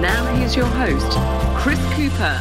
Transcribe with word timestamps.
Now 0.00 0.26
here's 0.34 0.54
your 0.54 0.66
host, 0.66 1.10
Chris 1.56 1.80
Cooper. 1.94 2.38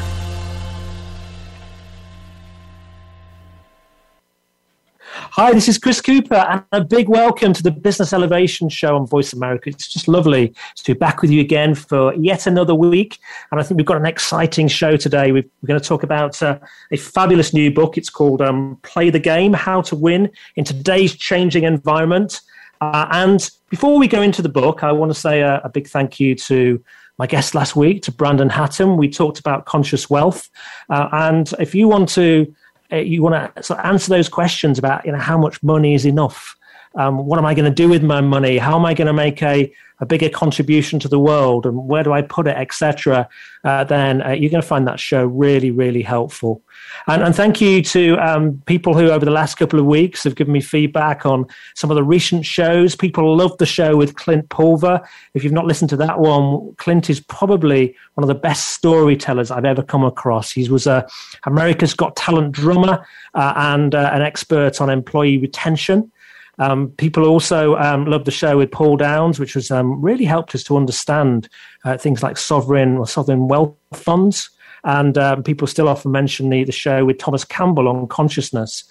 Hi, 5.37 5.53
this 5.53 5.69
is 5.69 5.77
Chris 5.77 6.01
Cooper, 6.01 6.35
and 6.35 6.63
a 6.73 6.83
big 6.83 7.07
welcome 7.07 7.53
to 7.53 7.63
the 7.63 7.71
Business 7.71 8.11
Elevation 8.11 8.67
Show 8.67 8.97
on 8.97 9.07
Voice 9.07 9.31
America. 9.31 9.69
It's 9.69 9.87
just 9.87 10.09
lovely 10.09 10.53
to 10.75 10.83
be 10.93 10.99
back 10.99 11.21
with 11.21 11.31
you 11.31 11.39
again 11.39 11.75
for 11.75 12.13
yet 12.15 12.45
another 12.45 12.75
week. 12.75 13.19
And 13.51 13.59
I 13.59 13.63
think 13.63 13.77
we've 13.77 13.85
got 13.85 13.97
an 13.97 14.05
exciting 14.05 14.67
show 14.67 14.97
today. 14.97 15.31
we 15.31 15.39
are 15.39 15.65
going 15.65 15.79
to 15.79 15.87
talk 15.87 16.03
about 16.03 16.41
uh, 16.43 16.59
a 16.91 16.97
fabulous 16.97 17.53
new 17.53 17.71
book. 17.71 17.97
It's 17.97 18.09
called 18.09 18.41
um, 18.41 18.79
Play 18.83 19.09
the 19.09 19.19
Game 19.19 19.53
How 19.53 19.81
to 19.83 19.95
Win 19.95 20.29
in 20.57 20.65
Today's 20.65 21.15
Changing 21.15 21.63
Environment. 21.63 22.41
Uh, 22.81 23.07
and 23.11 23.49
before 23.69 23.97
we 23.97 24.09
go 24.09 24.21
into 24.21 24.41
the 24.41 24.49
book, 24.49 24.83
I 24.83 24.91
want 24.91 25.13
to 25.13 25.19
say 25.19 25.41
a, 25.41 25.61
a 25.63 25.69
big 25.69 25.87
thank 25.87 26.19
you 26.19 26.35
to 26.35 26.83
my 27.17 27.27
guest 27.27 27.55
last 27.55 27.75
week, 27.75 28.01
to 28.03 28.11
Brandon 28.11 28.49
Hatton. 28.49 28.97
We 28.97 29.09
talked 29.09 29.39
about 29.39 29.65
conscious 29.65 30.09
wealth. 30.09 30.49
Uh, 30.89 31.07
and 31.11 31.53
if 31.59 31.73
you 31.73 31.87
want 31.87 32.09
to, 32.09 32.53
uh, 32.91 32.97
you 32.97 33.23
want 33.23 33.55
to 33.55 33.63
sort 33.63 33.79
of 33.79 33.85
answer 33.85 34.09
those 34.09 34.29
questions 34.29 34.77
about, 34.77 35.05
you 35.05 35.11
know, 35.11 35.19
how 35.19 35.37
much 35.37 35.61
money 35.63 35.93
is 35.93 36.05
enough? 36.05 36.55
Um, 36.95 37.25
what 37.25 37.39
am 37.39 37.45
I 37.45 37.53
going 37.53 37.65
to 37.65 37.71
do 37.71 37.89
with 37.89 38.03
my 38.03 38.21
money? 38.21 38.57
How 38.57 38.75
am 38.77 38.85
I 38.85 38.93
going 38.93 39.07
to 39.07 39.13
make 39.13 39.41
a, 39.41 39.71
a 39.99 40.05
bigger 40.05 40.29
contribution 40.29 40.99
to 40.99 41.07
the 41.07 41.19
world? 41.19 41.65
And 41.65 41.87
where 41.87 42.03
do 42.03 42.13
I 42.13 42.21
put 42.21 42.47
it, 42.47 42.57
etc.? 42.57 43.27
Uh, 43.63 43.83
then 43.83 44.21
uh, 44.21 44.29
you're 44.29 44.51
going 44.51 44.61
to 44.61 44.67
find 44.67 44.87
that 44.87 44.99
show 44.99 45.25
really, 45.25 45.71
really 45.71 46.01
helpful. 46.01 46.61
And, 47.07 47.23
and 47.23 47.35
thank 47.35 47.61
you 47.61 47.81
to 47.83 48.17
um, 48.17 48.61
people 48.65 48.93
who, 48.93 49.09
over 49.09 49.25
the 49.25 49.31
last 49.31 49.55
couple 49.55 49.79
of 49.79 49.85
weeks, 49.85 50.23
have 50.23 50.35
given 50.35 50.53
me 50.53 50.61
feedback 50.61 51.25
on 51.25 51.45
some 51.75 51.91
of 51.91 51.95
the 51.95 52.03
recent 52.03 52.45
shows. 52.45 52.95
People 52.95 53.35
loved 53.35 53.59
the 53.59 53.65
show 53.65 53.95
with 53.95 54.15
Clint 54.15 54.49
Pulver. 54.49 55.01
If 55.33 55.43
you've 55.43 55.53
not 55.53 55.65
listened 55.65 55.89
to 55.89 55.97
that 55.97 56.19
one, 56.19 56.75
Clint 56.75 57.09
is 57.09 57.19
probably 57.19 57.95
one 58.15 58.23
of 58.23 58.27
the 58.27 58.35
best 58.35 58.69
storytellers 58.69 59.51
I've 59.51 59.65
ever 59.65 59.83
come 59.83 60.03
across. 60.03 60.51
He 60.51 60.69
was 60.69 60.87
a 60.87 61.07
America's 61.45 61.93
Got 61.93 62.15
Talent 62.15 62.51
drummer 62.51 63.05
uh, 63.33 63.53
and 63.55 63.93
uh, 63.93 64.11
an 64.13 64.21
expert 64.21 64.81
on 64.81 64.89
employee 64.89 65.37
retention. 65.37 66.11
Um, 66.59 66.89
people 66.97 67.25
also 67.25 67.75
um, 67.75 68.05
loved 68.05 68.25
the 68.25 68.31
show 68.31 68.57
with 68.57 68.71
Paul 68.71 68.97
Downs, 68.97 69.39
which 69.39 69.55
was 69.55 69.71
um, 69.71 70.01
really 70.01 70.25
helped 70.25 70.55
us 70.55 70.63
to 70.63 70.77
understand 70.77 71.49
uh, 71.83 71.97
things 71.97 72.23
like 72.23 72.37
sovereign 72.37 72.97
or 72.97 73.07
sovereign 73.07 73.47
wealth 73.47 73.75
funds. 73.93 74.49
And 74.83 75.17
um, 75.17 75.43
people 75.43 75.67
still 75.67 75.89
often 75.89 76.11
mention 76.11 76.49
the, 76.49 76.63
the 76.63 76.71
show 76.71 77.05
with 77.05 77.17
Thomas 77.17 77.43
Campbell 77.43 77.87
on 77.87 78.07
consciousness. 78.07 78.83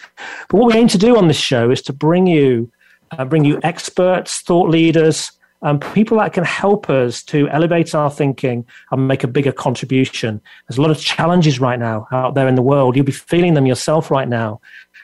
But 0.49 0.59
what 0.59 0.73
we 0.73 0.81
aim 0.81 0.89
to 0.89 0.99
do 0.99 1.17
on 1.17 1.29
this 1.29 1.39
show 1.39 1.71
is 1.71 1.81
to 1.83 1.93
bring 1.93 2.27
you, 2.27 2.71
uh, 3.13 3.25
bring 3.25 3.45
you 3.45 3.61
experts, 3.63 4.41
thought 4.41 4.69
leaders, 4.69 5.31
um, 5.65 5.81
people 5.81 6.19
that 6.19 6.35
can 6.35 6.45
help 6.45 6.91
us 6.91 7.23
to 7.25 7.49
elevate 7.49 7.95
our 7.95 8.11
thinking 8.11 8.67
and 8.91 9.09
make 9.09 9.25
a 9.25 9.29
bigger 9.29 9.53
contribution. 9.53 10.41
There's 10.69 10.79
a 10.79 10.83
lot 10.83 10.91
of 10.91 11.01
challenges 11.01 11.59
right 11.59 11.79
now 11.79 12.07
out 12.13 12.35
there 12.35 12.49
in 12.49 12.55
the 12.55 12.63
world. 12.63 12.97
You'll 12.97 13.07
be 13.07 13.13
feeling 13.13 13.55
them 13.55 13.65
yourself 13.65 14.11
right 14.11 14.29
now. 14.29 14.61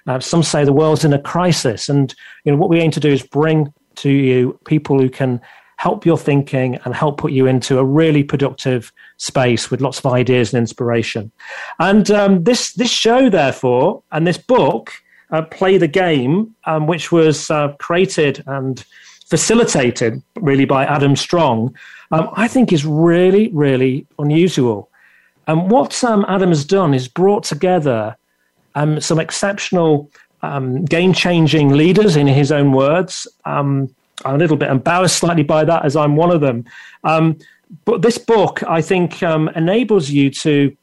Uh, 0.06 0.20
some 0.20 0.42
say 0.42 0.64
the 0.64 0.72
world's 0.72 1.04
in 1.04 1.12
a 1.12 1.20
crisis, 1.20 1.88
and 1.88 2.14
you 2.44 2.52
know 2.52 2.58
what 2.58 2.70
we 2.70 2.80
aim 2.80 2.90
to 2.90 3.00
do 3.00 3.10
is 3.10 3.22
bring 3.22 3.72
to 3.96 4.10
you 4.10 4.58
people 4.64 4.98
who 4.98 5.10
can 5.10 5.40
help 5.76 6.04
your 6.04 6.18
thinking 6.18 6.78
and 6.84 6.94
help 6.94 7.16
put 7.16 7.32
you 7.32 7.46
into 7.46 7.78
a 7.78 7.84
really 7.84 8.22
productive 8.22 8.92
space 9.16 9.70
with 9.70 9.80
lots 9.80 9.98
of 9.98 10.12
ideas 10.12 10.52
and 10.52 10.60
inspiration. 10.60 11.32
And 11.78 12.10
um, 12.10 12.44
this 12.44 12.74
this 12.74 12.90
show, 12.90 13.30
therefore, 13.30 14.02
and 14.12 14.26
this 14.26 14.38
book, 14.38 14.92
uh, 15.30 15.42
Play 15.42 15.78
the 15.78 15.88
Game, 15.88 16.54
um, 16.64 16.86
which 16.86 17.10
was 17.10 17.50
uh, 17.50 17.68
created 17.78 18.42
and 18.46 18.84
facilitated 19.26 20.22
really 20.36 20.66
by 20.66 20.84
Adam 20.84 21.16
Strong, 21.16 21.74
um, 22.10 22.28
I 22.34 22.48
think 22.48 22.72
is 22.72 22.84
really, 22.84 23.48
really 23.52 24.06
unusual. 24.18 24.90
And 25.46 25.70
what 25.70 26.04
um, 26.04 26.26
Adam 26.28 26.50
has 26.50 26.64
done 26.64 26.92
is 26.92 27.08
brought 27.08 27.44
together 27.44 28.16
um, 28.80 29.00
some 29.00 29.20
exceptional 29.20 30.10
um, 30.42 30.84
game 30.86 31.12
changing 31.12 31.70
leaders, 31.70 32.16
in 32.16 32.26
his 32.26 32.50
own 32.50 32.72
words. 32.72 33.26
Um, 33.44 33.94
I'm 34.24 34.36
a 34.36 34.38
little 34.38 34.56
bit 34.56 34.70
embarrassed 34.70 35.18
slightly 35.18 35.42
by 35.42 35.64
that, 35.64 35.84
as 35.84 35.96
I'm 35.96 36.16
one 36.16 36.30
of 36.30 36.40
them. 36.40 36.64
Um, 37.04 37.38
but 37.84 38.02
this 38.02 38.18
book, 38.18 38.62
I 38.64 38.80
think, 38.80 39.22
um, 39.22 39.48
enables 39.50 40.10
you 40.10 40.30
to 40.30 40.74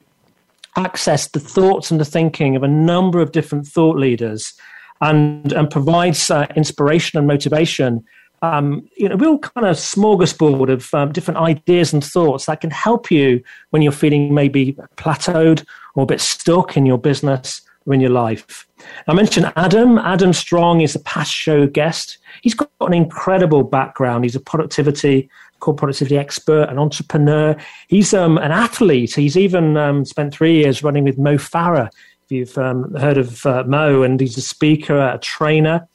access 0.75 1.27
the 1.27 1.39
thoughts 1.39 1.89
and 1.89 1.99
the 1.99 2.05
thinking 2.05 2.55
of 2.55 2.63
a 2.63 2.67
number 2.67 3.19
of 3.19 3.31
different 3.31 3.65
thought 3.67 3.97
leaders 3.97 4.53
and, 5.01 5.51
and 5.51 5.69
provides 5.69 6.29
uh, 6.29 6.45
inspiration 6.55 7.17
and 7.17 7.27
motivation. 7.27 8.05
Um, 8.43 8.87
you 8.95 9.09
know, 9.09 9.15
real 9.15 9.39
kind 9.39 9.65
of 9.65 9.75
smorgasbord 9.75 10.71
of 10.71 10.93
um, 10.93 11.11
different 11.11 11.39
ideas 11.39 11.93
and 11.93 12.03
thoughts 12.03 12.45
that 12.45 12.61
can 12.61 12.69
help 12.69 13.09
you 13.09 13.43
when 13.71 13.81
you're 13.81 13.91
feeling 13.91 14.35
maybe 14.35 14.73
plateaued 14.97 15.65
or 15.95 16.03
a 16.03 16.05
bit 16.05 16.21
stuck 16.21 16.77
in 16.77 16.85
your 16.85 16.99
business 16.99 17.61
in 17.93 18.01
your 18.01 18.11
life. 18.11 18.67
I 19.07 19.13
mentioned 19.13 19.51
Adam. 19.55 19.97
Adam 19.97 20.33
Strong 20.33 20.81
is 20.81 20.95
a 20.95 20.99
past 20.99 21.31
show 21.31 21.67
guest. 21.67 22.17
He's 22.41 22.53
got 22.53 22.69
an 22.81 22.93
incredible 22.93 23.63
background. 23.63 24.23
He's 24.23 24.35
a 24.35 24.39
productivity, 24.39 25.29
core 25.59 25.73
productivity 25.73 26.17
expert, 26.17 26.69
an 26.69 26.77
entrepreneur. 26.77 27.55
He's 27.87 28.13
um, 28.13 28.37
an 28.37 28.51
athlete. 28.51 29.15
He's 29.15 29.37
even 29.37 29.77
um, 29.77 30.05
spent 30.05 30.33
three 30.33 30.55
years 30.55 30.83
running 30.83 31.03
with 31.03 31.17
Mo 31.17 31.35
Farah. 31.35 31.89
If 32.25 32.31
you've 32.31 32.57
um, 32.57 32.93
heard 32.95 33.17
of 33.17 33.45
uh, 33.45 33.63
Mo, 33.65 34.03
and 34.03 34.19
he's 34.19 34.37
a 34.37 34.41
speaker, 34.41 34.97
a 34.97 35.17
trainer. 35.19 35.87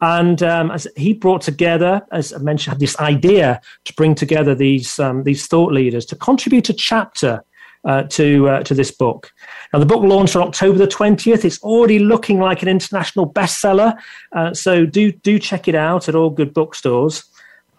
And 0.00 0.42
um, 0.42 0.70
as 0.70 0.86
he 0.96 1.12
brought 1.12 1.42
together, 1.42 2.02
as 2.12 2.32
I 2.32 2.38
mentioned, 2.38 2.78
this 2.78 2.98
idea 3.00 3.60
to 3.84 3.94
bring 3.94 4.14
together 4.14 4.54
these 4.54 4.98
um, 4.98 5.24
these 5.24 5.46
thought 5.46 5.72
leaders 5.72 6.06
to 6.06 6.16
contribute 6.16 6.68
a 6.68 6.72
chapter 6.72 7.42
uh, 7.84 8.02
to 8.04 8.48
uh, 8.48 8.62
to 8.62 8.74
this 8.74 8.90
book. 8.90 9.32
Now, 9.72 9.78
the 9.78 9.86
book 9.86 10.02
launched 10.02 10.36
on 10.36 10.42
October 10.46 10.78
the 10.78 10.86
twentieth. 10.86 11.44
It's 11.44 11.62
already 11.62 11.98
looking 11.98 12.40
like 12.40 12.62
an 12.62 12.68
international 12.68 13.30
bestseller, 13.30 13.96
uh, 14.32 14.54
so 14.54 14.86
do 14.86 15.12
do 15.12 15.38
check 15.38 15.68
it 15.68 15.74
out 15.74 16.08
at 16.08 16.14
all 16.14 16.30
good 16.30 16.54
bookstores. 16.54 17.24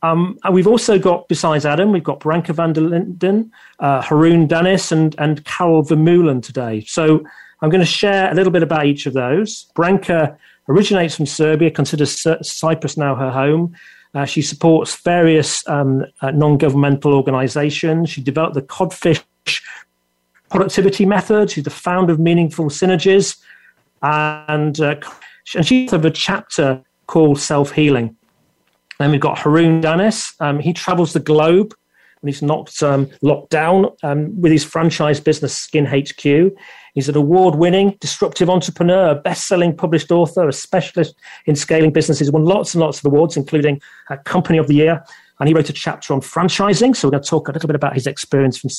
Um, 0.02 0.40
and 0.46 0.56
we've 0.56 0.68
also 0.68 0.98
got, 0.98 1.28
besides 1.28 1.66
Adam, 1.66 1.92
we've 1.92 2.04
got 2.04 2.22
Branka 2.22 2.54
van 2.54 2.72
der 2.72 2.82
Linden, 2.82 3.52
uh, 3.80 4.02
Haroon 4.02 4.48
Danis, 4.48 4.92
and 4.92 5.16
and 5.18 5.44
Karel 5.46 5.84
Vermeulen 5.84 6.42
today. 6.42 6.86
So 6.88 7.26
I'm 7.62 7.70
going 7.70 7.82
to 7.82 7.86
share 7.86 8.32
a 8.32 8.36
little 8.36 8.52
bit 8.52 8.64
about 8.64 8.86
each 8.86 9.06
of 9.06 9.14
those. 9.14 9.66
Branka 9.76 10.38
originates 10.70 11.16
from 11.16 11.26
Serbia, 11.26 11.72
considers 11.72 12.26
Cyprus 12.42 12.96
now 12.96 13.16
her 13.16 13.32
home. 13.32 13.76
Uh, 14.14 14.26
she 14.26 14.42
supports 14.42 14.96
various 15.02 15.68
um, 15.68 16.06
uh, 16.22 16.32
non 16.32 16.58
governmental 16.58 17.14
organizations. 17.14 18.09
She 18.09 18.22
developed 18.22 18.56
the 18.56 18.62
Codfish 18.62 19.22
productivity 20.50 21.06
method. 21.06 21.52
She's 21.52 21.64
the 21.64 21.70
founder 21.70 22.14
of 22.14 22.20
Meaningful 22.20 22.66
Synergies, 22.66 23.38
and 24.02 24.80
uh, 24.80 24.96
and 25.56 25.66
she's 25.66 25.94
of 25.94 26.06
a 26.06 26.12
chapter 26.12 26.82
called 27.08 27.40
Self 27.40 27.72
Healing. 27.72 28.16
Then 29.00 29.12
we've 29.12 29.22
got 29.22 29.40
Haroon 29.40 29.82
Danis. 29.82 30.34
Um, 30.41 30.59
he 30.59 30.73
travels 30.73 31.14
the 31.14 31.20
globe 31.20 31.73
when 32.22 32.32
he's 32.32 32.41
not 32.41 32.84
um, 32.84 33.09
locked 33.22 33.50
down 33.50 33.88
um, 34.03 34.40
with 34.40 34.52
his 34.52 34.66
franchise 34.66 35.22
business 35.22 35.58
Skin 35.58 35.85
HQ. 35.85 36.52
He's 36.94 37.08
an 37.08 37.16
award 37.16 37.56
winning 37.56 37.97
disruptive 38.02 38.50
entrepreneur, 38.50 39.16
best 39.16 39.47
selling 39.47 39.76
published 39.76 40.12
author, 40.12 40.47
a 40.47 40.53
specialist 40.53 41.16
in 41.46 41.56
scaling 41.56 41.94
businesses. 41.94 42.32
Won 42.32 42.44
lots 42.44 42.73
and 42.73 42.82
lots 42.82 43.00
of 43.00 43.06
awards, 43.06 43.38
including 43.38 43.82
a 44.09 44.18
Company 44.18 44.58
of 44.58 44.68
the 44.68 44.76
Year. 44.76 45.03
And 45.40 45.47
he 45.47 45.53
wrote 45.53 45.70
a 45.70 45.73
chapter 45.73 46.14
on 46.14 46.20
franchising. 46.20 46.96
So 46.96 47.08
we're 47.08 47.12
going 47.12 47.23
to 47.23 47.29
talk 47.29 47.47
a 47.47 47.53
little 47.53 47.68
bit 47.68 47.76
about 47.76 47.94
his 47.94 48.06
experience 48.06 48.58
from 48.58 48.70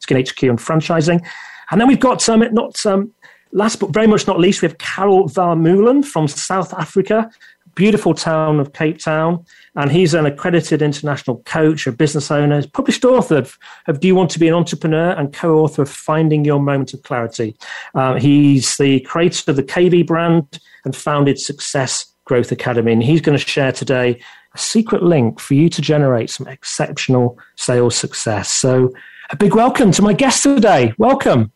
Skin 0.00 0.18
HQ 0.18 0.42
and 0.44 0.58
franchising. 0.58 1.24
And 1.70 1.80
then 1.80 1.88
we've 1.88 2.00
got 2.00 2.28
um, 2.28 2.46
not 2.52 2.84
um, 2.86 3.12
last 3.52 3.76
but 3.80 3.90
very 3.90 4.06
much 4.06 4.26
not 4.26 4.38
least, 4.38 4.62
we 4.62 4.68
have 4.68 4.78
Karel 4.78 5.28
Vermeulen 5.28 6.04
from 6.04 6.28
South 6.28 6.74
Africa, 6.74 7.30
beautiful 7.74 8.14
town 8.14 8.60
of 8.60 8.72
Cape 8.72 8.98
Town. 8.98 9.44
And 9.76 9.90
he's 9.90 10.14
an 10.14 10.26
accredited 10.26 10.82
international 10.82 11.38
coach, 11.46 11.86
a 11.86 11.92
business 11.92 12.30
owner, 12.30 12.66
published 12.68 13.04
author 13.04 13.38
of, 13.38 13.58
of 13.88 14.00
Do 14.00 14.06
You 14.06 14.14
Want 14.14 14.30
to 14.30 14.38
Be 14.38 14.48
an 14.48 14.54
Entrepreneur 14.54 15.10
and 15.10 15.32
co 15.32 15.58
author 15.58 15.82
of 15.82 15.90
Finding 15.90 16.44
Your 16.44 16.60
Moment 16.60 16.94
of 16.94 17.02
Clarity. 17.02 17.56
Uh, 17.94 18.14
he's 18.14 18.76
the 18.76 19.00
creator 19.00 19.50
of 19.50 19.56
the 19.56 19.62
KV 19.62 20.06
brand 20.06 20.60
and 20.84 20.94
founded 20.94 21.38
Success 21.38 22.06
Growth 22.24 22.52
Academy. 22.52 22.92
And 22.92 23.02
he's 23.02 23.20
going 23.20 23.38
to 23.38 23.44
share 23.44 23.72
today 23.72 24.20
a 24.54 24.58
secret 24.58 25.02
link 25.02 25.40
for 25.40 25.54
you 25.54 25.68
to 25.68 25.82
generate 25.82 26.30
some 26.30 26.46
exceptional 26.46 27.38
sales 27.56 27.96
success. 27.96 28.48
So, 28.50 28.92
a 29.30 29.36
big 29.36 29.54
welcome 29.54 29.90
to 29.92 30.02
my 30.02 30.12
guest 30.12 30.42
today. 30.42 30.92
Welcome. 30.98 31.52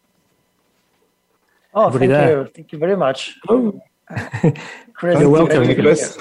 Oh, 1.75 1.87
Everybody 1.87 2.13
thank 2.13 2.27
there. 2.27 2.43
you. 2.43 2.49
Thank 2.49 2.73
you 2.73 2.79
very 2.79 2.97
much. 2.97 3.37
Oh. 3.49 3.81
Uh, 4.11 4.51
Chris, 4.95 5.21
You're 5.21 5.29
welcome. 5.29 5.65
Chris. 5.75 6.19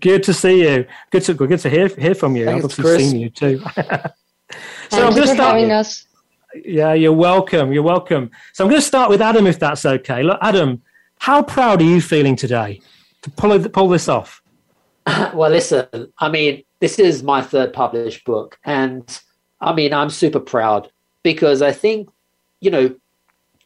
Good 0.00 0.22
to 0.24 0.34
see 0.34 0.62
you. 0.62 0.86
Good 1.10 1.22
to 1.24 1.34
good 1.34 1.58
to 1.58 1.70
hear 1.70 1.88
hear 1.88 2.14
from 2.14 2.36
you. 2.36 2.44
Thanks, 2.44 2.64
I've 2.64 2.70
obviously 2.70 3.04
seen 3.04 3.20
you 3.20 3.30
too. 3.30 3.58
so 3.74 3.74
Thank 3.80 5.04
I'm 5.04 5.14
going 5.14 5.26
to 5.26 5.34
start. 5.34 5.70
Us. 5.70 6.06
Yeah, 6.54 6.92
you're 6.92 7.12
welcome. 7.12 7.72
You're 7.72 7.82
welcome. 7.82 8.30
So 8.52 8.62
I'm 8.62 8.70
going 8.70 8.80
to 8.80 8.86
start 8.86 9.10
with 9.10 9.22
Adam, 9.22 9.46
if 9.46 9.58
that's 9.58 9.84
okay. 9.84 10.22
Look, 10.22 10.38
Adam, 10.42 10.82
how 11.18 11.42
proud 11.42 11.80
are 11.80 11.84
you 11.84 12.00
feeling 12.00 12.36
today 12.36 12.80
to 13.22 13.30
pull 13.30 13.58
pull 13.70 13.88
this 13.88 14.08
off? 14.08 14.42
well, 15.34 15.50
listen. 15.50 16.12
I 16.18 16.28
mean, 16.28 16.62
this 16.78 17.00
is 17.00 17.24
my 17.24 17.42
third 17.42 17.72
published 17.72 18.24
book, 18.24 18.58
and 18.64 19.20
I 19.62 19.72
mean, 19.72 19.94
I'm 19.94 20.10
super 20.10 20.40
proud 20.40 20.90
because 21.22 21.62
I 21.62 21.72
think, 21.72 22.10
you 22.60 22.70
know, 22.70 22.94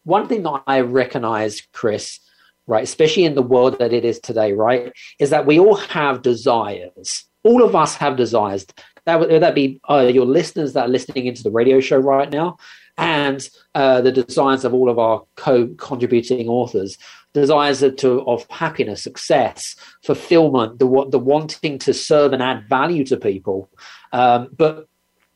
one 0.04 0.28
thing 0.28 0.42
that 0.44 0.62
I 0.66 0.80
recognize, 0.80 1.62
Chris, 1.72 2.20
right, 2.66 2.84
especially 2.84 3.24
in 3.24 3.34
the 3.34 3.42
world 3.42 3.78
that 3.78 3.92
it 3.92 4.04
is 4.04 4.20
today, 4.20 4.52
right, 4.52 4.92
is 5.18 5.30
that 5.30 5.46
we 5.46 5.58
all 5.58 5.76
have 5.76 6.22
desires. 6.22 7.24
All 7.42 7.64
of 7.64 7.74
us 7.74 7.96
have 7.96 8.16
desires. 8.16 8.66
That 9.06 9.20
would 9.20 9.42
that 9.42 9.54
be 9.54 9.80
uh, 9.88 10.10
your 10.12 10.26
listeners 10.26 10.74
that 10.74 10.86
are 10.86 10.88
listening 10.88 11.26
into 11.26 11.42
the 11.42 11.50
radio 11.50 11.80
show 11.80 11.98
right 11.98 12.30
now, 12.30 12.58
and 12.98 13.48
uh, 13.74 14.00
the 14.00 14.12
desires 14.12 14.64
of 14.64 14.74
all 14.74 14.90
of 14.90 14.98
our 14.98 15.24
co-contributing 15.36 16.48
authors. 16.48 16.98
Desires 17.32 17.80
to 17.80 18.22
of 18.26 18.46
happiness, 18.48 19.02
success, 19.02 19.76
fulfillment, 20.02 20.78
the 20.78 21.06
the 21.10 21.18
wanting 21.18 21.78
to 21.80 21.92
serve 21.92 22.32
and 22.32 22.42
add 22.42 22.68
value 22.68 23.04
to 23.04 23.16
people. 23.16 23.70
Um, 24.12 24.48
but 24.56 24.88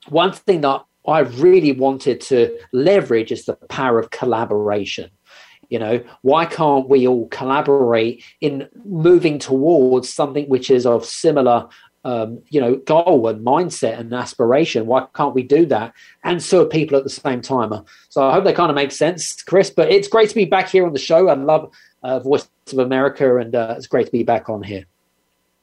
one 0.08 0.32
thing 0.32 0.62
that 0.62 0.84
I 1.06 1.20
really 1.20 1.72
wanted 1.72 2.20
to 2.22 2.58
leverage 2.72 3.32
is 3.32 3.44
the 3.44 3.54
power 3.54 3.98
of 3.98 4.10
collaboration. 4.10 5.10
You 5.68 5.78
know, 5.78 6.02
why 6.22 6.46
can't 6.46 6.88
we 6.88 7.06
all 7.06 7.28
collaborate 7.28 8.24
in 8.40 8.68
moving 8.84 9.38
towards 9.38 10.12
something 10.12 10.48
which 10.48 10.68
is 10.68 10.84
of 10.84 11.04
similar, 11.04 11.68
um, 12.04 12.42
you 12.48 12.60
know, 12.60 12.76
goal 12.76 13.28
and 13.28 13.46
mindset 13.46 13.98
and 13.98 14.12
aspiration? 14.12 14.86
Why 14.86 15.06
can't 15.14 15.34
we 15.34 15.44
do 15.44 15.64
that 15.66 15.94
and 16.24 16.42
serve 16.42 16.70
people 16.70 16.98
at 16.98 17.04
the 17.04 17.10
same 17.10 17.40
time? 17.40 17.72
So 18.08 18.28
I 18.28 18.32
hope 18.32 18.44
that 18.44 18.56
kind 18.56 18.70
of 18.70 18.74
makes 18.74 18.96
sense, 18.96 19.42
Chris. 19.42 19.70
But 19.70 19.90
it's 19.92 20.08
great 20.08 20.28
to 20.28 20.34
be 20.34 20.44
back 20.44 20.68
here 20.68 20.84
on 20.84 20.92
the 20.92 20.98
show. 20.98 21.28
I 21.28 21.34
love 21.34 21.70
uh, 22.02 22.18
Voice 22.18 22.48
of 22.72 22.78
America, 22.78 23.36
and 23.36 23.54
uh, 23.54 23.74
it's 23.76 23.86
great 23.86 24.06
to 24.06 24.12
be 24.12 24.24
back 24.24 24.48
on 24.48 24.64
here. 24.64 24.86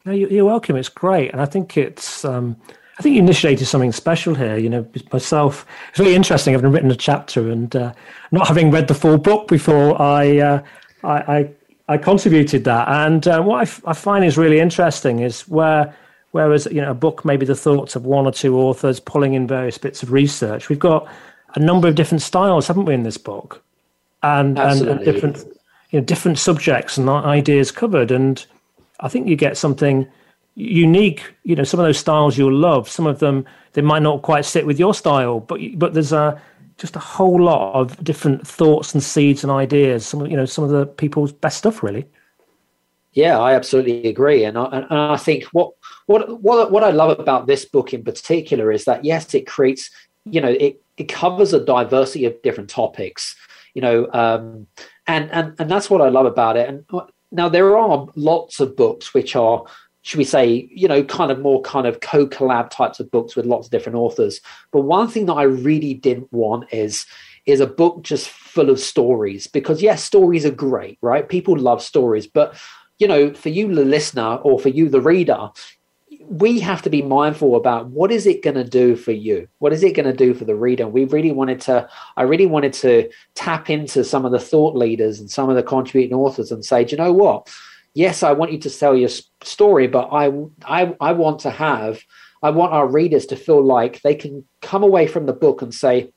No, 0.05 0.13
you're 0.13 0.45
welcome. 0.45 0.77
It's 0.77 0.89
great, 0.89 1.31
and 1.31 1.41
I 1.41 1.45
think 1.45 1.75
it's. 1.77 2.23
Um, 2.23 2.55
I 2.97 3.03
think 3.03 3.15
you 3.15 3.21
initiated 3.21 3.67
something 3.67 3.91
special 3.91 4.33
here. 4.33 4.57
You 4.57 4.69
know, 4.69 4.87
myself, 5.13 5.67
it's 5.89 5.99
really 5.99 6.15
interesting. 6.15 6.55
I've 6.55 6.63
written 6.63 6.89
a 6.89 6.95
chapter, 6.95 7.51
and 7.51 7.75
uh, 7.75 7.93
not 8.31 8.47
having 8.47 8.71
read 8.71 8.87
the 8.87 8.95
full 8.95 9.17
book 9.17 9.47
before, 9.47 10.01
I 10.01 10.39
uh, 10.39 10.63
I, 11.03 11.11
I, 11.37 11.49
I 11.89 11.97
contributed 11.97 12.63
that. 12.63 12.87
And 12.87 13.27
uh, 13.27 13.41
what 13.41 13.59
I, 13.59 13.61
f- 13.61 13.81
I 13.85 13.93
find 13.93 14.25
is 14.25 14.37
really 14.37 14.59
interesting 14.59 15.19
is 15.19 15.47
where 15.47 15.95
whereas 16.31 16.67
you 16.71 16.81
know 16.81 16.91
a 16.91 16.95
book 16.95 17.23
maybe 17.23 17.45
the 17.45 17.55
thoughts 17.55 17.95
of 17.95 18.05
one 18.05 18.25
or 18.25 18.31
two 18.31 18.57
authors 18.57 18.99
pulling 18.99 19.33
in 19.35 19.47
various 19.47 19.77
bits 19.77 20.01
of 20.01 20.11
research, 20.11 20.69
we've 20.69 20.79
got 20.79 21.07
a 21.55 21.59
number 21.59 21.87
of 21.87 21.95
different 21.95 22.21
styles, 22.23 22.67
haven't 22.67 22.85
we, 22.85 22.95
in 22.95 23.03
this 23.03 23.17
book, 23.17 23.63
and 24.23 24.57
and, 24.57 24.81
and 24.87 25.05
different 25.05 25.37
you 25.91 25.99
know 25.99 26.05
different 26.05 26.39
subjects 26.39 26.97
and 26.97 27.07
ideas 27.09 27.71
covered, 27.71 28.09
and 28.09 28.43
I 29.01 29.07
think 29.07 29.27
you 29.27 29.35
get 29.35 29.55
something 29.55 30.07
unique 30.57 31.35
you 31.43 31.55
know 31.55 31.63
some 31.63 31.79
of 31.79 31.85
those 31.85 31.99
styles 31.99 32.37
you'll 32.37 32.53
love. 32.53 32.89
Some 32.89 33.05
of 33.05 33.19
them 33.19 33.45
they 33.73 33.81
might 33.81 34.01
not 34.01 34.23
quite 34.23 34.43
sit 34.43 34.65
with 34.65 34.79
your 34.79 34.93
style 34.93 35.39
but 35.39 35.61
but 35.75 35.93
there's 35.93 36.11
a 36.11 36.41
just 36.77 36.95
a 36.95 36.99
whole 36.99 37.41
lot 37.41 37.73
of 37.73 38.03
different 38.03 38.45
thoughts 38.45 38.93
and 38.93 39.03
seeds 39.03 39.43
and 39.43 39.51
ideas 39.51 40.05
some 40.05 40.21
of 40.21 40.31
you 40.31 40.35
know 40.35 40.45
some 40.45 40.63
of 40.63 40.71
the 40.71 40.87
people's 40.87 41.31
best 41.31 41.59
stuff 41.59 41.83
really. 41.83 42.05
Yeah 43.13 43.37
i 43.39 43.53
absolutely 43.53 44.07
agree. 44.09 44.45
And 44.45 44.57
i, 44.57 44.65
and 44.65 44.87
I 44.91 45.17
think 45.17 45.43
what 45.45 45.73
what 46.07 46.41
what 46.41 46.71
what 46.71 46.83
i 46.83 46.89
love 46.89 47.19
about 47.19 47.45
this 47.45 47.63
book 47.63 47.93
in 47.93 48.03
particular 48.03 48.71
is 48.71 48.85
that 48.85 49.05
yes 49.05 49.35
it 49.35 49.45
creates 49.45 49.91
you 50.25 50.41
know 50.41 50.49
it 50.49 50.81
it 50.97 51.07
covers 51.07 51.53
a 51.53 51.63
diversity 51.63 52.25
of 52.25 52.41
different 52.41 52.69
topics 52.71 53.35
you 53.75 53.81
know 53.81 54.07
um 54.11 54.65
and 55.05 55.31
and 55.31 55.53
and 55.59 55.69
that's 55.69 55.87
what 55.87 56.01
i 56.01 56.09
love 56.09 56.25
about 56.25 56.57
it. 56.57 56.67
And 56.67 56.83
now 57.31 57.49
there 57.49 57.77
are 57.77 58.07
lots 58.15 58.59
of 58.59 58.75
books 58.75 59.13
which 59.13 59.35
are 59.35 59.65
should 60.07 60.19
we 60.19 60.23
say, 60.23 60.69
you 60.71 60.87
know, 60.87 61.03
kind 61.03 61.31
of 61.31 61.39
more 61.41 61.61
kind 61.63 61.85
of 61.85 61.99
co-collab 61.99 62.69
types 62.69 63.01
of 63.01 63.11
books 63.11 63.35
with 63.35 63.45
lots 63.45 63.67
of 63.67 63.71
different 63.71 63.97
authors. 63.97 64.39
But 64.71 64.83
one 64.83 65.09
thing 65.09 65.25
that 65.25 65.33
I 65.33 65.43
really 65.43 65.95
didn't 65.95 66.31
want 66.31 66.71
is 66.71 67.05
is 67.45 67.59
a 67.59 67.67
book 67.67 68.03
just 68.03 68.29
full 68.29 68.69
of 68.69 68.79
stories. 68.79 69.47
Because 69.47 69.81
yes, 69.81 70.01
stories 70.01 70.45
are 70.45 70.51
great, 70.51 70.97
right? 71.01 71.27
People 71.27 71.57
love 71.57 71.83
stories, 71.83 72.25
but 72.25 72.55
you 72.99 73.07
know, 73.09 73.33
for 73.33 73.49
you 73.49 73.75
the 73.75 73.83
listener 73.83 74.35
or 74.43 74.57
for 74.57 74.69
you 74.69 74.87
the 74.87 75.01
reader, 75.01 75.49
we 76.29 76.61
have 76.61 76.81
to 76.83 76.89
be 76.89 77.01
mindful 77.01 77.57
about 77.57 77.87
what 77.87 78.09
is 78.09 78.25
it 78.25 78.43
going 78.43 78.55
to 78.55 78.63
do 78.63 78.95
for 78.95 79.11
you? 79.11 79.49
What 79.59 79.73
is 79.73 79.83
it 79.83 79.93
going 79.93 80.05
to 80.05 80.13
do 80.13 80.33
for 80.33 80.45
the 80.45 80.55
reader? 80.55 80.87
We 80.87 81.03
really 81.03 81.33
wanted 81.33 81.59
to 81.61 81.89
i 82.15 82.21
really 82.21 82.45
wanted 82.45 82.71
to 82.73 83.09
tap 83.35 83.69
into 83.69 84.05
some 84.05 84.23
of 84.23 84.31
the 84.31 84.39
thought 84.39 84.73
leaders 84.73 85.19
and 85.19 85.29
some 85.29 85.49
of 85.49 85.57
the 85.57 85.63
contributing 85.63 86.15
authors 86.15 86.49
and 86.49 86.63
say 86.63 86.85
you 86.85 86.95
know 86.95 87.11
what 87.11 87.49
yes, 87.97 88.21
I 88.21 88.31
want 88.33 88.51
you 88.51 88.59
to 88.59 88.69
sell 88.69 88.95
your 88.95 89.09
story, 89.41 89.87
but 89.87 90.09
I, 90.11 90.31
I, 90.63 90.95
I 91.01 91.13
want 91.13 91.39
to 91.39 91.49
have, 91.49 91.99
I 92.43 92.51
want 92.51 92.71
our 92.71 92.87
readers 92.87 93.25
to 93.27 93.35
feel 93.35 93.63
like 93.63 94.01
they 94.03 94.13
can 94.13 94.45
come 94.61 94.83
away 94.83 95.07
from 95.07 95.25
the 95.25 95.33
book 95.33 95.63
and 95.63 95.73
say, 95.73 96.11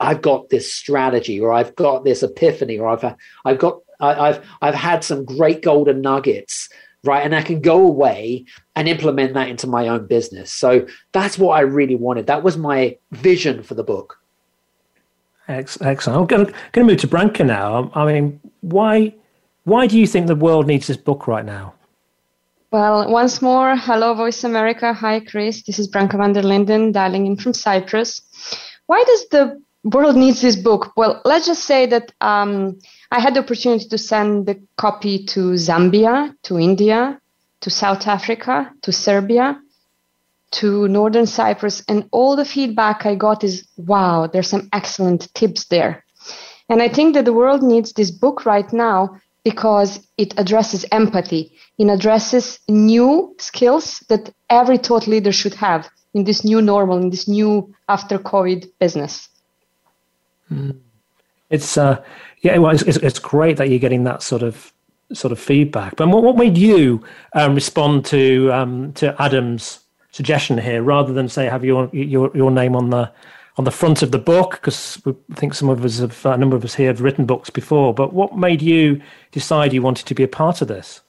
I've 0.00 0.22
got 0.22 0.48
this 0.48 0.72
strategy, 0.72 1.38
or 1.38 1.52
I've 1.52 1.76
got 1.76 2.04
this 2.04 2.22
epiphany, 2.22 2.78
or 2.78 2.88
I've, 2.88 3.14
I've 3.44 3.58
got, 3.58 3.80
I've, 4.00 4.42
I've 4.62 4.74
had 4.74 5.04
some 5.04 5.26
great 5.26 5.60
golden 5.60 6.00
nuggets, 6.00 6.70
right? 7.04 7.22
And 7.22 7.34
I 7.34 7.42
can 7.42 7.60
go 7.60 7.86
away 7.86 8.46
and 8.74 8.88
implement 8.88 9.34
that 9.34 9.48
into 9.48 9.66
my 9.66 9.88
own 9.88 10.06
business. 10.06 10.50
So 10.50 10.86
that's 11.12 11.38
what 11.38 11.50
I 11.50 11.60
really 11.60 11.96
wanted. 11.96 12.28
That 12.28 12.42
was 12.42 12.56
my 12.56 12.96
vision 13.10 13.62
for 13.62 13.74
the 13.74 13.84
book. 13.84 14.18
Excellent. 15.48 16.08
I'm 16.08 16.26
going 16.26 16.46
to 16.72 16.84
move 16.84 16.96
to 17.00 17.08
Branka 17.08 17.44
now. 17.44 17.90
I 17.94 18.06
mean, 18.06 18.40
why 18.62 19.12
why 19.64 19.86
do 19.86 19.98
you 19.98 20.06
think 20.06 20.26
the 20.26 20.34
world 20.34 20.66
needs 20.66 20.86
this 20.86 20.96
book 20.96 21.26
right 21.26 21.44
now? 21.44 21.74
Well, 22.70 23.10
once 23.10 23.42
more, 23.42 23.76
hello, 23.76 24.14
Voice 24.14 24.44
America. 24.44 24.92
Hi, 24.92 25.20
Chris. 25.20 25.62
This 25.62 25.78
is 25.78 25.88
Branka 25.88 26.16
van 26.16 26.32
der 26.32 26.42
Linden, 26.42 26.92
dialing 26.92 27.26
in 27.26 27.36
from 27.36 27.52
Cyprus. 27.52 28.22
Why 28.86 29.02
does 29.04 29.28
the 29.30 29.60
world 29.82 30.16
needs 30.16 30.40
this 30.40 30.56
book? 30.56 30.92
Well, 30.96 31.20
let's 31.24 31.46
just 31.46 31.64
say 31.64 31.86
that 31.86 32.12
um, 32.20 32.78
I 33.10 33.18
had 33.18 33.34
the 33.34 33.40
opportunity 33.40 33.88
to 33.88 33.98
send 33.98 34.46
the 34.46 34.60
copy 34.76 35.24
to 35.26 35.54
Zambia, 35.54 36.34
to 36.44 36.58
India, 36.58 37.20
to 37.60 37.70
South 37.70 38.06
Africa, 38.06 38.70
to 38.82 38.92
Serbia, 38.92 39.60
to 40.52 40.88
Northern 40.88 41.26
Cyprus, 41.26 41.82
and 41.88 42.08
all 42.12 42.36
the 42.36 42.44
feedback 42.44 43.04
I 43.04 43.14
got 43.14 43.44
is, 43.44 43.66
wow, 43.76 44.26
there's 44.26 44.48
some 44.48 44.68
excellent 44.72 45.32
tips 45.34 45.66
there. 45.66 46.04
And 46.68 46.80
I 46.82 46.88
think 46.88 47.14
that 47.14 47.24
the 47.24 47.32
world 47.32 47.62
needs 47.62 47.92
this 47.92 48.12
book 48.12 48.46
right 48.46 48.72
now 48.72 49.20
because 49.44 50.00
it 50.18 50.34
addresses 50.38 50.84
empathy. 50.92 51.52
It 51.78 51.88
addresses 51.88 52.58
new 52.68 53.34
skills 53.38 54.00
that 54.08 54.32
every 54.48 54.78
thought 54.78 55.06
leader 55.06 55.32
should 55.32 55.54
have 55.54 55.88
in 56.14 56.24
this 56.24 56.44
new 56.44 56.60
normal, 56.60 56.98
in 56.98 57.10
this 57.10 57.28
new 57.28 57.74
after 57.88 58.18
COVID 58.18 58.70
business. 58.78 59.28
Mm. 60.52 60.78
It's 61.48 61.76
uh, 61.76 62.02
yeah, 62.42 62.58
well, 62.58 62.72
it's, 62.72 62.82
it's, 62.82 63.18
great 63.18 63.56
that 63.56 63.68
you're 63.68 63.78
getting 63.78 64.04
that 64.04 64.22
sort 64.22 64.42
of 64.42 64.72
sort 65.12 65.32
of 65.32 65.38
feedback. 65.38 65.96
But 65.96 66.08
what, 66.08 66.22
what 66.22 66.36
made 66.36 66.56
you 66.56 67.04
um, 67.34 67.54
respond 67.54 68.04
to 68.06 68.52
um, 68.52 68.92
to 68.94 69.20
Adam's 69.20 69.80
suggestion 70.12 70.58
here, 70.58 70.82
rather 70.82 71.12
than 71.12 71.28
say 71.28 71.46
have 71.46 71.64
your 71.64 71.88
your 71.92 72.30
your 72.34 72.50
name 72.50 72.76
on 72.76 72.90
the 72.90 73.10
on 73.56 73.64
the 73.64 73.70
front 73.70 74.02
of 74.02 74.10
the 74.10 74.18
book 74.18 74.52
because 74.52 75.00
I 75.06 75.34
think 75.34 75.54
some 75.54 75.68
of 75.68 75.84
us 75.84 75.98
have 75.98 76.24
a 76.24 76.36
number 76.36 76.56
of 76.56 76.64
us 76.64 76.74
here 76.74 76.88
have 76.88 77.00
written 77.00 77.26
books 77.26 77.50
before. 77.50 77.92
But 77.92 78.12
what 78.12 78.36
made 78.36 78.62
you 78.62 79.00
decide 79.32 79.72
you 79.72 79.82
wanted 79.82 80.06
to 80.06 80.14
be 80.14 80.22
a 80.22 80.28
part 80.28 80.62
of 80.62 80.68
this? 80.68 81.00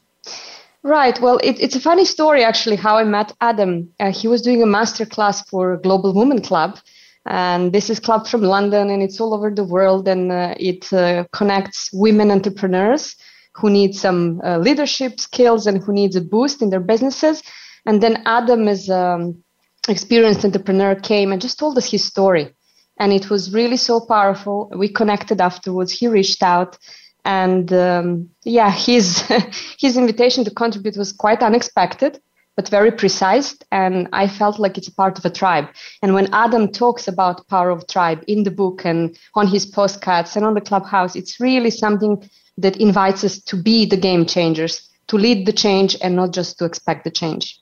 Right. 0.84 1.20
Well, 1.22 1.38
it, 1.44 1.60
it's 1.60 1.76
a 1.76 1.80
funny 1.80 2.06
story 2.06 2.44
actually 2.44 2.76
how 2.76 2.98
I 2.98 3.04
met 3.04 3.34
Adam. 3.42 3.90
Uh, 4.00 4.12
he 4.12 4.28
was 4.28 4.42
doing 4.42 4.64
a 4.64 4.66
master 4.66 5.06
class 5.06 5.42
for 5.48 5.78
Global 5.78 6.14
Women 6.14 6.42
Club. 6.42 6.80
And 7.28 7.72
this 7.72 7.92
is 7.92 8.00
club 8.00 8.28
from 8.28 8.42
London 8.42 8.90
and 8.90 9.04
it's 9.04 9.22
all 9.22 9.36
over 9.36 9.52
the 9.52 9.64
world 9.64 10.08
and 10.08 10.32
uh, 10.32 10.56
it 10.60 10.92
uh, 10.92 11.26
connects 11.32 11.92
women 11.94 12.32
entrepreneurs 12.32 13.16
who 13.54 13.70
need 13.70 13.96
some 13.96 14.42
uh, 14.44 14.58
leadership 14.58 15.20
skills 15.20 15.68
and 15.68 15.84
who 15.84 15.94
needs 15.94 16.16
a 16.16 16.22
boost 16.22 16.64
in 16.64 16.72
their 16.72 16.80
businesses. 16.80 17.44
And 17.86 18.02
then 18.02 18.24
Adam 18.26 18.68
is 18.68 18.90
um, 18.90 19.44
experienced 19.90 20.46
entrepreneur 20.46 20.96
came 20.96 21.32
and 21.32 21.42
just 21.42 21.60
told 21.60 21.78
us 21.78 21.92
his 21.92 22.04
story. 22.04 22.54
And 23.00 23.14
it 23.14 23.30
was 23.30 23.54
really 23.54 23.78
so 23.78 24.00
powerful. 24.00 24.72
We 24.76 24.90
connected 24.90 25.42
afterwards. 25.42 25.92
He 25.92 26.08
reached 26.08 26.44
out 26.44 26.78
And 27.26 27.72
um, 27.74 28.30
yeah, 28.44 28.72
his 28.72 29.22
his 29.80 29.98
invitation 29.98 30.44
to 30.46 30.52
contribute 30.52 30.98
was 30.98 31.14
quite 31.14 31.44
unexpected, 31.44 32.20
but 32.56 32.70
very 32.70 32.92
precise. 32.92 33.58
And 33.72 34.08
I 34.14 34.28
felt 34.28 34.60
like 34.60 34.78
it's 34.78 34.88
a 34.88 34.96
part 34.96 35.20
of 35.20 35.26
a 35.26 35.30
tribe. 35.30 35.68
And 36.02 36.14
when 36.16 36.34
Adam 36.34 36.72
talks 36.72 37.08
about 37.08 37.48
power 37.48 37.70
of 37.70 37.88
tribe 37.88 38.24
in 38.28 38.44
the 38.44 38.52
book 38.52 38.86
and 38.86 39.18
on 39.36 39.48
his 39.48 39.66
postcards 39.66 40.36
and 40.36 40.46
on 40.46 40.56
the 40.56 40.62
clubhouse, 40.62 41.16
it's 41.16 41.40
really 41.40 41.72
something 41.72 42.28
that 42.58 42.78
invites 42.78 43.24
us 43.24 43.40
to 43.44 43.56
be 43.56 43.86
the 43.86 43.98
game 43.98 44.26
changers, 44.26 44.90
to 45.08 45.18
lead 45.18 45.46
the 45.46 45.54
change, 45.54 45.96
and 46.02 46.16
not 46.16 46.34
just 46.34 46.58
to 46.60 46.66
expect 46.66 47.04
the 47.04 47.12
change. 47.12 47.61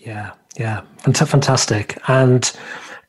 Yeah, 0.00 0.32
yeah, 0.56 0.82
fantastic. 0.98 1.98
And 2.08 2.50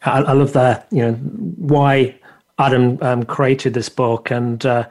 I, 0.04 0.22
I 0.22 0.34
love 0.34 0.54
that. 0.54 0.88
You 0.92 1.04
know 1.04 1.14
why 1.14 2.16
Adam 2.60 2.98
um, 3.02 3.24
created 3.24 3.74
this 3.74 3.90
book 3.90 4.32
and. 4.32 4.66
Uh, 4.66 4.88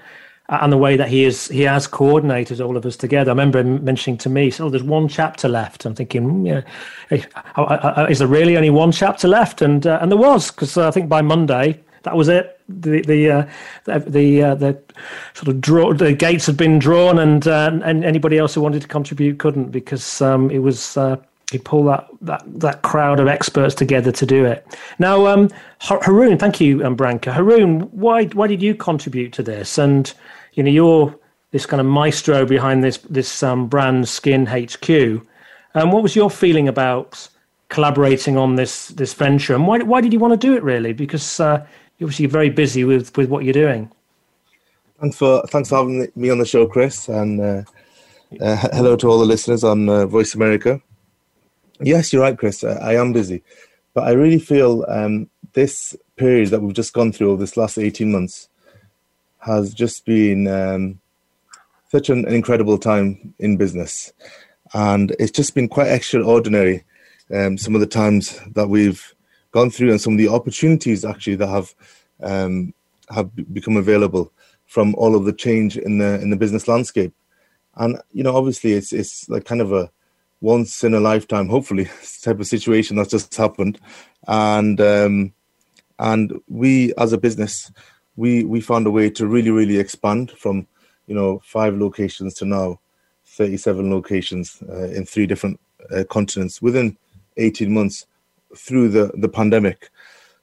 and 0.52 0.72
the 0.72 0.76
way 0.76 0.96
that 0.96 1.08
he 1.08 1.24
is 1.24 1.46
he 1.46 1.62
has 1.62 1.86
coordinated 1.86 2.60
all 2.60 2.76
of 2.76 2.84
us 2.84 2.96
together. 2.96 3.30
I 3.30 3.34
remember 3.34 3.60
him 3.60 3.84
mentioning 3.84 4.18
to 4.18 4.28
me, 4.28 4.50
"So 4.50 4.66
oh, 4.66 4.68
there's 4.68 4.82
one 4.82 5.06
chapter 5.06 5.48
left." 5.48 5.84
I'm 5.84 5.94
thinking, 5.94 6.24
hmm, 6.24 6.44
yeah, 6.44 6.62
is 8.08 8.18
there 8.18 8.26
really 8.26 8.56
only 8.56 8.70
one 8.70 8.90
chapter 8.90 9.28
left? 9.28 9.62
And 9.62 9.86
uh, 9.86 10.00
and 10.02 10.10
there 10.10 10.18
was 10.18 10.50
because 10.50 10.76
uh, 10.76 10.88
I 10.88 10.90
think 10.90 11.08
by 11.08 11.22
Monday 11.22 11.80
that 12.02 12.16
was 12.16 12.28
it. 12.28 12.60
The 12.68 13.02
the 13.02 13.30
uh, 13.30 13.48
the 13.84 13.98
the, 14.00 14.42
uh, 14.42 14.54
the, 14.56 14.82
sort 15.34 15.48
of 15.48 15.60
draw 15.60 15.92
the 15.92 16.12
gates 16.14 16.46
had 16.46 16.56
been 16.56 16.80
drawn, 16.80 17.20
and 17.20 17.46
uh, 17.46 17.70
and 17.84 18.04
anybody 18.04 18.38
else 18.38 18.54
who 18.54 18.60
wanted 18.60 18.82
to 18.82 18.88
contribute 18.88 19.38
couldn't 19.38 19.70
because 19.70 20.20
um, 20.20 20.50
it 20.50 20.58
was 20.58 20.96
uh, 20.96 21.16
he 21.50 21.58
pulled 21.58 21.88
that, 21.88 22.08
that 22.20 22.42
that 22.60 22.82
crowd 22.82 23.18
of 23.18 23.26
experts 23.26 23.74
together 23.74 24.12
to 24.12 24.26
do 24.26 24.44
it. 24.44 24.66
Now, 24.98 25.26
um, 25.26 25.50
Haroon, 25.80 26.38
thank 26.38 26.60
you, 26.60 26.84
um, 26.84 26.96
Branka. 26.96 27.32
Haroon, 27.32 27.80
why 27.90 28.26
why 28.26 28.46
did 28.46 28.62
you 28.62 28.74
contribute 28.74 29.32
to 29.34 29.42
this? 29.42 29.78
And 29.78 30.12
you 30.54 30.62
know, 30.62 30.70
you're 30.70 31.14
this 31.50 31.66
kind 31.66 31.80
of 31.80 31.86
maestro 31.86 32.46
behind 32.46 32.84
this 32.84 32.98
this 32.98 33.42
um, 33.42 33.66
brand 33.66 34.08
Skin 34.08 34.46
HQ. 34.46 35.26
Um, 35.74 35.90
what 35.90 36.02
was 36.02 36.14
your 36.16 36.30
feeling 36.30 36.68
about 36.68 37.28
collaborating 37.68 38.36
on 38.36 38.56
this 38.56 38.88
this 38.88 39.14
venture, 39.14 39.54
and 39.54 39.66
why 39.66 39.78
why 39.78 40.00
did 40.00 40.12
you 40.12 40.20
want 40.20 40.40
to 40.40 40.46
do 40.46 40.54
it 40.54 40.62
really? 40.62 40.92
Because 40.92 41.40
uh, 41.40 41.66
you're 41.98 42.06
obviously 42.06 42.26
very 42.26 42.50
busy 42.50 42.84
with 42.84 43.16
with 43.16 43.28
what 43.28 43.44
you're 43.44 43.52
doing. 43.52 43.90
Thanks 45.00 45.16
for 45.16 45.42
thanks 45.48 45.68
for 45.68 45.76
having 45.76 46.06
me 46.14 46.30
on 46.30 46.38
the 46.38 46.46
show, 46.46 46.66
Chris, 46.66 47.08
and 47.08 47.40
uh, 47.40 47.62
uh, 48.40 48.56
hello 48.72 48.94
to 48.96 49.08
all 49.08 49.18
the 49.18 49.26
listeners 49.26 49.64
on 49.64 49.88
uh, 49.88 50.06
Voice 50.06 50.34
America. 50.34 50.80
Yes, 51.80 52.12
you're 52.12 52.22
right, 52.22 52.36
Chris. 52.36 52.62
I, 52.62 52.72
I 52.74 52.94
am 53.00 53.12
busy, 53.12 53.42
but 53.94 54.04
I 54.04 54.10
really 54.12 54.38
feel 54.38 54.84
um, 54.88 55.30
this 55.54 55.96
period 56.16 56.50
that 56.50 56.60
we've 56.60 56.74
just 56.74 56.92
gone 56.92 57.12
through 57.12 57.32
over 57.32 57.40
this 57.40 57.56
last 57.56 57.78
eighteen 57.78 58.12
months 58.12 58.48
has 59.38 59.72
just 59.72 60.04
been 60.04 60.46
um, 60.46 61.00
such 61.88 62.10
an, 62.10 62.26
incredible 62.28 62.76
time 62.78 63.34
in 63.38 63.56
business. 63.56 64.12
And 64.74 65.16
it's 65.18 65.30
just 65.32 65.54
been 65.54 65.68
quite 65.68 65.88
extraordinary, 65.88 66.84
um, 67.34 67.56
some 67.56 67.74
of 67.74 67.80
the 67.80 67.86
times 67.86 68.38
that 68.52 68.68
we've 68.68 69.14
gone 69.52 69.70
through 69.70 69.90
and 69.90 70.00
some 70.00 70.12
of 70.12 70.18
the 70.18 70.28
opportunities 70.28 71.04
actually 71.04 71.36
that 71.36 71.48
have 71.48 71.74
um, 72.22 72.74
have 73.08 73.30
become 73.52 73.76
available 73.78 74.32
from 74.66 74.94
all 74.96 75.16
of 75.16 75.24
the 75.24 75.32
change 75.32 75.78
in 75.78 75.98
the 75.98 76.20
in 76.20 76.30
the 76.30 76.36
business 76.36 76.68
landscape. 76.68 77.14
And 77.76 77.98
you 78.12 78.22
know, 78.22 78.36
obviously, 78.36 78.74
it's 78.74 78.92
it's 78.92 79.28
like 79.30 79.46
kind 79.46 79.62
of 79.62 79.72
a 79.72 79.90
once 80.40 80.82
in 80.84 80.94
a 80.94 81.00
lifetime, 81.00 81.48
hopefully, 81.48 81.88
type 82.22 82.40
of 82.40 82.46
situation 82.46 82.96
that's 82.96 83.10
just 83.10 83.34
happened. 83.34 83.78
And 84.26 84.80
um, 84.80 85.32
and 86.00 86.40
we 86.48 86.92
as 86.94 87.12
a 87.12 87.18
business 87.18 87.70
we 88.16 88.44
we 88.44 88.60
found 88.60 88.86
a 88.86 88.90
way 88.90 89.08
to 89.10 89.26
really 89.26 89.50
really 89.50 89.78
expand 89.78 90.32
from 90.32 90.66
you 91.06 91.14
know 91.14 91.40
five 91.44 91.76
locations 91.76 92.34
to 92.34 92.44
now 92.44 92.80
37 93.26 93.90
locations 93.90 94.62
uh, 94.68 94.88
in 94.88 95.06
three 95.06 95.26
different 95.26 95.60
uh, 95.94 96.04
continents 96.10 96.60
within 96.60 96.96
18 97.36 97.72
months 97.72 98.06
through 98.56 98.88
the 98.88 99.12
the 99.14 99.28
pandemic 99.28 99.90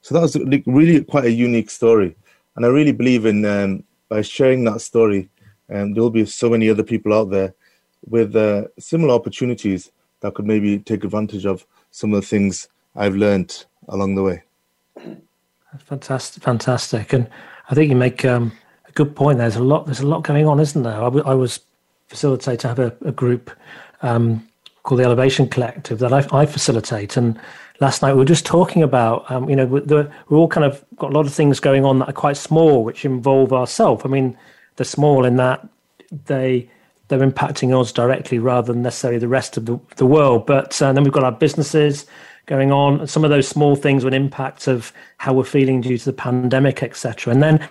so 0.00 0.14
that 0.14 0.22
was 0.22 0.36
really 0.66 1.04
quite 1.04 1.24
a 1.24 1.30
unique 1.30 1.70
story 1.70 2.16
and 2.56 2.64
i 2.64 2.68
really 2.68 2.92
believe 2.92 3.26
in 3.26 3.44
um, 3.44 3.84
by 4.08 4.22
sharing 4.22 4.64
that 4.64 4.80
story 4.80 5.28
um, 5.70 5.92
there 5.92 6.02
will 6.02 6.10
be 6.10 6.24
so 6.24 6.48
many 6.48 6.70
other 6.70 6.84
people 6.84 7.12
out 7.12 7.30
there 7.30 7.54
with 8.06 8.34
uh, 8.36 8.64
similar 8.78 9.14
opportunities 9.14 9.90
that 10.20 10.34
could 10.34 10.46
maybe 10.46 10.78
take 10.78 11.04
advantage 11.04 11.46
of 11.46 11.66
some 11.90 12.12
of 12.12 12.20
the 12.20 12.26
things 12.26 12.68
i've 12.96 13.14
learned 13.14 13.64
along 13.88 14.14
the 14.14 14.22
way 14.22 14.42
fantastic 15.78 16.42
fantastic 16.42 17.12
and 17.12 17.28
I 17.68 17.74
think 17.74 17.90
you 17.90 17.96
make 17.96 18.24
um, 18.24 18.52
a 18.86 18.92
good 18.92 19.14
point. 19.14 19.38
There's 19.38 19.56
a 19.56 19.62
lot. 19.62 19.86
There's 19.86 20.00
a 20.00 20.06
lot 20.06 20.24
going 20.24 20.46
on, 20.46 20.58
isn't 20.60 20.82
there? 20.82 20.96
I, 21.00 21.04
w- 21.04 21.24
I 21.24 21.34
was 21.34 21.60
facilitated 22.08 22.60
to 22.60 22.68
have 22.68 22.78
a, 22.78 22.96
a 23.04 23.12
group 23.12 23.50
um, 24.00 24.46
called 24.82 25.00
the 25.00 25.04
Elevation 25.04 25.48
Collective 25.48 25.98
that 25.98 26.12
I, 26.12 26.26
I, 26.32 26.46
facilitate, 26.46 27.16
and 27.16 27.38
last 27.80 28.00
night 28.00 28.14
we 28.14 28.18
were 28.18 28.24
just 28.24 28.46
talking 28.46 28.82
about. 28.82 29.30
Um, 29.30 29.50
you 29.50 29.56
know, 29.56 29.66
we're, 29.66 29.82
we're 29.84 30.38
all 30.38 30.48
kind 30.48 30.64
of 30.64 30.82
got 30.96 31.10
a 31.10 31.14
lot 31.14 31.26
of 31.26 31.34
things 31.34 31.60
going 31.60 31.84
on 31.84 31.98
that 31.98 32.08
are 32.08 32.12
quite 32.12 32.38
small, 32.38 32.84
which 32.84 33.04
involve 33.04 33.52
ourselves. 33.52 34.02
I 34.04 34.08
mean, 34.08 34.36
they're 34.76 34.84
small 34.84 35.24
in 35.26 35.36
that 35.36 35.68
they 36.24 36.70
they're 37.08 37.18
impacting 37.20 37.78
us 37.78 37.92
directly 37.92 38.38
rather 38.38 38.72
than 38.72 38.82
necessarily 38.82 39.18
the 39.18 39.28
rest 39.28 39.56
of 39.56 39.66
the, 39.66 39.80
the 39.96 40.06
world. 40.06 40.46
But 40.46 40.80
uh, 40.80 40.92
then 40.92 41.04
we've 41.04 41.12
got 41.12 41.24
our 41.24 41.32
businesses 41.32 42.06
going 42.46 42.72
on. 42.72 43.06
Some 43.06 43.24
of 43.24 43.30
those 43.30 43.46
small 43.46 43.76
things 43.76 44.04
with 44.04 44.14
impact 44.14 44.66
of 44.66 44.92
how 45.18 45.32
we're 45.32 45.44
feeling 45.44 45.80
due 45.80 45.98
to 45.98 46.04
the 46.04 46.12
pandemic, 46.12 46.82
etc. 46.82 47.32
And 47.32 47.42
then 47.42 47.68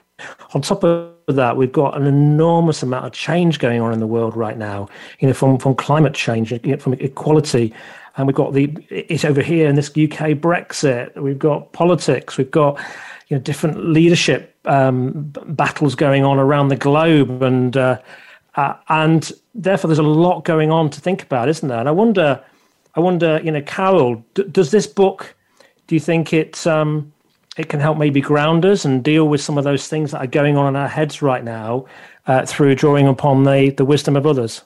on 0.53 0.61
top 0.61 0.83
of 0.83 1.13
that, 1.27 1.57
we've 1.57 1.71
got 1.71 1.99
an 1.99 2.07
enormous 2.07 2.81
amount 2.83 3.05
of 3.05 3.11
change 3.11 3.59
going 3.59 3.81
on 3.81 3.93
in 3.93 3.99
the 3.99 4.07
world 4.07 4.35
right 4.35 4.57
now. 4.57 4.87
You 5.19 5.27
know, 5.27 5.33
from 5.33 5.57
from 5.57 5.75
climate 5.75 6.13
change, 6.13 6.51
you 6.51 6.59
know, 6.63 6.77
from 6.77 6.93
equality, 6.93 7.73
and 8.15 8.27
we've 8.27 8.35
got 8.35 8.53
the 8.53 8.75
it's 8.89 9.25
over 9.25 9.41
here 9.41 9.67
in 9.67 9.75
this 9.75 9.89
UK 9.89 10.37
Brexit. 10.39 11.15
We've 11.15 11.39
got 11.39 11.73
politics. 11.73 12.37
We've 12.37 12.51
got 12.51 12.79
you 13.27 13.37
know 13.37 13.41
different 13.41 13.89
leadership 13.89 14.55
um, 14.65 15.33
battles 15.47 15.95
going 15.95 16.23
on 16.23 16.39
around 16.39 16.69
the 16.69 16.75
globe, 16.75 17.41
and 17.41 17.75
uh, 17.75 17.99
uh, 18.57 18.75
and 18.89 19.31
therefore 19.55 19.87
there's 19.87 19.99
a 19.99 20.03
lot 20.03 20.43
going 20.43 20.71
on 20.71 20.89
to 20.89 20.99
think 20.99 21.23
about, 21.23 21.47
isn't 21.47 21.69
there? 21.69 21.79
And 21.79 21.87
I 21.87 21.91
wonder 21.93 22.43
I 22.95 22.99
wonder, 22.99 23.39
you 23.43 23.51
know, 23.51 23.61
Karel, 23.61 24.25
d- 24.33 24.45
does 24.51 24.71
this 24.71 24.87
book, 24.87 25.35
do 25.85 25.93
you 25.93 25.99
think 26.01 26.33
it 26.33 26.65
um, 26.65 27.13
it 27.55 27.69
can 27.69 27.79
help 27.79 27.97
maybe 27.97 28.21
ground 28.21 28.65
us 28.65 28.85
and 28.85 29.03
deal 29.03 29.27
with 29.27 29.39
some 29.39 29.57
of 29.57 29.63
those 29.63 29.87
things 29.87 30.11
that 30.11 30.19
are 30.19 30.27
going 30.27 30.57
on 30.57 30.67
in 30.67 30.75
our 30.75 30.87
heads 30.87 31.21
right 31.21 31.43
now 31.43 31.85
uh, 32.25 32.45
through 32.45 32.75
drawing 32.75 33.07
upon 33.07 33.43
the, 33.43 33.69
the 33.77 33.85
wisdom 33.85 34.15
of 34.15 34.25
others? 34.25 34.63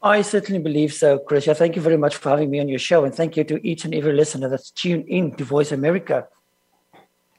I 0.00 0.22
certainly 0.22 0.62
believe 0.62 0.92
so, 0.92 1.18
Chris. 1.18 1.46
Thank 1.46 1.74
you 1.74 1.82
very 1.82 1.96
much 1.96 2.16
for 2.16 2.30
having 2.30 2.50
me 2.50 2.60
on 2.60 2.68
your 2.68 2.78
show, 2.78 3.04
and 3.04 3.12
thank 3.12 3.36
you 3.36 3.42
to 3.44 3.66
each 3.66 3.84
and 3.84 3.92
every 3.92 4.12
listener 4.12 4.48
that's 4.48 4.70
tuned 4.70 5.08
in 5.08 5.34
to 5.34 5.44
Voice 5.44 5.72
America. 5.72 6.28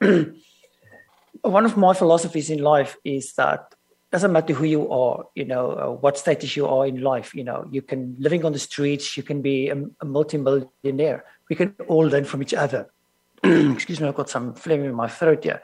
One 0.00 1.64
of 1.64 1.78
my 1.78 1.94
philosophies 1.94 2.50
in 2.50 2.62
life 2.62 2.98
is 3.02 3.32
that 3.34 3.74
doesn't 4.12 4.32
matter 4.32 4.52
who 4.52 4.64
you 4.64 4.90
are 4.90 5.24
you 5.34 5.44
know 5.44 5.70
uh, 5.72 5.90
what 5.90 6.18
status 6.18 6.56
you 6.56 6.66
are 6.66 6.86
in 6.86 7.00
life 7.00 7.34
you 7.34 7.44
know 7.44 7.66
you 7.70 7.82
can 7.82 8.16
living 8.18 8.44
on 8.44 8.52
the 8.52 8.58
streets 8.58 9.16
you 9.16 9.22
can 9.22 9.40
be 9.42 9.68
a, 9.68 9.76
a 10.00 10.04
multi-millionaire. 10.04 11.24
We 11.48 11.56
can 11.56 11.74
all 11.88 12.06
learn 12.06 12.24
from 12.24 12.42
each 12.42 12.54
other. 12.54 12.88
Excuse 13.44 14.00
me 14.00 14.08
i've 14.08 14.14
got 14.14 14.30
some 14.30 14.54
phlegm 14.54 14.84
in 14.84 14.94
my 14.94 15.08
throat 15.08 15.44
here. 15.44 15.62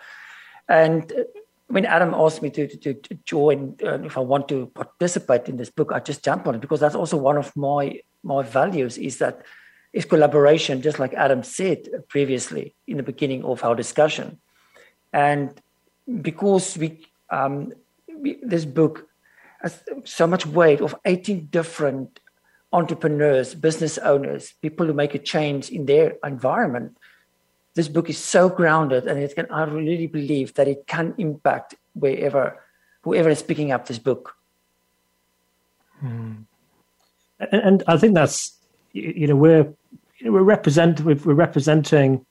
And 0.69 1.13
uh, 1.13 1.25
when 1.69 1.85
adam 1.85 2.15
asked 2.15 2.43
me 2.43 2.51
to, 2.51 2.67
to, 2.69 2.95
to 2.95 3.15
join 3.25 3.77
uh, 3.83 3.99
if 4.03 4.17
i 4.17 4.21
want 4.21 4.49
to 4.49 4.67
participate 4.67 5.49
in 5.49 5.57
this 5.57 5.71
book 5.71 5.91
i 5.93 5.99
just 5.99 6.25
jump 6.25 6.47
on 6.47 6.55
it 6.55 6.61
because 6.61 6.79
that's 6.79 6.95
also 6.95 7.17
one 7.17 7.37
of 7.37 7.57
my 7.57 8.01
my 8.23 8.41
values 8.43 8.97
is 8.99 9.19
that 9.19 9.43
is 9.93 10.05
collaboration 10.05 10.83
just 10.83 10.99
like 10.99 11.13
adam 11.15 11.43
said 11.43 11.89
previously 12.09 12.75
in 12.87 12.99
the 12.99 13.03
beginning 13.03 13.43
of 13.45 13.65
our 13.65 13.75
discussion. 13.75 14.39
And 15.13 15.59
because 16.21 16.77
we 16.77 17.07
um, 17.31 17.73
this 18.43 18.65
book 18.65 19.09
has 19.63 19.83
so 20.05 20.27
much 20.27 20.47
weight 20.47 20.81
of 20.81 20.95
18 21.05 21.47
different 21.47 22.21
entrepreneurs, 22.73 23.55
business 23.55 23.99
owners, 23.99 24.55
people 24.63 24.87
who 24.87 24.93
make 24.93 25.15
a 25.15 25.19
change 25.19 25.71
in 25.71 25.87
their 25.87 26.17
environment. 26.25 26.97
This 27.75 27.89
book 27.89 28.09
is 28.11 28.19
so 28.19 28.49
grounded, 28.49 29.07
and 29.07 29.19
it 29.19 29.35
can. 29.35 29.47
I 29.51 29.65
really 29.65 30.07
believe 30.07 30.55
that 30.55 30.67
it 30.67 30.87
can 30.87 31.15
impact 31.19 31.75
wherever, 31.95 32.63
whoever 33.03 33.29
is 33.29 33.43
picking 33.43 33.71
up 33.71 33.87
this 33.87 33.99
book. 33.99 34.35
Hmm. 36.01 36.33
And, 37.39 37.63
and, 37.63 37.83
I 37.87 37.99
think 37.99 38.15
that's 38.15 38.59
you 38.93 39.27
know 39.27 39.37
we're 39.37 39.69
you 40.19 40.27
know, 40.27 40.33
we're 40.33 40.43
represent 40.43 41.01
we're 41.01 41.35
representing 41.35 42.25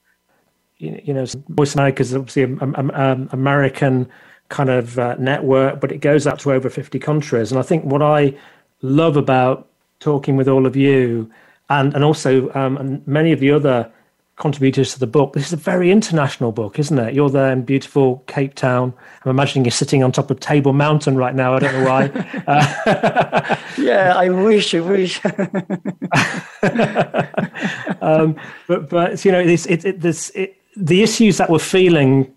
you 0.77 1.13
know 1.13 1.25
Voice 1.49 1.75
America 1.75 2.01
is 2.01 2.15
obviously 2.15 2.43
a, 2.43 2.55
a, 2.55 2.87
a 2.87 3.27
American 3.31 4.09
kind 4.49 4.69
of 4.69 4.99
uh, 4.99 5.15
network, 5.17 5.81
but 5.81 5.91
it 5.91 5.97
goes 5.97 6.27
out 6.27 6.39
to 6.39 6.51
over 6.51 6.69
50 6.69 6.99
countries. 6.99 7.51
And 7.51 7.59
I 7.59 7.63
think 7.63 7.83
what 7.83 8.01
I 8.01 8.33
love 8.81 9.17
about 9.17 9.67
talking 9.99 10.37
with 10.37 10.47
all 10.47 10.65
of 10.65 10.75
you 10.75 11.29
and, 11.69 11.93
and 11.93 12.03
also 12.03 12.51
um, 12.53 12.77
and 12.77 13.07
many 13.07 13.31
of 13.31 13.39
the 13.39 13.51
other 13.51 13.91
contributors 14.37 14.93
to 14.93 14.99
the 14.99 15.07
book. 15.07 15.33
This 15.33 15.47
is 15.47 15.53
a 15.53 15.57
very 15.57 15.91
international 15.91 16.51
book, 16.51 16.77
isn't 16.77 16.99
it? 16.99 17.13
You're 17.13 17.29
there 17.29 17.51
in 17.51 17.63
beautiful 17.63 18.23
Cape 18.27 18.53
Town. 18.53 18.93
I'm 19.23 19.31
imagining 19.31 19.65
you're 19.65 19.71
sitting 19.71 20.03
on 20.03 20.11
top 20.11 20.29
of 20.29 20.41
Table 20.41 20.73
Mountain 20.73 21.15
right 21.15 21.33
now. 21.33 21.53
I 21.53 21.59
don't 21.59 21.73
know 21.73 21.89
why. 21.89 22.09
uh, 22.47 23.55
yeah, 23.77 24.13
I 24.15 24.29
wish. 24.29 24.75
I 24.75 24.81
wish. 24.81 25.21
um, 28.01 28.35
but 28.67 28.89
but 28.89 29.23
you 29.23 29.31
know 29.31 29.45
this 29.45 29.65
it, 29.67 29.85
it 29.85 30.01
this 30.01 30.31
it, 30.31 30.57
the 30.75 31.01
issues 31.01 31.37
that 31.37 31.49
we're 31.49 31.59
feeling 31.59 32.34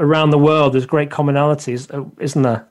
around 0.00 0.30
the 0.30 0.38
world. 0.38 0.72
There's 0.72 0.86
great 0.86 1.10
commonalities, 1.10 1.92
uh, 1.94 2.08
isn't 2.18 2.42
there? 2.42 2.66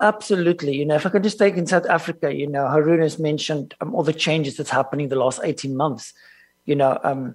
Absolutely. 0.00 0.76
You 0.76 0.86
know, 0.86 0.94
if 0.94 1.04
I 1.04 1.08
could 1.08 1.24
just 1.24 1.38
take 1.38 1.56
in 1.56 1.66
South 1.66 1.86
Africa, 1.86 2.32
you 2.32 2.46
know, 2.46 2.68
Haroon 2.68 3.00
has 3.00 3.18
mentioned 3.18 3.74
um, 3.80 3.94
all 3.94 4.04
the 4.04 4.12
changes 4.12 4.56
that's 4.56 4.70
happening 4.70 5.04
in 5.04 5.10
the 5.10 5.16
last 5.16 5.40
18 5.42 5.76
months. 5.76 6.12
You 6.66 6.76
know, 6.76 7.00
um, 7.02 7.34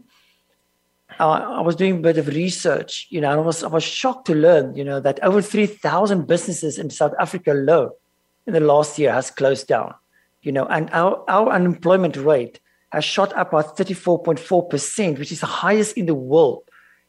I, 1.20 1.26
I, 1.26 1.62
was 1.62 1.76
doing 1.76 1.98
a 1.98 2.00
bit 2.00 2.18
of 2.18 2.28
research, 2.28 3.08
you 3.10 3.20
know, 3.20 3.32
and 3.32 3.42
I 3.42 3.44
was, 3.44 3.64
I 3.64 3.68
was 3.68 3.84
shocked 3.84 4.28
to 4.28 4.36
learn, 4.36 4.76
you 4.76 4.84
know, 4.86 5.02
that 5.02 5.22
over 5.24 5.42
3,000 5.42 6.26
businesses 6.26 6.80
in 6.80 6.90
South 6.90 7.14
Africa 7.20 7.52
alone 7.52 7.92
in 8.48 8.54
the 8.54 8.60
last 8.60 8.98
year 8.98 9.12
has 9.12 9.30
closed 9.30 9.68
down, 9.68 9.94
you 10.42 10.52
know, 10.52 10.66
and 10.68 10.90
our, 10.92 11.24
our 11.28 11.52
unemployment 11.52 12.16
rate 12.16 12.60
has 12.92 13.04
shot 13.04 13.34
up 13.34 13.52
by 13.52 13.62
34.4%, 13.62 15.20
which 15.20 15.32
is 15.32 15.42
the 15.42 15.48
highest 15.48 15.98
in 15.98 16.06
the 16.06 16.16
world. 16.16 16.64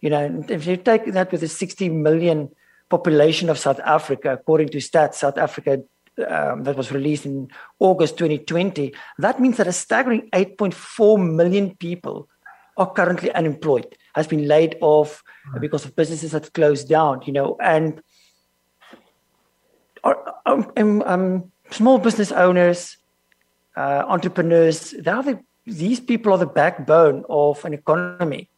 You 0.04 0.10
know, 0.10 0.44
if 0.50 0.66
you 0.66 0.76
take 0.76 1.06
that 1.14 1.32
with 1.32 1.42
a 1.42 1.48
60 1.48 1.88
million 1.88 2.50
population 2.90 3.48
of 3.48 3.58
South 3.58 3.80
Africa, 3.80 4.34
according 4.34 4.68
to 4.68 4.76
Stats 4.76 5.14
South 5.14 5.38
Africa, 5.38 5.82
um, 6.28 6.64
that 6.64 6.76
was 6.76 6.92
released 6.92 7.24
in 7.24 7.48
August 7.78 8.18
2020, 8.18 8.92
that 9.16 9.40
means 9.40 9.56
that 9.56 9.66
a 9.66 9.72
staggering 9.72 10.28
8.4 10.34 11.34
million 11.34 11.74
people 11.76 12.28
are 12.76 12.92
currently 12.92 13.32
unemployed, 13.32 13.96
has 14.14 14.26
been 14.26 14.46
laid 14.46 14.76
off 14.82 15.22
mm. 15.48 15.58
because 15.62 15.86
of 15.86 15.96
businesses 15.96 16.32
that 16.32 16.52
closed 16.52 16.86
down, 16.86 17.22
you 17.24 17.32
know, 17.32 17.56
and 17.62 18.02
um, 20.44 20.70
um, 20.76 21.02
um, 21.06 21.52
small 21.70 21.98
business 21.98 22.30
owners, 22.30 22.98
uh, 23.74 24.04
entrepreneurs, 24.06 24.90
they 24.90 25.10
are 25.10 25.22
the, 25.22 25.40
these 25.64 25.98
people 25.98 26.30
are 26.34 26.38
the 26.38 26.44
backbone 26.44 27.24
of 27.30 27.64
an 27.64 27.72
economy. 27.72 28.50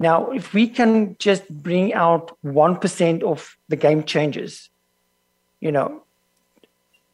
Now, 0.00 0.30
if 0.30 0.54
we 0.54 0.66
can 0.66 1.16
just 1.18 1.46
bring 1.48 1.92
out 1.92 2.36
1% 2.42 3.22
of 3.22 3.56
the 3.68 3.76
game 3.76 4.02
changes, 4.04 4.70
you 5.60 5.70
know, 5.70 6.04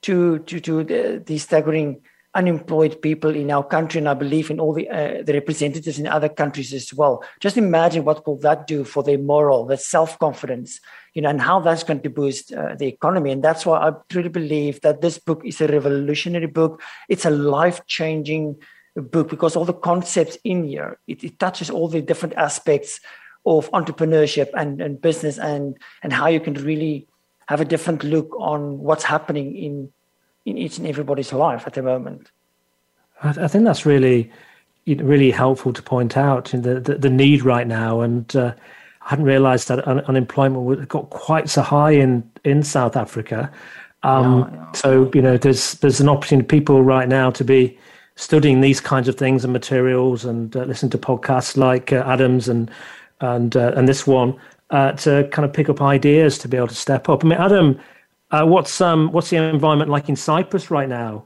to, 0.03 0.39
to, 0.39 0.61
to 0.61 0.85
the, 0.85 1.23
the 1.27 1.37
staggering 1.39 2.01
unemployed 2.37 3.01
people 3.03 3.35
in 3.35 3.51
our 3.51 3.65
country, 3.65 3.99
and 3.99 4.09
I 4.09 4.15
believe 4.15 4.51
in 4.51 4.61
all 4.61 4.73
the, 4.73 4.89
uh, 4.89 5.23
the 5.23 5.33
representatives 5.33 5.99
in 5.99 6.07
other 6.07 6.29
countries 6.29 6.73
as 6.73 6.93
well. 6.95 7.25
Just 7.41 7.57
imagine 7.57 8.05
what 8.05 8.25
will 8.25 8.39
that 8.41 8.69
do 8.69 8.85
for 8.85 9.03
their 9.03 9.19
moral, 9.19 9.65
their 9.65 9.79
self-confidence, 9.79 10.79
you 11.15 11.23
know, 11.23 11.31
and 11.31 11.41
how 11.41 11.59
that's 11.59 11.83
going 11.83 12.03
to 12.03 12.11
boost 12.11 12.53
uh, 12.53 12.77
the 12.77 12.87
economy. 12.87 13.33
And 13.33 13.43
that's 13.43 13.67
why 13.67 13.89
I 13.89 13.93
truly 14.11 14.29
believe 14.29 14.83
that 14.83 15.01
this 15.01 15.19
book 15.19 15.43
is 15.45 15.61
a 15.61 15.67
revolutionary 15.67 16.47
book. 16.47 16.81
It's 17.09 17.25
a 17.25 17.31
life-changing 17.31 18.57
book 19.03 19.29
because 19.29 19.57
all 19.57 19.65
the 19.65 19.73
concepts 19.73 20.39
in 20.45 20.65
here 20.65 20.99
it, 21.07 21.23
it 21.23 21.39
touches 21.39 21.71
all 21.71 21.89
the 21.89 22.01
different 22.01 22.35
aspects 22.37 23.01
of 23.45 23.71
entrepreneurship 23.73 24.49
and, 24.55 24.81
and 24.81 25.01
business 25.01 25.39
and 25.39 25.77
and 26.03 26.13
how 26.13 26.27
you 26.27 26.41
can 26.41 26.55
really 26.55 27.07
have 27.49 27.61
a 27.61 27.65
different 27.65 28.03
look 28.03 28.35
on 28.39 28.79
what's 28.79 29.05
happening 29.05 29.57
in 29.57 29.93
in 30.45 30.59
each 30.59 30.79
and 30.79 30.87
everybody's 30.87 31.33
life 31.33 31.67
at 31.67 31.75
the 31.75 31.83
moment. 31.83 32.31
I, 33.23 33.31
I 33.45 33.49
think 33.49 33.65
that's 33.65 33.87
really 33.87 34.31
really 34.87 35.31
helpful 35.31 35.73
to 35.73 35.83
point 35.83 36.17
out 36.17 36.47
the 36.47 36.81
the, 36.81 36.99
the 36.99 37.11
need 37.11 37.43
right 37.43 37.67
now 37.67 38.01
and. 38.01 38.35
Uh, 38.35 38.55
I 39.03 39.11
hadn't 39.11 39.27
realised 39.27 39.69
that 39.69 39.87
un- 39.87 40.01
unemployment 40.01 40.89
got 40.89 41.11
quite 41.11 41.49
so 41.49 41.63
high 41.63 41.93
in, 41.93 42.29
in 42.43 42.65
South 42.65 42.97
Africa. 42.97 43.53
Um, 44.03 44.41
yeah, 44.41 44.51
yeah. 44.53 44.73
So 44.73 45.11
you 45.15 45.23
know, 45.23 45.37
there's 45.37 45.75
there's 45.75 46.01
an 46.01 46.09
opportunity 46.09 46.47
people 46.47 46.83
right 46.83 47.09
now 47.09 47.31
to 47.31 47.45
be 47.45 47.79
studying 48.17 48.61
these 48.61 48.81
kinds 48.81 49.09
of 49.09 49.15
things 49.15 49.45
and 49.45 49.53
materials 49.53 50.25
and 50.25 50.57
uh, 50.57 50.65
listening 50.65 50.91
to 50.91 50.99
podcasts 50.99 51.57
like 51.57 51.93
uh, 51.93 52.03
Adams 52.07 52.49
and 52.49 52.71
and 53.21 53.57
uh, 53.57 53.73
and 53.77 53.89
this 53.89 54.07
one 54.07 54.39
uh, 54.71 54.93
to 54.93 55.29
kind 55.31 55.45
of 55.47 55.53
pick 55.53 55.69
up 55.69 55.81
ideas 55.81 56.39
to 56.39 56.49
be 56.49 56.57
able 56.57 56.67
to 56.67 56.75
step 56.75 57.09
up. 57.09 57.25
I 57.25 57.29
mean, 57.29 57.39
Adam, 57.39 57.81
uh, 58.31 58.45
what's 58.45 58.81
um 58.81 59.13
what's 59.13 59.31
the 59.31 59.37
environment 59.37 59.91
like 59.91 60.09
in 60.09 60.17
Cyprus 60.17 60.71
right 60.71 60.89
now? 60.89 61.25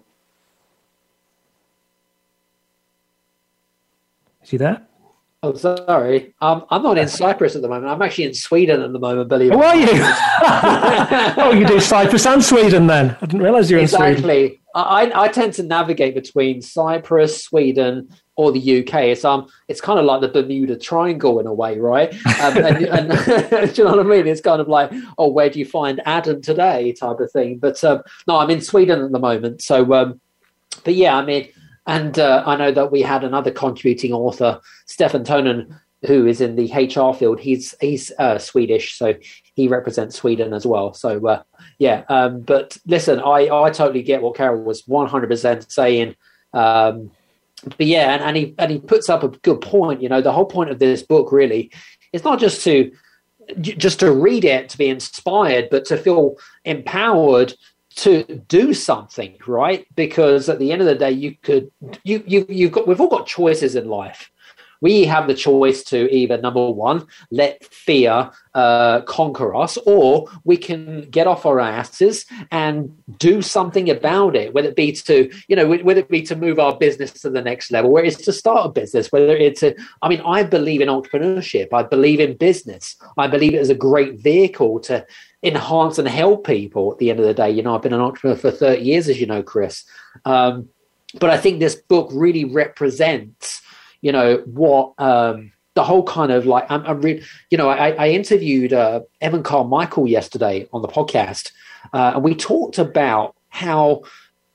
Is 4.43 4.51
he 4.51 4.57
there? 4.57 4.87
Oh, 5.43 5.55
sorry. 5.55 6.35
Um, 6.43 6.67
I'm 6.69 6.83
not 6.83 6.99
in 6.99 7.09
Cyprus 7.09 7.57
at 7.57 7.63
the 7.63 7.69
moment. 7.69 7.91
I'm 7.91 8.03
actually 8.03 8.25
in 8.25 8.35
Sweden 8.35 8.83
at 8.83 8.93
the 8.93 8.99
moment, 8.99 9.27
believe 9.29 9.53
it 9.53 9.55
Oh, 9.55 9.63
are 9.63 9.77
you? 9.77 9.89
oh, 11.43 11.53
you 11.53 11.67
do 11.67 11.81
Cyprus 11.81 12.27
and 12.27 12.45
Sweden 12.45 12.87
then? 12.87 13.17
I 13.23 13.27
didn't 13.27 13.41
realize 13.41 13.71
you 13.71 13.79
were 13.79 13.83
exactly. 13.83 14.11
in 14.11 14.17
Sweden. 14.19 14.45
Exactly. 14.45 14.60
I, 14.75 15.25
I 15.25 15.29
tend 15.29 15.55
to 15.55 15.63
navigate 15.63 16.15
between 16.15 16.63
Cyprus, 16.63 17.43
Sweden, 17.43 18.09
or 18.37 18.53
the 18.53 18.81
UK. 18.81 18.95
It's 19.05 19.25
um, 19.25 19.49
it's 19.69 19.81
kind 19.81 19.99
of 19.99 20.05
like 20.05 20.21
the 20.21 20.29
Bermuda 20.29 20.77
Triangle 20.79 21.41
in 21.41 21.47
a 21.47 21.53
way, 21.53 21.79
right? 21.79 22.13
Um, 22.41 22.57
and, 22.57 22.77
and 22.87 23.09
do 23.75 23.83
you 23.83 23.85
know 23.85 23.97
what 23.97 24.07
I 24.07 24.09
mean? 24.09 24.27
It's 24.27 24.41
kind 24.41 24.61
of 24.61 24.69
like, 24.69 24.93
oh, 25.19 25.29
where 25.29 25.51
do 25.51 25.59
you 25.59 25.67
find 25.67 26.01
Adam 26.07 26.41
today, 26.41 26.93
type 26.93 27.21
of 27.21 27.31
thing. 27.33 27.59
But 27.59 27.83
um, 27.85 28.03
no, 28.27 28.37
I'm 28.37 28.51
in 28.51 28.61
Sweden 28.61 29.03
at 29.05 29.13
the 29.13 29.19
moment. 29.19 29.63
So, 29.63 29.93
um, 29.93 30.21
but 30.85 30.95
yeah, 30.95 31.17
I 31.17 31.25
mean, 31.25 31.49
and 31.87 32.19
uh, 32.19 32.45
I 32.47 32.57
know 32.57 32.73
that 32.73 32.93
we 32.93 33.03
had 33.03 33.25
another 33.25 33.51
contributing 33.51 34.13
author, 34.13 34.61
Stefan 34.87 35.25
Tonen, 35.25 35.79
who 36.07 36.27
is 36.27 36.41
in 36.41 36.57
the 36.57 36.73
HR 36.73 37.15
field. 37.15 37.41
He's 37.41 37.75
he's 37.81 38.13
uh, 38.19 38.39
Swedish, 38.39 38.97
so 38.97 39.15
he 39.61 39.69
represents 39.69 40.17
Sweden 40.17 40.53
as 40.53 40.67
well. 40.67 40.95
So 40.95 41.27
uh, 41.27 41.43
yeah, 41.79 42.05
um, 42.09 42.41
but 42.41 42.77
listen, 42.87 43.21
I 43.21 43.49
I 43.49 43.71
totally 43.71 44.03
get 44.03 44.23
what 44.23 44.37
Karel 44.37 44.63
was 44.63 44.87
one 44.87 45.09
hundred 45.09 45.29
percent 45.29 45.71
saying. 45.71 46.17
Um, 46.53 47.11
but 47.77 47.87
yeah, 47.87 48.15
and, 48.15 48.23
and 48.23 48.37
he 48.37 48.55
and 48.59 48.71
he 48.71 48.79
puts 48.79 49.09
up 49.09 49.23
a 49.23 49.29
good 49.29 49.61
point. 49.61 50.03
You 50.03 50.09
know, 50.09 50.23
the 50.23 50.33
whole 50.33 50.47
point 50.47 50.71
of 50.71 50.79
this 50.79 51.03
book 51.03 51.33
really 51.33 51.71
is 52.13 52.25
not 52.25 52.41
just 52.41 52.65
to 52.65 52.91
just 53.61 54.01
to 54.01 54.13
read 54.13 54.45
it 54.45 54.69
to 54.71 54.79
be 54.79 54.89
inspired, 54.89 55.69
but 55.71 55.85
to 55.87 55.97
feel 55.97 56.37
empowered 56.65 57.55
to 57.97 58.23
do 58.49 58.73
something, 58.73 59.37
right? 59.47 59.87
Because 59.95 60.49
at 60.49 60.59
the 60.59 60.73
end 60.73 60.81
of 60.81 60.87
the 60.87 60.95
day, 60.95 61.11
you 61.11 61.37
could 61.43 61.71
you 62.05 62.23
you 62.27 62.47
you've 62.49 62.73
got 62.73 62.87
we've 62.87 63.01
all 63.01 63.09
got 63.09 63.27
choices 63.27 63.75
in 63.77 63.89
life 63.89 64.31
we 64.81 65.05
have 65.05 65.27
the 65.27 65.35
choice 65.35 65.83
to 65.85 66.13
either 66.15 66.39
number 66.39 66.71
one 66.71 67.07
let 67.31 67.65
fear 67.65 68.31
uh, 68.55 69.01
conquer 69.03 69.55
us 69.55 69.79
or 69.87 70.27
we 70.45 70.57
can 70.57 71.03
get 71.11 71.27
off 71.27 71.47
our 71.47 71.61
asses 71.61 72.27
and 72.51 72.97
do 73.19 73.41
something 73.41 73.89
about 73.89 74.35
it 74.35 74.53
whether 74.53 74.69
it 74.69 74.77
be 74.77 74.93
to 74.93 75.31
you 75.49 75.57
know 75.57 75.69
whether 75.69 76.01
it 76.01 76.09
be 76.09 76.23
to 76.23 76.35
move 76.35 76.59
our 76.59 76.77
business 76.77 77.13
to 77.13 77.31
the 77.31 77.41
next 77.41 77.71
level 77.71 77.91
whether 77.91 78.07
it's 78.07 78.25
to 78.25 78.33
start 78.33 78.67
a 78.67 78.69
business 78.69 79.13
whether 79.13 79.37
it's 79.37 79.63
a, 79.63 79.75
i 80.03 80.09
mean 80.09 80.21
i 80.27 80.43
believe 80.43 80.81
in 80.81 80.89
entrepreneurship. 80.89 81.69
I 81.73 81.83
believe 81.83 82.21
in 82.21 82.37
business. 82.37 82.97
I 83.17 83.27
believe 83.27 83.55
it 83.55 83.61
is 83.61 83.71
a 83.71 83.75
great 83.75 84.21
vehicle 84.21 84.81
to 84.81 85.07
enhance 85.43 85.99
and 85.99 86.09
help 86.09 86.47
people 86.47 86.93
at 86.93 86.99
the 86.99 87.11
end 87.11 87.21
of 87.21 87.27
the 87.27 87.35
day. 87.35 87.51
You 87.51 87.63
know 87.63 87.75
i've 87.75 87.83
been 87.83 87.93
an 87.93 88.01
entrepreneur 88.01 88.37
for 88.37 88.51
30 88.51 88.83
years 88.83 89.09
as 89.09 89.21
you 89.21 89.27
know 89.27 89.43
chris. 89.43 89.85
Um, 90.25 90.69
but 91.19 91.31
i 91.31 91.37
think 91.37 91.59
this 91.59 91.75
book 91.75 92.11
really 92.13 92.45
represents 92.45 93.63
you 94.01 94.13
know 94.13 94.39
what 94.47 94.95
um, 94.99 95.53
the 95.75 95.85
whole 95.85 96.03
kind 96.03 96.33
of 96.33 96.47
like 96.47 96.67
I'm, 96.71 96.85
I'm 96.85 97.01
re- 97.01 97.23
you 97.51 97.59
know 97.59 97.69
I, 97.69 97.91
I 97.91 98.09
interviewed 98.11 98.73
uh, 98.73 99.01
Evan 99.21 99.43
Carmichael 99.43 100.07
yesterday 100.07 100.69
on 100.73 100.83
the 100.83 100.89
podcast, 100.89 101.53
uh, 101.93 102.13
and 102.15 102.25
we 102.25 102.35
talked 102.35 102.79
about 102.79 103.37
how 103.49 104.03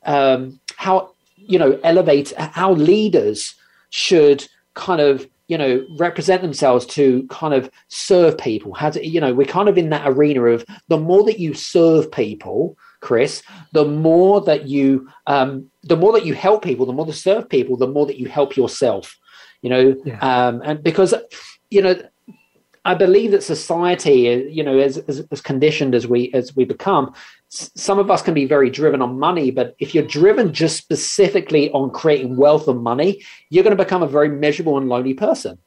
um, 0.03 0.59
how 0.75 1.11
you 1.35 1.59
know 1.59 1.79
elevate 1.83 2.33
how 2.37 2.73
leaders 2.73 3.55
should 3.89 4.47
kind 4.73 5.01
of 5.01 5.27
you 5.47 5.57
know 5.57 5.85
represent 5.97 6.41
themselves 6.41 6.85
to 6.87 7.25
kind 7.29 7.53
of 7.53 7.69
serve 7.87 8.37
people. 8.37 8.73
How 8.73 8.89
to 8.89 9.05
you 9.05 9.21
know 9.21 9.33
we're 9.33 9.47
kind 9.47 9.69
of 9.69 9.77
in 9.77 9.89
that 9.89 10.07
arena 10.07 10.43
of 10.43 10.65
the 10.87 10.97
more 10.97 11.23
that 11.25 11.39
you 11.39 11.53
serve 11.53 12.11
people 12.11 12.77
chris 13.01 13.43
the 13.71 13.85
more 13.85 14.41
that 14.41 14.67
you 14.67 15.07
um 15.27 15.69
the 15.83 15.95
more 15.95 16.11
that 16.13 16.25
you 16.25 16.33
help 16.33 16.63
people 16.63 16.87
the 16.87 16.93
more 16.93 17.05
to 17.05 17.13
serve 17.13 17.47
people 17.47 17.77
the 17.77 17.85
more 17.85 18.07
that 18.07 18.17
you 18.17 18.27
help 18.27 18.57
yourself 18.57 19.19
you 19.65 19.71
know, 19.71 19.95
yeah. 20.05 20.19
um, 20.19 20.61
and 20.63 20.83
because 20.83 21.15
you 21.71 21.81
know, 21.81 21.95
I 22.85 22.93
believe 22.93 23.31
that 23.31 23.41
society, 23.41 24.47
you 24.47 24.63
know, 24.63 24.77
as, 24.77 24.99
as, 24.99 25.25
as 25.31 25.41
conditioned 25.41 25.95
as 25.95 26.05
we 26.05 26.31
as 26.33 26.55
we 26.55 26.65
become, 26.65 27.15
some 27.49 27.97
of 27.97 28.11
us 28.11 28.21
can 28.21 28.35
be 28.35 28.45
very 28.45 28.69
driven 28.69 29.01
on 29.01 29.17
money, 29.17 29.49
but 29.49 29.75
if 29.79 29.95
you're 29.95 30.05
driven 30.05 30.53
just 30.53 30.77
specifically 30.77 31.71
on 31.71 31.89
creating 31.89 32.37
wealth 32.37 32.67
and 32.67 32.83
money, 32.83 33.23
you're 33.49 33.63
going 33.63 33.75
to 33.75 33.83
become 33.83 34.03
a 34.03 34.07
very 34.07 34.29
miserable 34.29 34.77
and 34.77 34.87
lonely 34.87 35.15
person. 35.15 35.57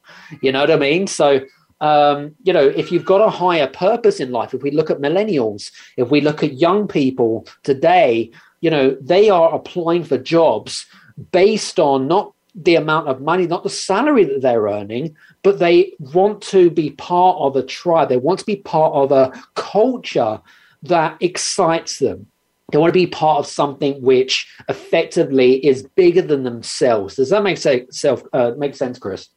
You 0.42 0.52
know 0.52 0.61
what 0.61 0.70
I 0.70 0.76
mean? 0.76 1.08
So, 1.08 1.40
um, 1.80 2.37
you 2.44 2.52
know, 2.52 2.68
if 2.68 2.92
you've 2.92 3.04
got 3.04 3.20
a 3.20 3.30
higher 3.30 3.66
purpose 3.66 4.20
in 4.20 4.30
life, 4.30 4.54
if 4.54 4.62
we 4.62 4.70
look 4.70 4.92
at 4.92 4.98
millennials, 4.98 5.72
if 5.96 6.08
we 6.08 6.20
look 6.20 6.44
at 6.44 6.52
young 6.54 6.87
people 6.87 7.48
today, 7.64 8.30
you 8.61 8.70
know, 8.70 8.96
they 9.00 9.28
are 9.28 9.52
applying 9.52 10.04
for 10.04 10.18
jobs 10.18 10.87
based 11.32 11.80
on 11.80 12.06
not 12.06 12.32
the 12.62 12.75
amount 12.75 13.09
of 13.09 13.21
money, 13.21 13.47
not 13.47 13.62
the 13.62 13.71
salary 13.71 14.25
that 14.25 14.42
they're 14.42 14.62
earning, 14.62 15.16
but 15.42 15.59
they 15.59 15.92
want 15.99 16.42
to 16.42 16.71
be 16.71 16.90
part 16.90 17.37
of 17.38 17.57
a 17.57 17.62
tribe. 17.62 18.09
They 18.09 18.16
want 18.16 18.40
to 18.40 18.47
be 18.47 18.57
part 18.57 18.92
of 18.94 19.12
a 19.12 19.33
culture 19.55 20.40
that 20.83 21.16
excites 21.21 21.99
them. 21.99 22.27
They 22.71 22.79
want 22.79 22.90
to 22.90 22.99
be 22.99 23.07
part 23.07 23.38
of 23.38 23.47
something 23.47 24.01
which 24.03 24.53
effectively 24.68 25.64
is 25.64 25.85
bigger 25.94 26.21
than 26.21 26.42
themselves. 26.42 27.16
Does 27.16 27.31
that 27.31 27.42
make 27.42 27.57
sense? 27.57 28.05
Uh, 28.05 28.53
make 28.59 28.75
sense, 28.75 28.99
Chris? 28.99 29.29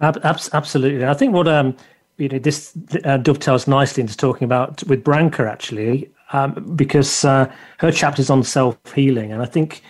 absolutely. 0.00 1.04
I 1.04 1.14
think 1.14 1.32
what 1.32 1.48
um, 1.48 1.76
you 2.18 2.28
know 2.28 2.38
this 2.38 2.76
uh, 3.04 3.16
dovetails 3.16 3.66
nicely 3.66 4.00
into 4.00 4.16
talking 4.16 4.44
about 4.44 4.84
with 4.84 5.02
Branka 5.02 5.50
actually, 5.50 6.10
um, 6.32 6.52
because 6.76 7.24
uh, 7.24 7.50
her 7.78 7.90
chapter 7.90 8.20
is 8.20 8.30
on 8.30 8.42
self 8.42 8.78
healing, 8.94 9.32
and 9.32 9.42
I 9.42 9.46
think 9.46 9.82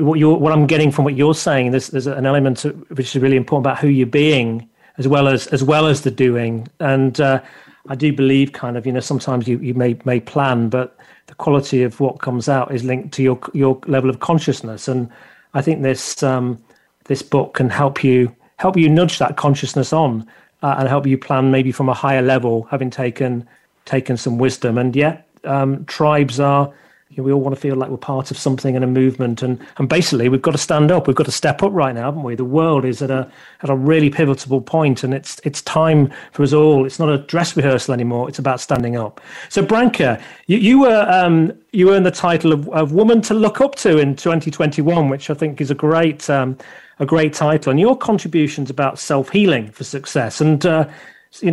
what 0.00 0.18
you're 0.18 0.36
what 0.36 0.52
I'm 0.52 0.66
getting 0.66 0.90
from 0.90 1.04
what 1.04 1.16
you're 1.16 1.34
saying, 1.34 1.72
there's 1.72 1.88
there's 1.88 2.06
an 2.06 2.24
element 2.24 2.62
which 2.88 3.14
is 3.14 3.22
really 3.22 3.36
important 3.36 3.66
about 3.66 3.78
who 3.78 3.88
you're 3.88 4.06
being 4.06 4.68
as 4.98 5.06
well 5.06 5.28
as 5.28 5.46
as 5.48 5.62
well 5.62 5.86
as 5.86 6.02
the 6.02 6.10
doing, 6.10 6.68
and 6.80 7.20
uh, 7.20 7.40
I 7.88 7.94
do 7.94 8.12
believe 8.12 8.52
kind 8.52 8.76
of 8.76 8.86
you 8.86 8.92
know 8.92 9.00
sometimes 9.00 9.46
you, 9.46 9.58
you 9.58 9.74
may 9.74 9.98
may 10.04 10.20
plan, 10.20 10.68
but 10.68 10.96
the 11.26 11.34
quality 11.34 11.82
of 11.82 12.00
what 12.00 12.20
comes 12.20 12.48
out 12.48 12.74
is 12.74 12.84
linked 12.84 13.12
to 13.14 13.22
your 13.22 13.38
your 13.52 13.80
level 13.86 14.08
of 14.08 14.20
consciousness, 14.20 14.88
and 14.88 15.10
I 15.54 15.62
think 15.62 15.82
this 15.82 16.22
um, 16.22 16.62
this 17.04 17.22
book 17.22 17.54
can 17.54 17.68
help 17.68 18.02
you 18.02 18.34
help 18.56 18.76
you 18.76 18.88
nudge 18.88 19.18
that 19.18 19.36
consciousness 19.36 19.92
on 19.92 20.26
uh, 20.62 20.76
and 20.78 20.88
help 20.88 21.06
you 21.06 21.18
plan 21.18 21.50
maybe 21.50 21.72
from 21.72 21.88
a 21.88 21.94
higher 21.94 22.22
level, 22.22 22.62
having 22.70 22.90
taken 22.90 23.46
taken 23.84 24.16
some 24.16 24.38
wisdom. 24.38 24.78
And 24.78 24.94
yet, 24.94 25.28
um, 25.44 25.84
tribes 25.86 26.38
are 26.40 26.72
we 27.16 27.32
all 27.32 27.40
want 27.40 27.54
to 27.54 27.60
feel 27.60 27.76
like 27.76 27.90
we're 27.90 27.96
part 27.96 28.30
of 28.30 28.38
something 28.38 28.74
and 28.74 28.84
a 28.84 28.88
movement, 28.88 29.42
and 29.42 29.58
and 29.78 29.88
basically 29.88 30.28
we've 30.28 30.42
got 30.42 30.52
to 30.52 30.58
stand 30.58 30.90
up. 30.90 31.06
We've 31.06 31.16
got 31.16 31.26
to 31.26 31.32
step 31.32 31.62
up 31.62 31.72
right 31.72 31.94
now, 31.94 32.06
haven't 32.06 32.22
we? 32.22 32.34
The 32.34 32.44
world 32.44 32.84
is 32.84 33.02
at 33.02 33.10
a 33.10 33.30
at 33.62 33.70
a 33.70 33.74
really 33.74 34.10
pivotal 34.10 34.60
point, 34.60 35.04
and 35.04 35.12
it's 35.12 35.40
it's 35.44 35.62
time 35.62 36.12
for 36.32 36.42
us 36.42 36.52
all. 36.52 36.86
It's 36.86 36.98
not 36.98 37.08
a 37.08 37.18
dress 37.18 37.56
rehearsal 37.56 37.94
anymore. 37.94 38.28
It's 38.28 38.38
about 38.38 38.60
standing 38.60 38.96
up. 38.96 39.20
So, 39.48 39.62
Branka, 39.62 40.20
you, 40.46 40.58
you 40.58 40.80
were 40.80 41.06
um, 41.08 41.52
you 41.72 41.92
earned 41.92 42.06
the 42.06 42.10
title 42.10 42.52
of, 42.52 42.68
of 42.70 42.92
woman 42.92 43.20
to 43.22 43.34
look 43.34 43.60
up 43.60 43.74
to 43.76 43.98
in 43.98 44.16
2021, 44.16 45.08
which 45.08 45.28
I 45.30 45.34
think 45.34 45.60
is 45.60 45.70
a 45.70 45.74
great 45.74 46.28
um, 46.30 46.56
a 46.98 47.06
great 47.06 47.34
title. 47.34 47.70
And 47.70 47.80
your 47.80 47.96
contributions 47.96 48.70
about 48.70 48.98
self 48.98 49.28
healing 49.30 49.70
for 49.70 49.84
success, 49.84 50.40
and 50.40 50.64
uh, 50.64 50.88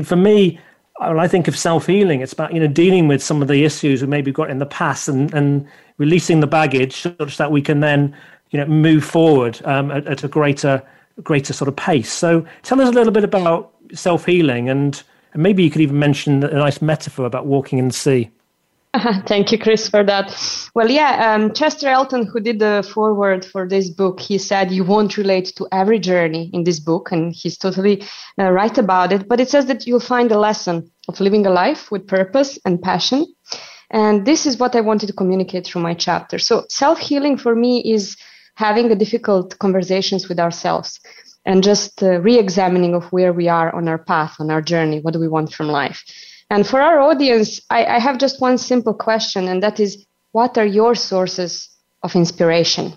for 0.03 0.15
me 0.15 0.59
when 1.07 1.19
I 1.19 1.27
think 1.27 1.47
of 1.47 1.57
self 1.57 1.88
healing, 1.88 2.21
it's 2.21 2.33
about 2.33 2.53
you 2.53 2.59
know 2.59 2.67
dealing 2.67 3.07
with 3.07 3.23
some 3.23 3.41
of 3.41 3.47
the 3.47 3.63
issues 3.63 4.01
we 4.01 4.07
maybe 4.07 4.31
got 4.31 4.49
in 4.49 4.59
the 4.59 4.65
past 4.65 5.07
and 5.07 5.33
and 5.33 5.67
releasing 5.97 6.39
the 6.39 6.47
baggage 6.47 7.01
such 7.01 7.38
that 7.38 7.51
we 7.51 7.62
can 7.62 7.79
then 7.79 8.15
you 8.51 8.59
know 8.59 8.65
move 8.65 9.03
forward 9.03 9.59
um, 9.65 9.91
at, 9.91 10.05
at, 10.07 10.23
a 10.23 10.27
greater 10.27 10.83
greater 11.23 11.53
sort 11.53 11.67
of 11.67 11.75
pace. 11.75 12.12
So 12.12 12.45
tell 12.63 12.81
us 12.81 12.89
a 12.89 12.91
little 12.91 13.13
bit 13.13 13.23
about 13.23 13.73
self 13.93 14.25
healing 14.25 14.69
and, 14.69 15.01
and 15.33 15.43
maybe 15.43 15.63
you 15.63 15.69
could 15.69 15.81
even 15.81 15.99
mention 15.99 16.43
a 16.43 16.53
nice 16.53 16.81
metaphor 16.81 17.25
about 17.25 17.45
walking 17.45 17.79
in 17.79 17.88
the 17.88 17.93
sea. 17.93 18.29
Thank 19.27 19.51
you, 19.51 19.57
Chris, 19.57 19.88
for 19.88 20.03
that. 20.03 20.35
Well, 20.75 20.89
yeah, 20.89 21.33
um, 21.33 21.53
Chester 21.53 21.88
Elton, 21.88 22.25
who 22.25 22.39
did 22.39 22.59
the 22.59 22.88
foreword 22.93 23.45
for 23.45 23.67
this 23.67 23.89
book, 23.89 24.19
he 24.19 24.38
said 24.38 24.71
you 24.71 24.83
won't 24.83 25.17
relate 25.17 25.53
to 25.57 25.67
every 25.71 25.99
journey 25.99 26.49
in 26.53 26.63
this 26.63 26.79
book, 26.79 27.12
and 27.12 27.33
he's 27.33 27.57
totally 27.57 28.03
uh, 28.38 28.51
right 28.51 28.77
about 28.77 29.12
it. 29.12 29.27
But 29.27 29.39
it 29.39 29.49
says 29.49 29.67
that 29.67 29.85
you'll 29.85 29.99
find 29.99 30.31
a 30.31 30.39
lesson 30.39 30.91
of 31.07 31.19
living 31.19 31.45
a 31.45 31.49
life 31.49 31.91
with 31.91 32.07
purpose 32.07 32.59
and 32.65 32.81
passion. 32.81 33.25
And 33.91 34.25
this 34.25 34.45
is 34.45 34.57
what 34.57 34.75
I 34.75 34.81
wanted 34.81 35.07
to 35.07 35.13
communicate 35.13 35.65
through 35.65 35.81
my 35.81 35.93
chapter. 35.93 36.38
So, 36.38 36.65
self 36.69 36.99
healing 36.99 37.38
for 37.38 37.55
me 37.55 37.81
is 37.81 38.17
having 38.55 38.91
a 38.91 38.95
difficult 38.95 39.57
conversations 39.59 40.27
with 40.27 40.39
ourselves 40.39 40.99
and 41.45 41.63
just 41.63 42.03
uh, 42.03 42.19
re 42.19 42.38
examining 42.38 42.93
of 42.93 43.05
where 43.12 43.33
we 43.33 43.47
are 43.47 43.73
on 43.73 43.88
our 43.88 43.97
path, 43.97 44.35
on 44.39 44.51
our 44.51 44.62
journey. 44.62 44.99
What 44.99 45.13
do 45.13 45.19
we 45.19 45.27
want 45.27 45.53
from 45.53 45.67
life? 45.67 46.03
And 46.49 46.65
for 46.65 46.81
our 46.81 46.99
audience, 46.99 47.62
I, 47.69 47.85
I 47.85 47.99
have 47.99 48.17
just 48.17 48.41
one 48.41 48.57
simple 48.57 48.93
question, 48.93 49.47
and 49.47 49.62
that 49.62 49.79
is 49.79 50.05
what 50.31 50.57
are 50.57 50.65
your 50.65 50.95
sources 50.95 51.69
of 52.03 52.15
inspiration? 52.15 52.93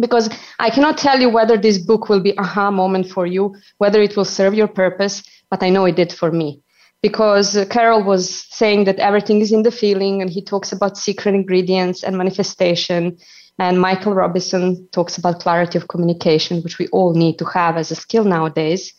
Because 0.00 0.30
I 0.58 0.70
cannot 0.70 0.96
tell 0.96 1.20
you 1.20 1.28
whether 1.28 1.58
this 1.58 1.78
book 1.78 2.08
will 2.08 2.20
be 2.20 2.36
aha 2.38 2.70
moment 2.70 3.10
for 3.10 3.26
you, 3.26 3.54
whether 3.76 4.00
it 4.00 4.16
will 4.16 4.24
serve 4.24 4.54
your 4.54 4.68
purpose, 4.68 5.22
but 5.50 5.62
I 5.62 5.68
know 5.68 5.84
it 5.84 5.96
did 5.96 6.12
for 6.12 6.32
me. 6.32 6.62
Because 7.02 7.58
Karel 7.68 8.02
was 8.04 8.46
saying 8.50 8.84
that 8.84 9.00
everything 9.00 9.40
is 9.40 9.52
in 9.52 9.64
the 9.64 9.70
feeling, 9.70 10.22
and 10.22 10.30
he 10.30 10.42
talks 10.42 10.72
about 10.72 10.96
secret 10.96 11.34
ingredients 11.34 12.02
and 12.02 12.16
manifestation. 12.16 13.18
And 13.58 13.80
Michael 13.80 14.14
Robinson 14.14 14.88
talks 14.92 15.18
about 15.18 15.40
clarity 15.40 15.76
of 15.76 15.88
communication, 15.88 16.62
which 16.62 16.78
we 16.78 16.86
all 16.88 17.12
need 17.12 17.38
to 17.38 17.44
have 17.44 17.76
as 17.76 17.90
a 17.90 17.96
skill 17.96 18.24
nowadays. 18.24 18.94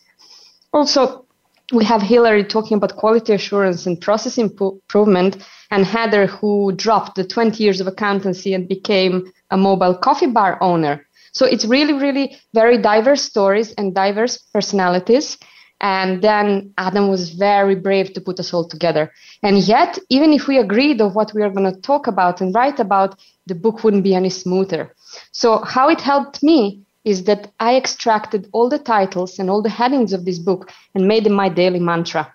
Also, 0.72 1.23
we 1.72 1.84
have 1.84 2.02
Hillary 2.02 2.44
talking 2.44 2.76
about 2.76 2.96
quality 2.96 3.32
assurance 3.32 3.86
and 3.86 4.00
process 4.00 4.38
improvement, 4.38 5.36
and 5.70 5.84
Heather, 5.84 6.26
who 6.26 6.72
dropped 6.72 7.16
the 7.16 7.24
20 7.24 7.62
years 7.62 7.80
of 7.80 7.86
accountancy 7.86 8.54
and 8.54 8.68
became 8.68 9.32
a 9.50 9.56
mobile 9.56 9.94
coffee 9.94 10.26
bar 10.26 10.58
owner. 10.62 11.06
So 11.32 11.46
it's 11.46 11.64
really, 11.64 11.94
really 11.94 12.36
very 12.52 12.78
diverse 12.78 13.22
stories 13.22 13.72
and 13.72 13.94
diverse 13.94 14.38
personalities. 14.38 15.38
And 15.80 16.22
then 16.22 16.72
Adam 16.78 17.08
was 17.08 17.30
very 17.30 17.74
brave 17.74 18.12
to 18.12 18.20
put 18.20 18.38
us 18.38 18.54
all 18.54 18.68
together. 18.68 19.10
And 19.42 19.58
yet, 19.58 19.98
even 20.08 20.32
if 20.32 20.46
we 20.46 20.58
agreed 20.58 21.00
of 21.00 21.14
what 21.14 21.34
we 21.34 21.42
are 21.42 21.50
going 21.50 21.70
to 21.70 21.80
talk 21.80 22.06
about 22.06 22.40
and 22.40 22.54
write 22.54 22.78
about, 22.78 23.18
the 23.46 23.54
book 23.54 23.82
wouldn't 23.82 24.04
be 24.04 24.14
any 24.14 24.30
smoother. 24.30 24.94
So 25.32 25.58
how 25.58 25.88
it 25.88 26.00
helped 26.00 26.42
me 26.42 26.84
is 27.04 27.24
that 27.24 27.50
I 27.60 27.76
extracted 27.76 28.48
all 28.52 28.68
the 28.68 28.78
titles 28.78 29.38
and 29.38 29.50
all 29.50 29.62
the 29.62 29.68
headings 29.70 30.12
of 30.12 30.24
this 30.24 30.38
book 30.38 30.72
and 30.94 31.06
made 31.06 31.24
them 31.24 31.34
my 31.34 31.48
daily 31.48 31.80
mantra. 31.80 32.32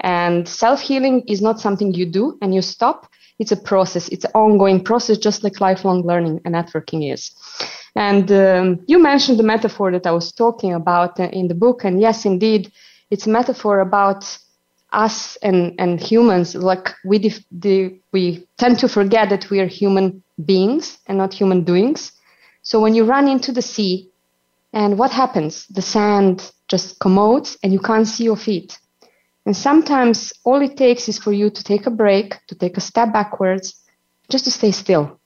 And 0.00 0.48
self 0.48 0.80
healing 0.80 1.22
is 1.26 1.42
not 1.42 1.60
something 1.60 1.92
you 1.94 2.06
do 2.06 2.38
and 2.42 2.54
you 2.54 2.62
stop. 2.62 3.10
It's 3.38 3.52
a 3.52 3.56
process. 3.56 4.08
It's 4.08 4.26
an 4.26 4.32
ongoing 4.34 4.84
process, 4.84 5.16
just 5.16 5.42
like 5.42 5.60
lifelong 5.60 6.02
learning 6.02 6.40
and 6.44 6.54
networking 6.54 7.12
is. 7.12 7.30
And 7.96 8.30
um, 8.30 8.80
you 8.86 9.02
mentioned 9.02 9.38
the 9.38 9.42
metaphor 9.42 9.90
that 9.92 10.06
I 10.06 10.12
was 10.12 10.32
talking 10.32 10.74
about 10.74 11.18
in 11.18 11.48
the 11.48 11.54
book. 11.54 11.84
And 11.84 12.00
yes, 12.00 12.24
indeed, 12.24 12.70
it's 13.10 13.26
a 13.26 13.30
metaphor 13.30 13.80
about 13.80 14.38
us 14.92 15.36
and, 15.42 15.74
and 15.78 16.00
humans. 16.00 16.54
Like 16.54 16.94
we, 17.04 17.18
def- 17.18 17.44
the, 17.50 17.98
we 18.12 18.46
tend 18.58 18.78
to 18.80 18.88
forget 18.88 19.30
that 19.30 19.48
we 19.50 19.60
are 19.60 19.66
human 19.66 20.22
beings 20.44 20.98
and 21.06 21.18
not 21.18 21.32
human 21.32 21.64
doings. 21.64 22.12
So 22.62 22.80
when 22.80 22.94
you 22.94 23.04
run 23.04 23.26
into 23.26 23.52
the 23.52 23.62
sea, 23.62 24.09
and 24.72 24.98
what 24.98 25.10
happens? 25.10 25.66
The 25.66 25.82
sand 25.82 26.52
just 26.68 27.00
commodes 27.00 27.58
and 27.62 27.72
you 27.72 27.80
can't 27.80 28.06
see 28.06 28.24
your 28.24 28.36
feet. 28.36 28.78
And 29.46 29.56
sometimes 29.56 30.32
all 30.44 30.62
it 30.62 30.76
takes 30.76 31.08
is 31.08 31.18
for 31.18 31.32
you 31.32 31.50
to 31.50 31.64
take 31.64 31.86
a 31.86 31.90
break, 31.90 32.36
to 32.46 32.54
take 32.54 32.76
a 32.76 32.80
step 32.80 33.12
backwards, 33.12 33.74
just 34.28 34.44
to 34.44 34.50
stay 34.50 34.70
still 34.70 35.18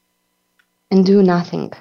and 0.90 1.04
do 1.04 1.22
nothing. 1.22 1.72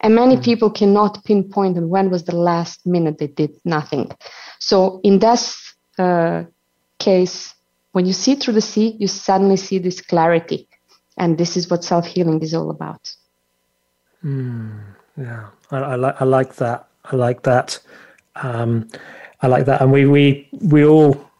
And 0.00 0.14
many 0.14 0.36
mm. 0.36 0.44
people 0.44 0.70
cannot 0.70 1.24
pinpoint 1.24 1.76
when 1.78 2.10
was 2.10 2.24
the 2.24 2.36
last 2.36 2.86
minute 2.86 3.18
they 3.18 3.28
did 3.28 3.52
nothing. 3.64 4.10
So 4.58 5.00
in 5.04 5.20
this 5.20 5.74
uh, 5.98 6.44
case, 6.98 7.54
when 7.92 8.04
you 8.04 8.12
see 8.12 8.34
through 8.34 8.54
the 8.54 8.60
sea, 8.60 8.96
you 8.98 9.06
suddenly 9.06 9.56
see 9.56 9.78
this 9.78 10.00
clarity. 10.00 10.68
And 11.16 11.38
this 11.38 11.56
is 11.56 11.70
what 11.70 11.84
self 11.84 12.06
healing 12.06 12.42
is 12.42 12.52
all 12.52 12.70
about. 12.70 13.14
Mm. 14.24 14.95
Yeah, 15.18 15.46
I, 15.70 15.78
I 15.78 15.94
like 15.96 16.22
I 16.22 16.24
like 16.24 16.56
that. 16.56 16.88
I 17.04 17.16
like 17.16 17.42
that. 17.42 17.78
Um, 18.36 18.88
I 19.42 19.46
like 19.46 19.66
that, 19.66 19.80
and 19.80 19.92
we 19.92 20.06
we 20.06 20.48
we 20.60 20.84
all 20.84 21.30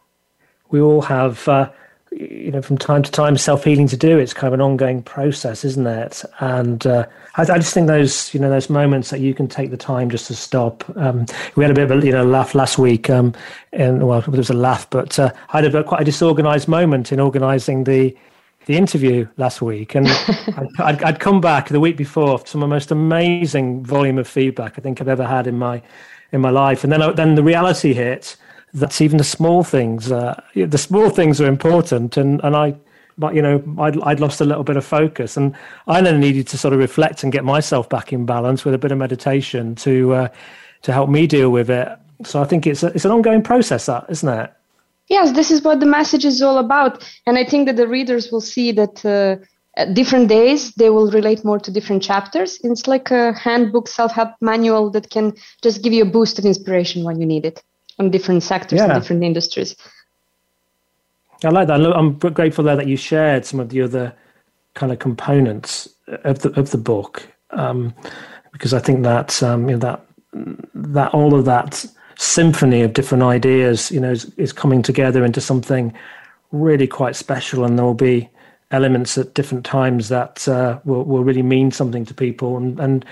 we 0.70 0.80
all 0.80 1.02
have. 1.02 1.46
Uh, 1.48 1.70
you 2.18 2.50
know, 2.50 2.62
from 2.62 2.78
time 2.78 3.02
to 3.02 3.10
time, 3.10 3.36
self 3.36 3.64
healing 3.64 3.88
to 3.88 3.96
do. 3.96 4.18
It's 4.18 4.32
kind 4.32 4.48
of 4.48 4.54
an 4.54 4.62
ongoing 4.62 5.02
process, 5.02 5.64
isn't 5.64 5.86
it? 5.86 6.24
And 6.40 6.86
uh, 6.86 7.04
I, 7.36 7.42
I, 7.42 7.58
just 7.58 7.74
think 7.74 7.88
those, 7.88 8.32
you 8.32 8.40
know, 8.40 8.48
those 8.48 8.70
moments 8.70 9.10
that 9.10 9.20
you 9.20 9.34
can 9.34 9.48
take 9.48 9.70
the 9.70 9.76
time 9.76 10.08
just 10.08 10.26
to 10.28 10.34
stop. 10.34 10.84
Um, 10.96 11.26
we 11.56 11.64
had 11.64 11.70
a 11.70 11.74
bit 11.74 11.90
of 11.90 12.02
a 12.02 12.06
you 12.06 12.12
know 12.12 12.24
laugh 12.24 12.54
last 12.54 12.78
week, 12.78 13.10
um, 13.10 13.34
and 13.72 14.06
well, 14.06 14.22
there 14.22 14.38
was 14.38 14.50
a 14.50 14.54
laugh, 14.54 14.88
but 14.88 15.18
uh, 15.18 15.30
I 15.50 15.60
had 15.60 15.74
a, 15.74 15.84
quite 15.84 16.00
a 16.00 16.04
disorganized 16.04 16.68
moment 16.68 17.12
in 17.12 17.20
organising 17.20 17.84
the 17.84 18.16
the 18.66 18.76
interview 18.76 19.26
last 19.36 19.62
week, 19.62 19.94
and 19.94 20.06
I'd, 20.78 21.02
I'd, 21.02 21.20
come 21.20 21.40
back 21.40 21.68
the 21.68 21.80
week 21.80 21.96
before 21.96 22.44
some 22.46 22.62
of 22.62 22.68
the 22.68 22.74
most 22.74 22.90
amazing 22.90 23.84
volume 23.84 24.18
of 24.18 24.28
feedback 24.28 24.74
I 24.76 24.82
think 24.82 25.00
I've 25.00 25.08
ever 25.08 25.26
had 25.26 25.46
in 25.46 25.58
my 25.58 25.82
in 26.32 26.40
my 26.40 26.50
life, 26.50 26.84
and 26.84 26.92
then 26.92 27.14
then 27.14 27.36
the 27.36 27.42
reality 27.42 27.94
hit 27.94 28.36
that 28.74 29.00
even 29.00 29.18
the 29.18 29.24
small 29.24 29.62
things, 29.62 30.12
uh, 30.12 30.40
the 30.54 30.78
small 30.78 31.10
things 31.10 31.40
are 31.40 31.46
important, 31.46 32.16
and 32.16 32.40
and 32.44 32.54
I. 32.54 32.76
But 33.18 33.34
you 33.34 33.40
know, 33.40 33.62
I'd, 33.78 33.98
I'd 34.02 34.20
lost 34.20 34.42
a 34.42 34.44
little 34.44 34.64
bit 34.64 34.76
of 34.76 34.84
focus, 34.84 35.38
and 35.38 35.56
I 35.86 36.02
then 36.02 36.20
needed 36.20 36.48
to 36.48 36.58
sort 36.58 36.74
of 36.74 36.80
reflect 36.80 37.22
and 37.22 37.32
get 37.32 37.44
myself 37.44 37.88
back 37.88 38.12
in 38.12 38.26
balance 38.26 38.62
with 38.62 38.74
a 38.74 38.78
bit 38.78 38.92
of 38.92 38.98
meditation 38.98 39.74
to 39.76 40.12
uh, 40.12 40.28
to 40.82 40.92
help 40.92 41.08
me 41.08 41.26
deal 41.26 41.50
with 41.50 41.70
it. 41.70 41.88
So 42.24 42.42
I 42.42 42.44
think 42.44 42.66
it's 42.66 42.82
a, 42.82 42.88
it's 42.88 43.04
an 43.04 43.12
ongoing 43.12 43.42
process, 43.42 43.86
that 43.86 44.06
isn't 44.08 44.28
it? 44.28 44.52
Yes, 45.08 45.32
this 45.32 45.50
is 45.50 45.62
what 45.62 45.80
the 45.80 45.86
message 45.86 46.24
is 46.24 46.42
all 46.42 46.58
about. 46.58 47.04
And 47.26 47.38
I 47.38 47.44
think 47.44 47.66
that 47.66 47.76
the 47.76 47.88
readers 47.88 48.30
will 48.30 48.40
see 48.40 48.72
that 48.72 49.04
uh, 49.04 49.44
At 49.76 49.92
different 49.92 50.28
days, 50.28 50.72
they 50.72 50.88
will 50.88 51.10
relate 51.10 51.44
more 51.44 51.60
to 51.60 51.70
different 51.70 52.02
chapters. 52.02 52.58
It's 52.64 52.86
like 52.86 53.10
a 53.10 53.34
handbook, 53.34 53.88
self-help 53.88 54.30
manual 54.40 54.90
that 54.92 55.10
can 55.10 55.34
just 55.62 55.82
give 55.82 55.92
you 55.92 56.02
a 56.02 56.10
boost 56.10 56.38
of 56.38 56.44
inspiration 56.46 57.04
when 57.04 57.20
you 57.20 57.26
need 57.26 57.44
it 57.44 57.62
on 57.98 58.10
different 58.10 58.42
sectors 58.42 58.78
yeah. 58.78 58.84
and 58.86 58.94
different 58.94 59.22
industries. 59.22 59.76
I 61.44 61.50
like 61.50 61.66
that. 61.68 61.80
I'm 61.80 62.16
grateful 62.18 62.64
there 62.64 62.76
that 62.76 62.88
you 62.88 62.96
shared 62.96 63.44
some 63.44 63.60
of 63.60 63.68
the 63.68 63.82
other 63.82 64.14
kind 64.72 64.92
of 64.92 64.98
components 64.98 65.88
of 66.24 66.38
the 66.38 66.58
of 66.58 66.70
the 66.70 66.78
book, 66.78 67.28
um, 67.50 67.92
because 68.52 68.72
I 68.72 68.80
think 68.80 69.02
that 69.02 69.42
um, 69.42 69.68
you 69.68 69.76
know 69.76 69.80
that 69.80 70.00
that 70.74 71.12
all 71.12 71.34
of 71.34 71.44
that 71.44 71.84
symphony 72.16 72.82
of 72.82 72.92
different 72.92 73.22
ideas, 73.22 73.90
you 73.90 74.00
know, 74.00 74.10
is, 74.10 74.24
is 74.36 74.52
coming 74.52 74.82
together 74.82 75.24
into 75.24 75.40
something 75.40 75.94
really 76.52 76.86
quite 76.86 77.16
special, 77.16 77.64
and 77.64 77.78
there 77.78 77.84
will 77.84 77.94
be 77.94 78.28
elements 78.70 79.16
at 79.16 79.34
different 79.34 79.64
times 79.64 80.08
that 80.08 80.46
uh, 80.48 80.78
will 80.84 81.04
will 81.04 81.24
really 81.24 81.42
mean 81.42 81.70
something 81.70 82.04
to 82.04 82.14
people, 82.14 82.56
and 82.56 82.80
and 82.80 83.04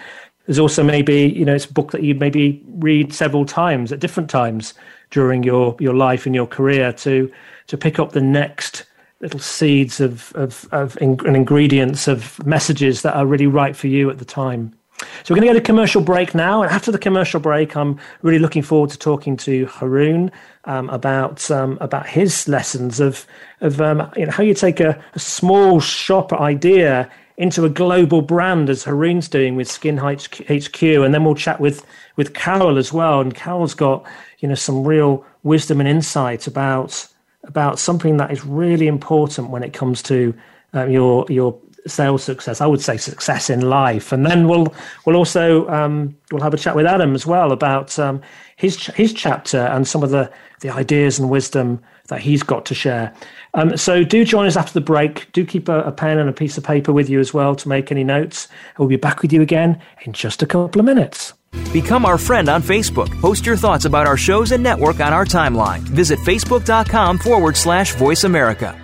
there's 0.47 0.59
also 0.59 0.83
maybe 0.83 1.33
you 1.37 1.45
know 1.45 1.55
it's 1.55 1.67
a 1.67 1.73
book 1.73 1.93
that 1.93 2.03
you 2.03 2.15
maybe 2.15 2.63
read 2.79 3.13
several 3.13 3.45
times 3.45 3.93
at 3.93 4.01
different 4.01 4.31
times 4.31 4.75
during 5.11 5.43
your 5.43 5.77
your 5.79 5.95
life 5.95 6.27
and 6.27 6.35
your 6.35 6.47
career 6.47 6.93
to 6.93 7.31
to 7.67 7.77
pick 7.77 7.99
up 7.99 8.13
the 8.13 8.21
next 8.21 8.85
little 9.21 9.41
seeds 9.41 10.01
of 10.01 10.33
of, 10.35 10.69
of 10.73 10.97
in, 11.01 11.19
and 11.27 11.37
ingredients 11.37 12.09
of 12.09 12.45
messages 12.47 13.03
that 13.03 13.15
are 13.15 13.27
really 13.27 13.47
right 13.47 13.77
for 13.77 13.87
you 13.87 14.11
at 14.11 14.19
the 14.19 14.25
time. 14.25 14.75
So 15.23 15.35
we're 15.35 15.41
going 15.41 15.49
to 15.49 15.55
go 15.55 15.59
to 15.59 15.65
commercial 15.65 16.03
break 16.03 16.35
now, 16.35 16.63
and 16.63 16.71
after 16.71 16.93
the 16.93 16.99
commercial 16.99 17.41
break, 17.41 17.77
I'm 17.77 17.99
really 18.23 18.39
looking 18.39 18.63
forward 18.63 18.91
to 18.91 18.99
talking 18.99 19.37
to 19.39 19.67
Haroon 19.67 20.31
um, 20.65 20.91
about 20.91 21.51
um, 21.51 21.79
about 21.81 22.07
his 22.07 22.49
lessons 22.49 23.01
of 23.01 23.27
of 23.61 23.81
um, 23.81 24.11
you 24.17 24.27
know 24.27 24.33
how 24.33 24.43
you 24.43 24.55
take 24.55 24.81
a, 24.81 25.03
a, 25.15 25.19
small 25.19 25.81
shop 25.81 26.33
idea 26.33 27.11
into 27.37 27.65
a 27.65 27.69
global 27.69 28.23
brand, 28.23 28.71
as 28.71 28.85
Haroon's 28.85 29.29
doing 29.29 29.57
with 29.57 29.69
Skin 29.71 29.99
HQ, 29.99 30.83
and 30.83 31.13
then 31.15 31.25
we'll 31.25 31.35
chat 31.35 31.61
with 31.61 31.85
with 32.17 32.35
Karel 32.35 32.79
as 32.79 32.93
well. 32.93 33.21
And 33.21 33.35
Karel's 33.35 33.75
got 33.75 34.05
you 34.39 34.49
know 34.49 34.55
some 34.55 34.85
real 34.85 35.25
wisdom 35.43 35.81
and 35.81 35.89
insight 35.89 36.47
about 36.47 37.07
about 37.45 37.79
something 37.79 38.17
that 38.17 38.31
is 38.31 38.45
really 38.45 38.87
important 38.87 39.51
when 39.51 39.63
it 39.63 39.73
comes 39.73 40.03
to 40.03 40.35
um, 40.73 40.91
your 40.91 41.27
your 41.29 41.59
sales 41.87 42.23
success. 42.23 42.61
I 42.61 42.67
would 42.67 42.81
say 42.81 42.97
success 42.97 43.51
in 43.51 43.61
life, 43.63 44.13
and 44.13 44.25
then 44.27 44.49
we'll 44.49 44.73
we'll 45.05 45.17
also 45.17 45.69
um, 45.69 46.17
we'll 46.31 46.43
have 46.43 46.55
a 46.55 46.59
chat 46.59 46.77
with 46.77 46.87
Adam 46.87 47.15
as 47.15 47.27
well 47.27 47.53
about 47.53 47.99
um, 47.99 48.21
his 48.57 48.87
his 48.89 49.13
chapter 49.13 49.59
and 49.59 49.87
some 49.87 50.03
of 50.03 50.11
the 50.11 50.31
the 50.61 50.71
ideas 50.71 51.19
and 51.19 51.31
wisdom 51.31 51.81
that 52.09 52.21
he's 52.21 52.43
got 52.43 52.67
to 52.67 52.75
share. 52.75 53.15
Um, 53.55 53.77
so 53.77 54.05
do 54.05 54.25
join 54.25 54.47
us 54.47 54.57
after 54.57 54.73
the 54.73 54.81
break. 54.81 55.31
Do 55.33 55.45
keep 55.45 55.69
a, 55.69 55.81
a, 55.83 55.93
pen 55.93 56.19
and 56.19 56.29
a 56.29 56.33
piece 56.33 56.59
of 56.59 56.65
paper 56.65 56.93
with 56.93 57.09
you 57.09 57.19
as 57.19 57.33
well 57.33 57.55
to 57.57 57.69
make 57.69 57.91
any 57.91 58.05
notes. 58.05 58.49
We'll 58.79 58.89
be 58.89 58.97
back 58.97 59.23
with 59.23 59.33
you 59.33 59.41
again 59.41 59.81
in 60.03 60.13
just 60.13 60.43
a 60.43 60.47
couple 60.47 60.81
of 60.81 60.85
minutes. 60.85 61.33
Become 61.73 62.05
our 62.05 62.19
friend 62.19 62.49
on 62.49 62.63
Facebook. 62.63 63.09
Post 63.21 63.47
your 63.47 63.57
thoughts 63.57 63.85
about 63.85 64.07
our 64.07 64.17
shows 64.17 64.53
and 64.53 64.63
network 64.63 65.01
on 65.01 65.13
our 65.13 65.25
timeline. 65.25 65.81
Visit 65.81 66.19
facebook.com 66.21 67.19
forward 67.19 67.57
slash 67.57 67.95
voice 67.95 68.25
America. 68.25 68.84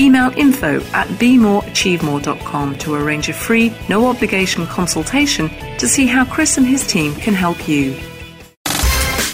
Email 0.00 0.32
info 0.36 0.76
at 0.92 1.08
bemoreachievemore.com 1.08 2.78
to 2.78 2.94
arrange 2.94 3.28
a 3.28 3.32
free, 3.32 3.74
no 3.88 4.06
obligation 4.06 4.66
consultation 4.66 5.48
to 5.78 5.88
see 5.88 6.06
how 6.06 6.24
Chris 6.24 6.56
and 6.56 6.66
his 6.66 6.86
team 6.86 7.14
can 7.14 7.34
help 7.34 7.68
you. 7.68 7.96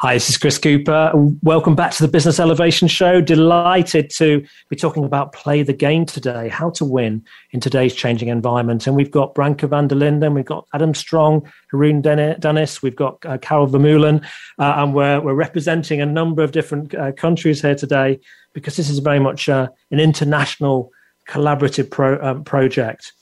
Hi, 0.00 0.14
this 0.14 0.30
is 0.30 0.38
Chris 0.38 0.58
Cooper. 0.58 1.10
Welcome 1.42 1.74
back 1.74 1.90
to 1.90 2.04
the 2.04 2.08
Business 2.08 2.38
Elevation 2.38 2.86
Show. 2.86 3.20
Delighted 3.20 4.10
to 4.10 4.46
be 4.68 4.76
talking 4.76 5.02
about 5.02 5.32
play 5.32 5.64
the 5.64 5.72
game 5.72 6.06
today, 6.06 6.48
how 6.48 6.70
to 6.70 6.84
win 6.84 7.24
in 7.50 7.58
today's 7.58 7.96
changing 7.96 8.28
environment. 8.28 8.86
And 8.86 8.94
we've 8.94 9.10
got 9.10 9.34
Branka 9.34 9.66
van 9.66 9.88
der 9.88 9.96
Linden, 9.96 10.34
we've 10.34 10.44
got 10.44 10.68
Adam 10.72 10.94
Strong, 10.94 11.50
Haroon 11.72 12.00
Danis, 12.00 12.80
we've 12.80 12.94
got 12.94 13.18
uh, 13.26 13.38
Karel 13.38 13.66
Vermeulen, 13.66 14.24
uh, 14.60 14.74
and 14.76 14.94
we're, 14.94 15.20
we're 15.20 15.34
representing 15.34 16.00
a 16.00 16.06
number 16.06 16.44
of 16.44 16.52
different 16.52 16.94
uh, 16.94 17.10
countries 17.10 17.60
here 17.60 17.74
today 17.74 18.20
because 18.52 18.76
this 18.76 18.88
is 18.88 19.00
very 19.00 19.18
much 19.18 19.48
uh, 19.48 19.66
an 19.90 19.98
international 19.98 20.92
collaborative 21.28 21.90
pro, 21.90 22.24
um, 22.24 22.44
project. 22.44 23.12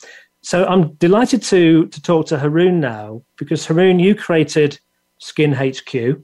So 0.43 0.67
I'm 0.67 0.93
delighted 0.97 1.41
to, 1.45 1.87
to 1.87 2.03
talk 2.03 2.27
to 2.27 2.39
Haroon 2.39 2.81
now 2.81 3.23
because 3.39 3.65
Haroon, 3.65 3.99
you 3.99 4.15
created 4.15 4.79
Skin 5.17 5.55
HQ 5.55 6.21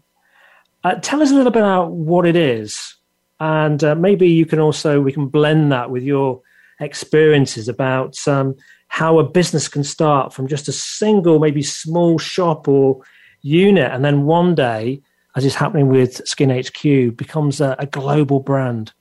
uh, 0.85 0.95
tell 0.97 1.23
us 1.23 1.31
a 1.31 1.35
little 1.35 1.53
bit 1.53 1.63
about 1.63 1.93
what 1.93 2.27
it 2.27 2.37
is, 2.37 2.97
and 3.41 3.83
uh, 3.85 3.95
maybe 3.95 4.29
you 4.29 4.47
can 4.47 4.59
also 4.59 5.01
we 5.01 5.13
can 5.13 5.27
blend 5.27 5.73
that 5.73 5.91
with 5.91 6.03
your 6.03 6.41
experiences 6.81 7.69
about 7.69 8.17
um, 8.27 8.57
how 8.89 9.19
a 9.19 9.29
business 9.29 9.69
can 9.69 9.85
start 9.85 10.33
from 10.33 10.49
just 10.49 10.69
a 10.69 10.73
single, 10.73 11.39
maybe 11.39 11.63
small 11.63 12.19
shop 12.19 12.69
or 12.69 13.01
unit, 13.43 13.91
and 13.93 14.05
then 14.05 14.25
one 14.25 14.55
day, 14.55 15.01
as 15.37 15.45
is 15.45 15.55
happening 15.55 15.89
with 15.89 16.27
Skin 16.27 16.51
HQ, 16.51 17.17
becomes 17.17 17.61
a, 17.61 17.77
a 17.79 17.87
global 17.87 18.41
brand. 18.41 18.93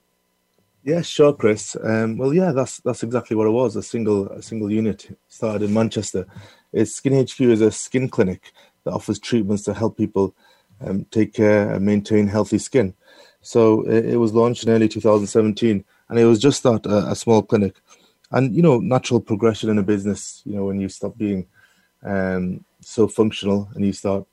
Yeah, 0.84 1.02
sure, 1.02 1.32
Chris. 1.32 1.76
Um, 1.82 2.18
well, 2.18 2.34
yeah, 2.34 2.50
that's 2.50 2.78
that's 2.78 3.04
exactly 3.04 3.36
what 3.36 3.46
it 3.46 3.50
was. 3.50 3.76
A 3.76 3.82
single 3.82 4.28
a 4.28 4.42
single 4.42 4.70
unit 4.70 5.16
started 5.28 5.62
in 5.62 5.72
Manchester. 5.72 6.26
It's 6.72 6.94
Skin 6.94 7.24
HQ 7.24 7.40
is 7.40 7.60
a 7.60 7.70
skin 7.70 8.08
clinic 8.08 8.52
that 8.84 8.92
offers 8.92 9.20
treatments 9.20 9.62
to 9.64 9.74
help 9.74 9.96
people 9.96 10.34
um, 10.84 11.04
take 11.10 11.34
care 11.34 11.72
and 11.72 11.84
maintain 11.84 12.26
healthy 12.26 12.58
skin. 12.58 12.94
So 13.40 13.82
it, 13.82 14.06
it, 14.06 14.16
was 14.16 14.32
launched 14.32 14.64
in 14.64 14.70
early 14.70 14.88
2017, 14.88 15.84
and 16.08 16.18
it 16.18 16.24
was 16.24 16.38
just 16.38 16.62
that 16.62 16.86
a, 16.86 17.10
a, 17.10 17.16
small 17.16 17.42
clinic. 17.42 17.76
And 18.30 18.54
you 18.54 18.62
know, 18.62 18.78
natural 18.78 19.20
progression 19.20 19.68
in 19.68 19.78
a 19.78 19.82
business. 19.82 20.42
You 20.44 20.56
know, 20.56 20.64
when 20.66 20.80
you 20.80 20.88
stop 20.88 21.16
being 21.16 21.46
um, 22.04 22.64
so 22.80 23.08
functional 23.08 23.68
and 23.74 23.84
you 23.84 23.92
start 23.92 24.24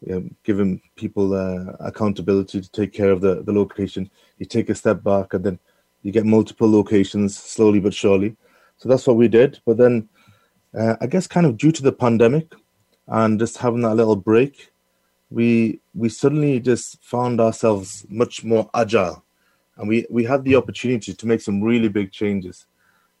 you 0.00 0.14
know, 0.14 0.28
giving 0.42 0.80
people 0.96 1.34
uh, 1.34 1.72
accountability 1.80 2.60
to 2.60 2.70
take 2.70 2.92
care 2.92 3.10
of 3.10 3.20
the, 3.20 3.42
the 3.42 3.52
location, 3.52 4.10
you 4.38 4.46
take 4.46 4.68
a 4.68 4.74
step 4.74 5.02
back, 5.02 5.32
and 5.32 5.44
then 5.44 5.58
you 6.02 6.12
get 6.12 6.26
multiple 6.26 6.70
locations 6.70 7.36
slowly 7.36 7.80
but 7.80 7.94
surely. 7.94 8.36
So 8.78 8.88
that's 8.88 9.06
what 9.06 9.16
we 9.16 9.28
did. 9.28 9.60
But 9.64 9.78
then, 9.78 10.08
uh, 10.76 10.96
I 11.00 11.06
guess, 11.06 11.26
kind 11.26 11.46
of 11.46 11.56
due 11.56 11.72
to 11.72 11.82
the 11.82 11.92
pandemic 11.92 12.52
and 13.08 13.38
just 13.38 13.58
having 13.58 13.82
that 13.82 13.94
little 13.94 14.16
break, 14.16 14.72
we 15.30 15.80
we 15.94 16.08
suddenly 16.08 16.60
just 16.60 17.02
found 17.02 17.40
ourselves 17.40 18.06
much 18.08 18.44
more 18.44 18.68
agile 18.74 19.24
and 19.76 19.88
we 19.88 20.06
we 20.10 20.24
had 20.24 20.44
the 20.44 20.54
opportunity 20.54 21.12
to 21.12 21.26
make 21.26 21.40
some 21.40 21.62
really 21.62 21.88
big 21.88 22.12
changes 22.12 22.66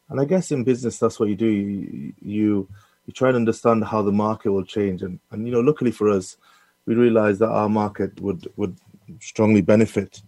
and 0.08 0.20
i 0.20 0.24
guess 0.24 0.50
in 0.52 0.62
business 0.62 0.98
that's 0.98 1.18
what 1.18 1.28
you 1.28 1.34
do 1.34 1.46
you 1.46 2.12
you, 2.22 2.68
you 3.06 3.12
try 3.12 3.28
and 3.28 3.36
understand 3.36 3.84
how 3.84 4.02
the 4.02 4.12
market 4.12 4.50
will 4.50 4.64
change 4.64 5.02
and 5.02 5.18
and 5.32 5.46
you 5.46 5.52
know 5.52 5.60
luckily 5.60 5.90
for 5.90 6.08
us 6.08 6.36
we 6.86 6.94
realized 6.94 7.40
that 7.40 7.50
our 7.50 7.68
market 7.68 8.18
would 8.20 8.48
would 8.56 8.76
strongly 9.20 9.60
benefit 9.60 10.22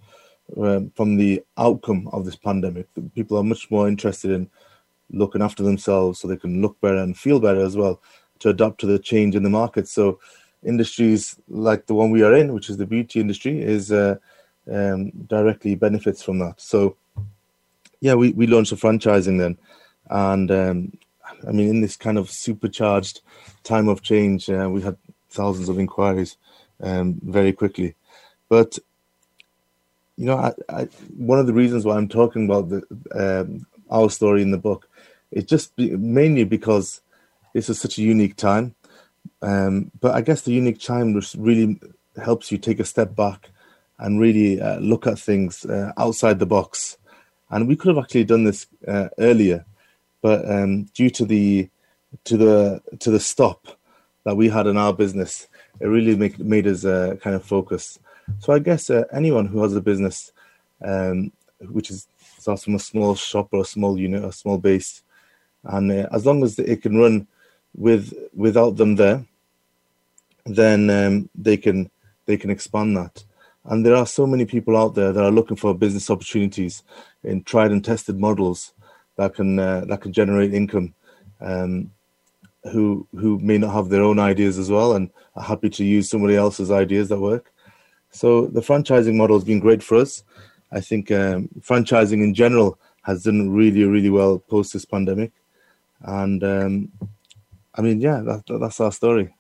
um, 0.57 0.91
from 0.95 1.17
the 1.17 1.43
outcome 1.59 2.09
of 2.13 2.25
this 2.25 2.37
pandemic. 2.37 2.87
People 3.15 3.37
are 3.37 3.45
much 3.45 3.71
more 3.71 3.87
interested 3.87 4.31
in 4.31 4.49
looking 5.11 5.43
after 5.43 5.63
themselves 5.63 6.19
so 6.19 6.29
they 6.29 6.37
can 6.37 6.63
look 6.63 6.81
better 6.81 6.99
and 6.99 7.17
feel 7.17 7.41
better 7.41 7.61
as 7.61 7.77
well 7.77 8.01
to 8.39 8.51
adapt 8.51 8.81
to 8.81 8.87
the 8.87 8.99
change 8.99 9.35
in 9.35 9.43
the 9.43 9.51
market. 9.51 9.89
So 9.89 10.21
industries 10.65 11.37
like 11.49 11.87
the 11.87 11.95
one 11.95 12.11
we 12.11 12.23
are 12.23 12.35
in, 12.35 12.53
which 12.53 12.71
is 12.71 12.77
the 12.77 12.87
beauty 12.87 13.21
industry, 13.21 13.61
is 13.61 13.93
uh, 13.93 14.17
um, 14.71 15.11
directly 15.11 15.75
benefits 15.75 16.23
from 16.23 16.39
that. 16.41 16.61
So 16.61 16.97
yeah, 18.01 18.15
we, 18.15 18.33
we 18.33 18.47
launched 18.47 18.73
a 18.73 18.77
franchising 18.77 19.39
then. 19.39 19.59
And 20.11 20.51
um, 20.51 20.93
I 21.47 21.53
mean, 21.53 21.69
in 21.69 21.81
this 21.81 21.97
kind 21.97 22.19
of 22.19 22.31
supercharged 22.31 23.21
time 23.65 23.89
of 23.89 24.03
change, 24.03 24.49
uh, 24.49 24.69
we 24.71 24.83
had 24.83 24.97
thousands 25.31 25.69
of 25.69 25.79
inquiries 25.79 26.37
um, 26.83 27.21
very 27.23 27.53
quickly. 27.53 27.95
But 28.49 28.79
you 30.17 30.27
know, 30.27 30.37
I, 30.37 30.53
I, 30.69 30.89
one 31.17 31.39
of 31.39 31.47
the 31.47 31.53
reasons 31.53 31.85
why 31.85 31.97
I'm 31.97 32.09
talking 32.09 32.45
about 32.45 32.69
the, 32.69 32.83
um, 33.15 33.67
our 33.91 34.11
story 34.11 34.43
in 34.43 34.51
the 34.51 34.59
book 34.59 34.89
is 35.31 35.45
just 35.45 35.77
be, 35.77 35.91
mainly 35.97 36.45
because 36.45 37.01
this 37.55 37.69
is 37.69 37.81
such 37.81 37.99
a 37.99 38.03
unique 38.03 38.37
time. 38.37 38.75
Um, 39.43 39.91
but 40.01 40.15
I 40.15 40.21
guess 40.21 40.43
the 40.43 40.53
unique 40.53 40.81
just 40.81 41.35
really 41.37 41.79
helps 42.17 42.51
you 42.51 42.59
take 42.59 42.81
a 42.81 42.85
step 42.85 43.15
back 43.15 43.51
and 43.99 44.21
really 44.21 44.61
uh, 44.61 44.79
look 44.79 45.07
at 45.07 45.19
things 45.19 45.65
uh, 45.65 45.93
outside 45.97 46.39
the 46.39 46.47
box. 46.47 46.97
And 47.51 47.67
we 47.67 47.77
could 47.77 47.95
have 47.95 48.03
actually 48.03 48.25
done 48.25 48.45
this 48.45 48.67
uh, 48.87 49.09
earlier, 49.19 49.65
but 50.21 50.49
um, 50.51 50.85
due 50.95 51.11
to 51.11 51.25
the 51.25 51.69
to 52.25 52.37
the 52.37 52.83
to 52.99 53.11
the 53.11 53.21
stop 53.21 53.67
that 54.25 54.37
we 54.37 54.49
had 54.49 54.67
in 54.67 54.77
our 54.77 54.93
business, 54.93 55.49
it 55.81 55.87
really 55.87 56.17
make, 56.17 56.39
made 56.39 56.67
us 56.67 56.85
uh, 56.85 57.17
kind 57.23 57.35
of 57.35 57.45
focus. 57.45 57.99
So 58.41 58.53
I 58.53 58.59
guess 58.59 58.91
uh, 58.91 59.05
anyone 59.13 59.47
who 59.47 59.63
has 59.63 59.75
a 59.75 59.81
business, 59.81 60.33
um, 60.85 61.33
which 61.61 61.91
is 61.91 62.07
starts 62.39 62.65
from 62.65 62.75
a 62.75 62.81
small 62.81 63.15
shop 63.15 63.49
or 63.53 63.63
a 63.63 63.65
small 63.65 63.99
unit, 63.99 64.25
a 64.25 64.33
small 64.33 64.59
base, 64.59 65.03
and 65.65 65.91
uh, 65.91 66.09
as 66.13 66.27
long 66.27 66.43
as 66.43 66.59
it 66.59 66.83
can 66.83 66.99
run 66.99 67.27
with 67.79 68.13
without 68.35 68.77
them 68.77 68.97
there, 68.97 69.25
then 70.45 70.91
um, 70.91 71.31
they 71.35 71.57
can 71.57 71.91
they 72.27 72.37
can 72.37 72.51
expand 72.51 72.97
that. 72.97 73.25
And 73.65 73.85
there 73.85 73.97
are 73.97 74.07
so 74.07 74.27
many 74.27 74.45
people 74.45 74.77
out 74.77 74.95
there 74.95 75.13
that 75.13 75.25
are 75.25 75.31
looking 75.31 75.57
for 75.57 75.75
business 75.75 76.11
opportunities 76.11 76.83
in 77.23 77.43
tried 77.45 77.71
and 77.71 77.85
tested 77.85 78.19
models 78.19 78.73
that 79.17 79.35
can 79.35 79.59
uh, 79.59 79.85
that 79.87 80.01
can 80.01 80.13
generate 80.13 80.53
income. 80.53 80.95
Um, 81.41 81.93
who 82.73 83.07
who 83.13 83.39
may 83.39 83.57
not 83.57 83.73
have 83.73 83.89
their 83.89 84.03
own 84.03 84.19
ideas 84.19 84.59
as 84.59 84.71
well 84.71 84.95
and 84.95 85.11
are 85.37 85.45
happy 85.45 85.71
to 85.71 85.85
use 85.85 86.11
somebody 86.11 86.35
else's 86.35 86.71
ideas 86.71 87.09
that 87.09 87.21
work. 87.21 87.53
So 88.11 88.47
the 88.47 88.61
franchising 88.61 89.15
model 89.15 89.37
has 89.37 89.45
been 89.45 89.61
great 89.61 89.83
for 89.83 89.97
us. 89.97 90.25
I 90.73 90.81
think 90.81 91.11
um, 91.11 91.49
franchising 91.61 92.23
in 92.23 92.35
general 92.35 92.79
has 93.03 93.23
done 93.23 93.51
really 93.51 93.85
really 93.85 94.11
well 94.11 94.39
post 94.39 94.73
this 94.73 94.85
pandemic, 94.85 95.33
and 96.03 96.43
um, 96.43 96.93
I 97.79 97.83
mean 97.83 98.01
yeah, 98.01 98.21
that, 98.21 98.43
that's 98.61 98.81
our 98.81 98.93
story. 98.93 99.35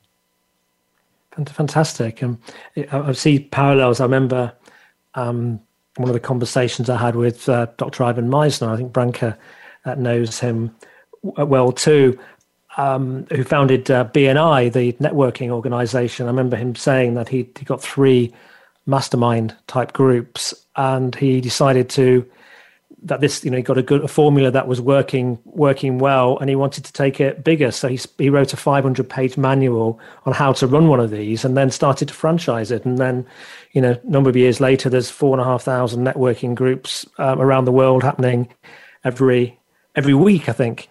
Fantastic. 1.47 2.23
Um, 2.23 2.41
I 2.91 3.13
see 3.13 3.39
parallels. 3.39 4.01
I 4.01 4.05
remember 4.05 4.53
um, 5.15 5.61
one 5.97 6.09
of 6.09 6.15
the 6.15 6.21
conversations 6.21 6.91
I 6.91 6.97
had 6.97 7.15
with 7.15 7.49
uh, 7.49 7.67
Dr. 7.77 8.03
Ivan 8.05 8.29
Misner. 8.29 8.69
I 8.69 8.77
think 8.77 8.93
Branka 8.93 9.37
uh, 9.85 9.95
knows 9.95 10.41
him 10.41 10.75
well 11.23 11.71
too 11.71 12.19
um, 12.79 13.27
who 13.31 13.45
founded 13.45 13.91
uh, 13.91 14.05
BNI, 14.07 14.73
the 14.73 14.93
networking 14.95 15.51
organization. 15.51 16.27
I 16.27 16.31
remember 16.31 16.57
him 16.57 16.75
saying 16.75 17.15
that 17.15 17.29
he 17.29 17.49
he 17.59 17.65
got 17.65 17.83
three 17.83 18.33
mastermind 18.87 19.55
type 19.67 19.93
groups, 19.93 20.55
and 20.77 21.15
he 21.15 21.41
decided 21.41 21.91
to 21.91 22.25
that 23.03 23.21
this 23.21 23.45
you 23.45 23.51
know 23.51 23.57
he 23.57 23.63
got 23.63 23.79
a 23.79 23.83
good 23.83 24.03
a 24.03 24.09
formula 24.09 24.51
that 24.51 24.67
was 24.67 24.81
working 24.81 25.39
working 25.45 25.99
well, 25.99 26.39
and 26.39 26.51
he 26.51 26.57
wanted 26.57 26.85
to 26.85 26.93
take 26.93 27.21
it 27.21 27.45
bigger. 27.45 27.71
So 27.71 27.89
he 27.89 27.99
he 28.19 28.31
wrote 28.31 28.53
a 28.53 28.57
500 28.57 29.09
page 29.09 29.37
manual 29.37 30.01
on 30.27 30.33
how 30.33 30.53
to 30.55 30.67
run 30.67 30.89
one 30.89 31.01
of 31.01 31.11
these, 31.11 31.45
and 31.45 31.57
then 31.57 31.71
started 31.71 32.09
to 32.09 32.15
franchise 32.15 32.71
it. 32.71 32.85
And 32.85 32.99
then, 32.99 33.27
you 33.73 33.81
know, 33.81 33.93
a 34.03 34.11
number 34.11 34.31
of 34.31 34.37
years 34.37 34.61
later, 34.61 34.89
there's 34.89 35.11
four 35.11 35.33
and 35.35 35.41
a 35.41 35.45
half 35.45 35.63
thousand 35.63 36.05
networking 36.05 36.55
groups 36.55 37.07
um, 37.19 37.41
around 37.41 37.65
the 37.65 37.73
world 37.73 38.03
happening 38.03 38.53
every 39.05 39.59
every 39.95 40.15
week, 40.15 40.49
I 40.49 40.53
think. 40.53 40.89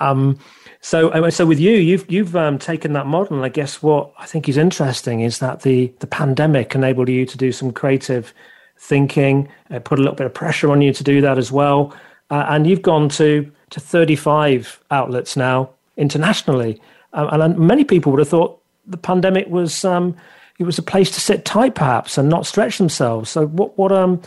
Um, 0.00 0.38
so, 0.82 1.28
so 1.28 1.44
with 1.44 1.60
you, 1.60 1.72
you've 1.72 2.10
you've 2.10 2.34
um, 2.34 2.58
taken 2.58 2.94
that 2.94 3.06
model, 3.06 3.36
and 3.36 3.44
I 3.44 3.50
guess 3.50 3.82
what 3.82 4.12
I 4.18 4.24
think 4.24 4.48
is 4.48 4.56
interesting 4.56 5.20
is 5.20 5.38
that 5.40 5.60
the 5.60 5.92
the 5.98 6.06
pandemic 6.06 6.74
enabled 6.74 7.10
you 7.10 7.26
to 7.26 7.36
do 7.36 7.52
some 7.52 7.70
creative 7.70 8.32
thinking, 8.80 9.48
uh, 9.70 9.78
put 9.78 9.98
a 9.98 10.02
little 10.02 10.16
bit 10.16 10.26
of 10.26 10.34
pressure 10.34 10.70
on 10.72 10.80
you 10.80 10.92
to 10.92 11.04
do 11.04 11.20
that 11.20 11.38
as 11.38 11.52
well, 11.52 11.94
uh, 12.30 12.46
and 12.48 12.66
you've 12.66 12.82
gone 12.82 13.08
to 13.08 13.50
to 13.70 13.78
35 13.78 14.80
outlets 14.90 15.36
now 15.36 15.70
internationally, 15.96 16.80
um, 17.12 17.28
and 17.30 17.58
many 17.58 17.84
people 17.84 18.10
would 18.10 18.18
have 18.18 18.28
thought 18.28 18.60
the 18.86 18.96
pandemic 18.96 19.46
was 19.48 19.84
um, 19.84 20.16
it 20.58 20.64
was 20.64 20.78
a 20.78 20.82
place 20.82 21.10
to 21.12 21.20
sit 21.20 21.44
tight, 21.44 21.74
perhaps, 21.74 22.18
and 22.18 22.28
not 22.28 22.46
stretch 22.46 22.78
themselves. 22.78 23.30
So, 23.30 23.46
what 23.46 23.78
what 23.78 23.92
um 23.92 24.20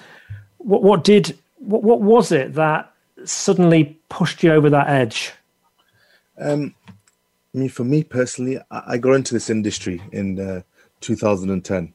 what 0.60 0.84
what 0.84 1.04
did 1.04 1.38
what 1.58 1.84
what 1.84 2.02
was 2.02 2.32
it 2.32 2.54
that 2.54 2.92
suddenly 3.26 3.98
pushed 4.10 4.44
you 4.44 4.52
over 4.52 4.70
that 4.70 4.88
edge? 4.88 5.32
Um, 6.38 6.74
I 7.54 7.58
mean, 7.60 7.70
for 7.70 7.84
me 7.84 8.04
personally, 8.04 8.60
I, 8.72 8.98
got 8.98 9.14
into 9.14 9.36
this 9.36 9.50
industry 9.50 10.02
in 10.12 10.40
uh, 10.40 10.64
2010. 11.02 11.94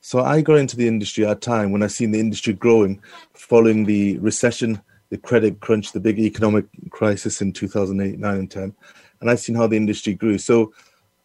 So 0.00 0.22
I 0.22 0.40
got 0.40 0.58
into 0.58 0.76
the 0.76 0.88
industry 0.88 1.26
at 1.26 1.36
a 1.36 1.40
time 1.40 1.72
when 1.72 1.82
I 1.82 1.86
seen 1.86 2.10
the 2.10 2.20
industry 2.20 2.52
growing 2.52 3.02
following 3.34 3.84
the 3.84 4.18
recession, 4.18 4.80
the 5.10 5.18
credit 5.18 5.60
crunch, 5.60 5.92
the 5.92 6.00
big 6.00 6.18
economic 6.18 6.66
crisis 6.90 7.42
in 7.42 7.52
2008, 7.52 8.18
9, 8.18 8.36
and 8.36 8.50
10. 8.50 8.74
And 9.20 9.30
I 9.30 9.34
seen 9.34 9.54
how 9.54 9.66
the 9.66 9.76
industry 9.76 10.14
grew. 10.14 10.38
So 10.38 10.72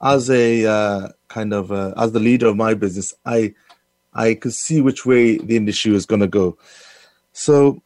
as 0.01 0.29
a 0.29 0.65
uh, 0.65 1.09
kind 1.29 1.53
of 1.53 1.71
uh, 1.71 1.93
as 1.97 2.11
the 2.11 2.19
leader 2.19 2.47
of 2.47 2.57
my 2.57 2.73
business, 2.73 3.13
I 3.25 3.53
I 4.13 4.33
could 4.33 4.53
see 4.53 4.81
which 4.81 5.05
way 5.05 5.38
the 5.38 5.55
industry 5.55 5.91
was 5.91 6.05
going 6.05 6.21
to 6.21 6.27
go. 6.27 6.57
So 7.33 7.81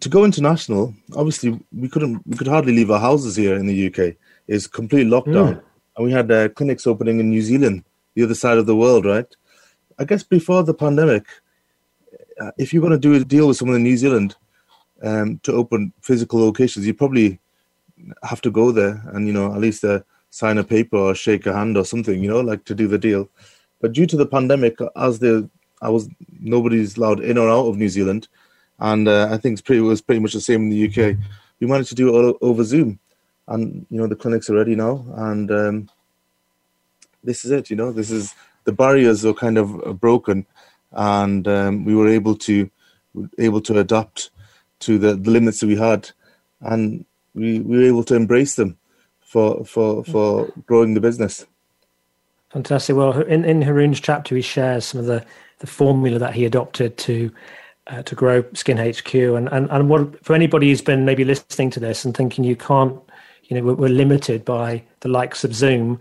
to 0.00 0.08
go 0.08 0.24
international, 0.24 0.94
obviously 1.16 1.58
we 1.72 1.88
couldn't 1.88 2.26
we 2.26 2.36
could 2.36 2.48
hardly 2.48 2.74
leave 2.74 2.90
our 2.90 3.00
houses 3.00 3.36
here 3.36 3.54
in 3.54 3.66
the 3.66 3.86
UK 3.86 4.16
is 4.46 4.66
complete 4.66 5.06
lockdown. 5.06 5.54
Mm. 5.54 5.62
And 5.96 6.06
we 6.06 6.12
had 6.12 6.30
uh, 6.30 6.48
clinics 6.50 6.86
opening 6.86 7.20
in 7.20 7.30
New 7.30 7.42
Zealand, 7.42 7.84
the 8.14 8.24
other 8.24 8.34
side 8.34 8.58
of 8.58 8.66
the 8.66 8.76
world, 8.76 9.06
right? 9.06 9.26
I 9.98 10.04
guess 10.04 10.22
before 10.22 10.62
the 10.62 10.74
pandemic, 10.74 11.26
uh, 12.40 12.50
if 12.58 12.72
you're 12.72 12.82
going 12.82 12.92
to 12.92 12.98
do 12.98 13.14
a 13.14 13.24
deal 13.24 13.48
with 13.48 13.56
someone 13.56 13.76
in 13.76 13.82
New 13.82 13.96
Zealand 13.96 14.36
um, 15.02 15.38
to 15.44 15.52
open 15.52 15.92
physical 16.00 16.40
locations, 16.40 16.86
you 16.86 16.94
probably 16.94 17.38
have 18.22 18.40
to 18.42 18.50
go 18.50 18.72
there 18.72 19.02
and, 19.12 19.26
you 19.26 19.32
know, 19.32 19.52
at 19.52 19.60
least 19.60 19.84
uh, 19.84 20.00
sign 20.30 20.58
a 20.58 20.64
paper 20.64 20.96
or 20.96 21.14
shake 21.14 21.46
a 21.46 21.52
hand 21.52 21.76
or 21.76 21.84
something, 21.84 22.22
you 22.22 22.28
know, 22.28 22.40
like 22.40 22.64
to 22.64 22.74
do 22.74 22.88
the 22.88 22.98
deal. 22.98 23.28
But 23.80 23.92
due 23.92 24.06
to 24.06 24.16
the 24.16 24.26
pandemic, 24.26 24.78
as 24.96 25.18
the 25.18 25.48
I 25.82 25.90
was 25.90 26.08
nobody's 26.40 26.96
allowed 26.96 27.20
in 27.20 27.36
or 27.36 27.50
out 27.50 27.66
of 27.66 27.76
New 27.76 27.88
Zealand, 27.88 28.28
and 28.78 29.06
uh, 29.06 29.28
I 29.30 29.36
think 29.36 29.54
it's 29.54 29.62
pretty, 29.62 29.80
it 29.80 29.82
was 29.82 30.00
pretty 30.00 30.20
much 30.20 30.32
the 30.32 30.40
same 30.40 30.62
in 30.62 30.70
the 30.70 30.88
UK. 30.88 31.16
We 31.60 31.66
managed 31.66 31.90
to 31.90 31.94
do 31.94 32.08
it 32.08 32.12
all 32.12 32.38
over 32.40 32.64
Zoom 32.64 32.98
and 33.48 33.86
you 33.90 33.98
know 33.98 34.06
the 34.06 34.16
clinics 34.16 34.48
are 34.48 34.54
ready 34.54 34.74
now 34.74 35.04
and 35.16 35.50
um, 35.50 35.90
this 37.22 37.44
is 37.44 37.50
it 37.50 37.70
you 37.70 37.76
know 37.76 37.92
this 37.92 38.10
is 38.10 38.34
the 38.64 38.72
barriers 38.72 39.24
were 39.24 39.34
kind 39.34 39.58
of 39.58 40.00
broken 40.00 40.46
and 40.92 41.46
um, 41.48 41.84
we 41.84 41.94
were 41.94 42.08
able 42.08 42.36
to 42.36 42.70
able 43.38 43.60
to 43.60 43.78
adapt 43.78 44.30
to 44.80 44.98
the, 44.98 45.14
the 45.14 45.30
limits 45.30 45.60
that 45.60 45.66
we 45.66 45.76
had 45.76 46.10
and 46.60 47.04
we, 47.34 47.60
we 47.60 47.78
were 47.78 47.84
able 47.84 48.04
to 48.04 48.14
embrace 48.14 48.56
them 48.56 48.76
for 49.20 49.64
for 49.64 50.04
for 50.04 50.52
growing 50.66 50.94
the 50.94 51.00
business. 51.00 51.46
Fantastic. 52.50 52.96
Well 52.96 53.20
in, 53.22 53.44
in 53.44 53.62
haroon's 53.62 54.00
chapter 54.00 54.36
he 54.36 54.42
shares 54.42 54.84
some 54.84 55.00
of 55.00 55.06
the 55.06 55.24
the 55.58 55.66
formula 55.66 56.18
that 56.18 56.34
he 56.34 56.44
adopted 56.44 56.96
to 56.98 57.30
uh, 57.86 58.02
to 58.02 58.14
grow 58.14 58.44
skin 58.54 58.78
hq 58.78 59.14
and, 59.14 59.48
and 59.48 59.70
and 59.70 59.88
what 59.88 60.24
for 60.24 60.34
anybody 60.34 60.68
who's 60.68 60.82
been 60.82 61.04
maybe 61.04 61.24
listening 61.24 61.70
to 61.70 61.80
this 61.80 62.04
and 62.04 62.16
thinking 62.16 62.44
you 62.44 62.56
can't 62.56 62.98
you 63.48 63.56
know, 63.56 63.66
we're, 63.66 63.74
we're 63.74 63.88
limited 63.88 64.44
by 64.44 64.82
the 65.00 65.08
likes 65.08 65.44
of 65.44 65.54
Zoom. 65.54 66.00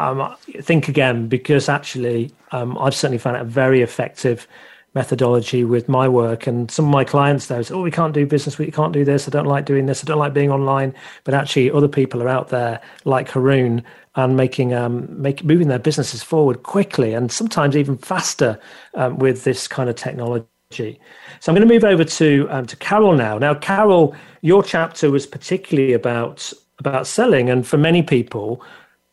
Um, 0.00 0.34
think 0.62 0.88
again, 0.88 1.28
because 1.28 1.68
actually, 1.68 2.32
um, 2.52 2.78
I've 2.78 2.94
certainly 2.94 3.18
found 3.18 3.36
it 3.36 3.42
a 3.42 3.44
very 3.44 3.82
effective 3.82 4.48
methodology 4.94 5.62
with 5.62 5.88
my 5.88 6.08
work. 6.08 6.46
And 6.46 6.70
some 6.70 6.86
of 6.86 6.90
my 6.90 7.04
clients, 7.04 7.46
though, 7.46 7.60
say, 7.60 7.74
"Oh, 7.74 7.82
we 7.82 7.90
can't 7.90 8.14
do 8.14 8.26
business. 8.26 8.58
We 8.58 8.70
can't 8.70 8.94
do 8.94 9.04
this. 9.04 9.28
I 9.28 9.30
don't 9.30 9.46
like 9.46 9.66
doing 9.66 9.86
this. 9.86 10.02
I 10.02 10.06
don't 10.06 10.18
like 10.18 10.32
being 10.32 10.50
online." 10.50 10.94
But 11.24 11.34
actually, 11.34 11.70
other 11.70 11.86
people 11.86 12.22
are 12.22 12.28
out 12.28 12.48
there 12.48 12.80
like 13.04 13.28
Haroon 13.28 13.84
and 14.16 14.36
making 14.36 14.72
um, 14.72 15.06
make, 15.20 15.44
moving 15.44 15.68
their 15.68 15.78
businesses 15.78 16.22
forward 16.22 16.62
quickly 16.62 17.12
and 17.14 17.30
sometimes 17.30 17.76
even 17.76 17.98
faster 17.98 18.58
um, 18.94 19.18
with 19.18 19.44
this 19.44 19.68
kind 19.68 19.88
of 19.90 19.96
technology. 19.96 20.98
So 21.40 21.52
I'm 21.52 21.56
going 21.56 21.68
to 21.68 21.72
move 21.72 21.84
over 21.84 22.04
to 22.04 22.46
um, 22.48 22.66
to 22.66 22.76
Karel 22.76 23.12
now. 23.12 23.36
Now, 23.36 23.54
Karel, 23.54 24.16
your 24.40 24.62
chapter 24.62 25.10
was 25.10 25.26
particularly 25.26 25.92
about 25.92 26.52
about 26.80 27.06
selling. 27.06 27.48
And 27.48 27.66
for 27.66 27.76
many 27.76 28.02
people, 28.02 28.62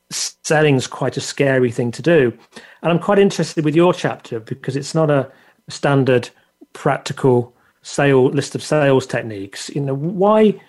selling 0.10 0.76
is 0.76 0.88
quite 0.88 1.18
a 1.18 1.22
scary 1.22 1.72
thing 1.72 1.92
to 1.92 2.02
do. 2.02 2.38
And 2.82 2.92
I'm 2.92 3.00
quite 3.00 3.20
interested 3.20 3.66
with 3.66 3.76
your 3.76 3.94
chapter 3.94 4.40
because 4.40 4.76
it's 4.76 4.96
not 4.96 5.10
a 5.10 5.30
standard 5.70 6.30
practical 6.74 7.54
sale 7.82 8.26
list 8.26 8.56
of 8.56 8.64
sales 8.64 9.06
techniques. 9.06 9.70
You 9.70 9.82
know, 9.82 9.96
why 9.96 10.60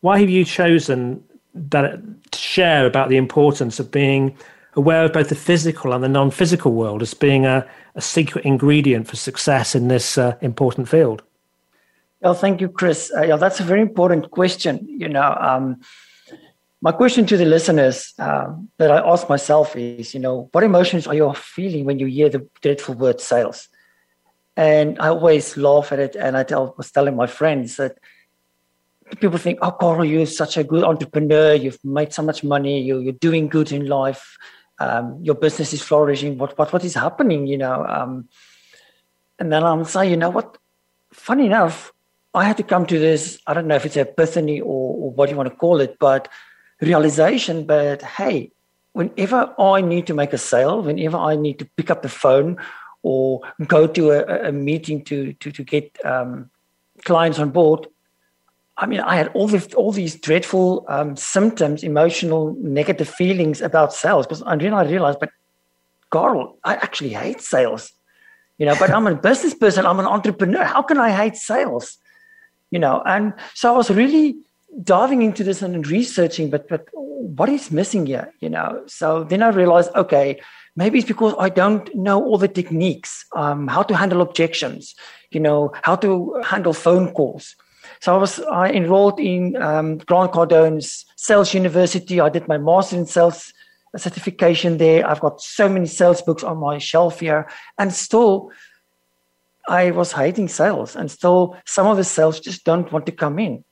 why 0.00 0.18
have 0.20 0.30
you 0.30 0.44
chosen 0.44 1.22
that 1.54 2.00
to 2.32 2.38
share 2.38 2.86
about 2.86 3.08
the 3.08 3.16
importance 3.16 3.80
of 3.80 3.90
being 3.90 4.36
aware 4.74 5.04
of 5.04 5.12
both 5.12 5.30
the 5.30 5.34
physical 5.34 5.92
and 5.92 6.04
the 6.04 6.08
non-physical 6.08 6.72
world 6.72 7.02
as 7.02 7.14
being 7.14 7.46
a, 7.46 7.66
a 7.94 8.00
secret 8.00 8.44
ingredient 8.44 9.08
for 9.08 9.16
success 9.16 9.74
in 9.74 9.88
this 9.88 10.18
uh, 10.18 10.36
important 10.42 10.88
field? 10.88 11.22
Well, 12.20 12.34
thank 12.34 12.60
you, 12.60 12.68
Chris. 12.68 13.10
Uh, 13.16 13.22
yeah, 13.22 13.36
that's 13.36 13.60
a 13.60 13.62
very 13.62 13.80
important 13.80 14.30
question. 14.30 14.86
You 14.88 15.08
know, 15.08 15.36
um, 15.40 15.80
my 16.86 16.92
question 16.92 17.26
to 17.26 17.36
the 17.36 17.44
listeners 17.44 18.14
um, 18.20 18.68
that 18.78 18.92
I 18.92 18.98
ask 18.98 19.28
myself 19.28 19.74
is, 19.74 20.14
you 20.14 20.20
know, 20.20 20.48
what 20.52 20.62
emotions 20.62 21.08
are 21.08 21.16
you 21.16 21.32
feeling 21.34 21.84
when 21.84 21.98
you 21.98 22.06
hear 22.06 22.28
the 22.28 22.46
dreadful 22.62 22.94
word 22.94 23.20
sales? 23.20 23.66
And 24.56 24.96
I 25.00 25.08
always 25.08 25.56
laugh 25.56 25.90
at 25.90 25.98
it. 25.98 26.14
And 26.14 26.36
I 26.36 26.44
tell, 26.44 26.76
was 26.78 26.92
telling 26.92 27.16
my 27.16 27.26
friends 27.26 27.74
that 27.78 27.98
people 29.20 29.36
think, 29.36 29.58
oh, 29.62 29.72
Karel, 29.72 30.04
you're 30.04 30.26
such 30.26 30.56
a 30.56 30.62
good 30.62 30.84
entrepreneur. 30.84 31.54
You've 31.54 31.84
made 31.84 32.12
so 32.12 32.22
much 32.22 32.44
money. 32.44 32.80
You're, 32.80 33.00
you're 33.00 33.14
doing 33.14 33.48
good 33.48 33.72
in 33.72 33.88
life. 33.88 34.38
Um, 34.78 35.18
your 35.20 35.34
business 35.34 35.72
is 35.72 35.82
flourishing. 35.82 36.38
What, 36.38 36.56
what, 36.56 36.72
what 36.72 36.84
is 36.84 36.94
happening, 36.94 37.48
you 37.48 37.58
know? 37.58 37.84
Um, 37.84 38.28
and 39.40 39.50
then 39.50 39.64
I'm 39.64 39.82
saying, 39.82 40.12
you 40.12 40.16
know 40.16 40.30
what? 40.30 40.56
Funny 41.12 41.46
enough, 41.46 41.92
I 42.32 42.44
had 42.44 42.58
to 42.58 42.62
come 42.62 42.86
to 42.86 42.98
this, 43.00 43.40
I 43.44 43.54
don't 43.54 43.66
know 43.66 43.74
if 43.74 43.86
it's 43.86 43.96
epiphany 43.96 44.60
or, 44.60 44.94
or 45.00 45.10
what 45.10 45.30
you 45.30 45.36
want 45.36 45.48
to 45.48 45.56
call 45.56 45.80
it, 45.80 45.96
but 45.98 46.28
realization. 46.80 47.66
But 47.66 48.02
hey, 48.02 48.52
whenever 48.92 49.54
I 49.58 49.80
need 49.80 50.06
to 50.08 50.14
make 50.14 50.32
a 50.32 50.38
sale, 50.38 50.82
whenever 50.82 51.16
I 51.16 51.36
need 51.36 51.58
to 51.58 51.68
pick 51.76 51.90
up 51.90 52.02
the 52.02 52.08
phone 52.08 52.58
or 53.02 53.40
go 53.66 53.86
to 53.86 54.10
a, 54.10 54.48
a 54.48 54.52
meeting 54.52 55.04
to 55.04 55.32
to 55.34 55.50
to 55.52 55.62
get 55.62 55.96
um, 56.04 56.50
clients 57.04 57.38
on 57.38 57.50
board. 57.50 57.86
I 58.78 58.86
mean, 58.86 59.00
I 59.00 59.16
had 59.16 59.28
all 59.28 59.48
this, 59.48 59.72
all 59.74 59.90
these 59.90 60.20
dreadful 60.20 60.84
um, 60.88 61.16
symptoms, 61.16 61.82
emotional, 61.82 62.54
negative 62.60 63.08
feelings 63.08 63.62
about 63.62 63.94
sales. 63.94 64.26
Because 64.26 64.40
then 64.40 64.74
I 64.74 64.84
realized, 64.84 65.18
but 65.18 65.30
Karel, 66.12 66.58
I 66.62 66.74
actually 66.74 67.10
hate 67.10 67.40
sales. 67.40 67.92
You 68.58 68.66
know, 68.66 68.76
but 68.78 68.90
I'm 68.90 69.06
a 69.06 69.14
business 69.28 69.54
person. 69.54 69.86
I'm 69.86 69.98
an 69.98 70.06
entrepreneur. 70.06 70.64
How 70.64 70.82
can 70.82 70.98
I 70.98 71.10
hate 71.10 71.36
sales? 71.36 71.96
You 72.70 72.78
know, 72.78 73.02
and 73.06 73.32
so 73.54 73.72
I 73.72 73.76
was 73.76 73.90
really 73.90 74.36
diving 74.82 75.22
into 75.22 75.44
this 75.44 75.62
and 75.62 75.86
researching. 75.86 76.50
But 76.50 76.68
but 76.68 76.88
what 76.92 77.48
is 77.48 77.70
missing 77.70 78.06
here? 78.06 78.32
You 78.40 78.50
know, 78.50 78.82
so 78.86 79.24
then 79.24 79.42
I 79.42 79.48
realized, 79.48 79.90
okay, 79.94 80.40
maybe 80.76 80.98
it's 80.98 81.08
because 81.08 81.34
I 81.38 81.48
don't 81.48 81.92
know 81.94 82.22
all 82.22 82.38
the 82.38 82.48
techniques, 82.48 83.24
um, 83.34 83.68
how 83.68 83.82
to 83.82 83.96
handle 83.96 84.20
objections, 84.20 84.94
you 85.30 85.40
know, 85.40 85.72
how 85.82 85.96
to 85.96 86.40
handle 86.44 86.72
phone 86.72 87.12
calls. 87.12 87.56
So 88.00 88.14
I 88.14 88.18
was 88.18 88.40
I 88.40 88.70
enrolled 88.70 89.18
in 89.20 89.56
um, 89.56 89.98
Grant 89.98 90.32
Cardone's 90.32 91.06
Sales 91.16 91.54
University. 91.54 92.20
I 92.20 92.28
did 92.28 92.48
my 92.48 92.58
master 92.58 92.96
in 92.96 93.06
sales 93.06 93.52
certification 93.96 94.78
there. 94.78 95.08
I've 95.08 95.20
got 95.20 95.40
so 95.40 95.68
many 95.68 95.86
sales 95.86 96.20
books 96.22 96.44
on 96.44 96.58
my 96.58 96.78
shelf 96.78 97.20
here, 97.20 97.48
and 97.78 97.92
still, 97.92 98.50
I 99.68 99.90
was 99.90 100.12
hating 100.12 100.48
sales, 100.48 100.94
and 100.96 101.10
still 101.10 101.56
some 101.64 101.86
of 101.86 101.96
the 101.96 102.04
sales 102.04 102.40
just 102.40 102.64
don't 102.64 102.92
want 102.92 103.06
to 103.06 103.12
come 103.12 103.38
in. 103.38 103.64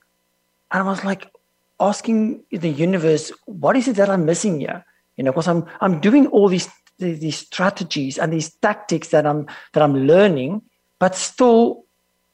And 0.75 0.83
I 0.83 0.89
was 0.89 1.05
like 1.05 1.31
asking 1.79 2.43
the 2.51 2.67
universe, 2.67 3.31
what 3.45 3.77
is 3.77 3.87
it 3.87 3.95
that 3.95 4.09
I'm 4.09 4.25
missing 4.25 4.59
here? 4.59 4.85
You 5.15 5.23
know, 5.23 5.31
because 5.31 5.47
I'm 5.47 5.65
I'm 5.79 6.01
doing 6.01 6.27
all 6.27 6.49
these 6.49 6.67
these 6.99 7.37
strategies 7.37 8.17
and 8.17 8.33
these 8.33 8.49
tactics 8.55 9.07
that 9.09 9.25
I'm 9.25 9.47
that 9.71 9.81
I'm 9.81 9.95
learning, 10.05 10.63
but 10.99 11.15
still 11.15 11.85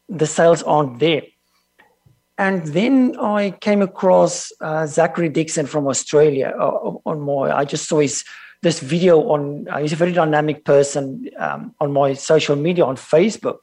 the 0.09 0.25
sales 0.25 0.63
aren't 0.63 0.97
there. 0.97 1.21
And 2.39 2.65
then 2.65 3.15
I 3.19 3.51
came 3.51 3.83
across 3.83 4.51
uh, 4.59 4.87
Zachary 4.87 5.29
Dixon 5.29 5.67
from 5.67 5.85
Australia 5.85 6.51
uh, 6.59 6.97
on 7.05 7.21
my. 7.21 7.55
I 7.55 7.63
just 7.63 7.87
saw 7.87 7.99
his 7.99 8.25
this 8.63 8.79
video 8.79 9.21
on. 9.29 9.67
Uh, 9.67 9.77
he's 9.77 9.93
a 9.93 10.01
very 10.03 10.13
dynamic 10.13 10.65
person 10.65 11.29
um, 11.37 11.75
on 11.79 11.93
my 11.93 12.13
social 12.13 12.55
media 12.55 12.85
on 12.85 12.95
Facebook, 12.95 13.59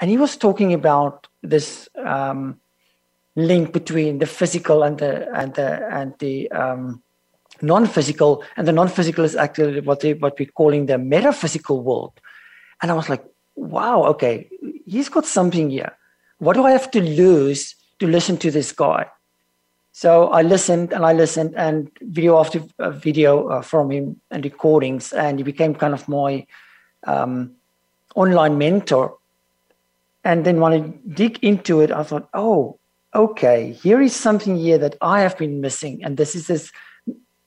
and 0.00 0.10
he 0.10 0.16
was 0.16 0.34
talking 0.38 0.72
about 0.72 1.26
this 1.42 1.90
um, 2.06 2.58
link 3.38 3.72
between 3.72 4.18
the 4.18 4.26
physical 4.26 4.82
and 4.82 4.98
the 4.98 5.28
and 5.32 5.54
the 5.54 5.86
and 5.90 6.14
the 6.18 6.50
um, 6.50 7.02
non-physical, 7.62 8.42
and 8.56 8.66
the 8.66 8.72
non-physical 8.72 9.24
is 9.24 9.36
actually 9.36 9.80
what 9.80 10.00
they 10.00 10.14
what 10.14 10.38
we're 10.38 10.50
calling 10.54 10.86
the 10.86 10.98
metaphysical 10.98 11.80
world. 11.82 12.12
And 12.82 12.90
I 12.90 12.94
was 12.94 13.08
like, 13.08 13.24
wow, 13.54 14.04
okay, 14.04 14.48
he's 14.86 15.08
got 15.08 15.26
something 15.26 15.70
here. 15.70 15.96
What 16.38 16.54
do 16.54 16.64
I 16.64 16.70
have 16.70 16.90
to 16.92 17.00
lose 17.00 17.74
to 17.98 18.06
listen 18.06 18.36
to 18.38 18.50
this 18.50 18.72
guy? 18.72 19.06
So 19.92 20.28
I 20.28 20.42
listened 20.42 20.92
and 20.92 21.04
I 21.04 21.12
listened, 21.12 21.54
and 21.56 21.90
video 22.02 22.38
after 22.38 22.62
uh, 22.78 22.90
video 22.90 23.48
uh, 23.48 23.62
from 23.62 23.90
him 23.90 24.20
and 24.30 24.44
recordings, 24.44 25.12
and 25.12 25.38
he 25.38 25.42
became 25.42 25.74
kind 25.74 25.94
of 25.94 26.08
my 26.08 26.46
um, 27.06 27.52
online 28.14 28.58
mentor. 28.58 29.16
And 30.24 30.44
then 30.44 30.60
when 30.60 30.72
I 30.72 30.80
dig 31.14 31.38
into 31.42 31.80
it, 31.80 31.90
I 31.90 32.02
thought, 32.02 32.28
oh, 32.34 32.77
okay, 33.14 33.72
here 33.72 34.00
is 34.00 34.14
something 34.14 34.56
here 34.56 34.78
that 34.78 34.96
I 35.00 35.20
have 35.20 35.38
been 35.38 35.60
missing, 35.60 36.04
and 36.04 36.16
this 36.16 36.34
is 36.34 36.46
this 36.46 36.72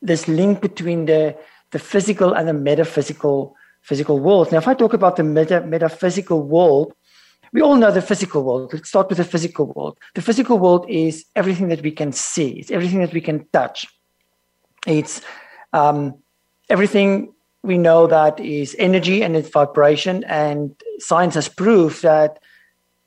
this 0.01 0.27
link 0.27 0.61
between 0.61 1.05
the, 1.05 1.37
the 1.71 1.79
physical 1.79 2.33
and 2.33 2.47
the 2.47 2.53
metaphysical 2.53 3.55
physical 3.81 4.19
world. 4.19 4.51
Now, 4.51 4.59
if 4.59 4.67
I 4.67 4.73
talk 4.73 4.93
about 4.93 5.15
the 5.15 5.23
meta, 5.23 5.61
metaphysical 5.61 6.43
world, 6.43 6.93
we 7.51 7.61
all 7.61 7.75
know 7.75 7.91
the 7.91 8.01
physical 8.01 8.43
world. 8.43 8.73
Let's 8.73 8.89
start 8.89 9.09
with 9.09 9.17
the 9.17 9.23
physical 9.23 9.65
world. 9.65 9.97
The 10.13 10.21
physical 10.21 10.59
world 10.59 10.85
is 10.87 11.25
everything 11.35 11.69
that 11.69 11.81
we 11.81 11.91
can 11.91 12.11
see, 12.11 12.51
it's 12.51 12.71
everything 12.71 12.99
that 13.01 13.13
we 13.13 13.21
can 13.21 13.47
touch. 13.51 13.87
It's 14.87 15.21
um, 15.73 16.15
everything 16.69 17.33
we 17.63 17.77
know 17.77 18.07
that 18.07 18.39
is 18.39 18.75
energy 18.79 19.23
and 19.23 19.35
it's 19.35 19.49
vibration. 19.49 20.23
And 20.23 20.75
science 20.99 21.35
has 21.35 21.47
proved 21.47 22.01
that 22.01 22.39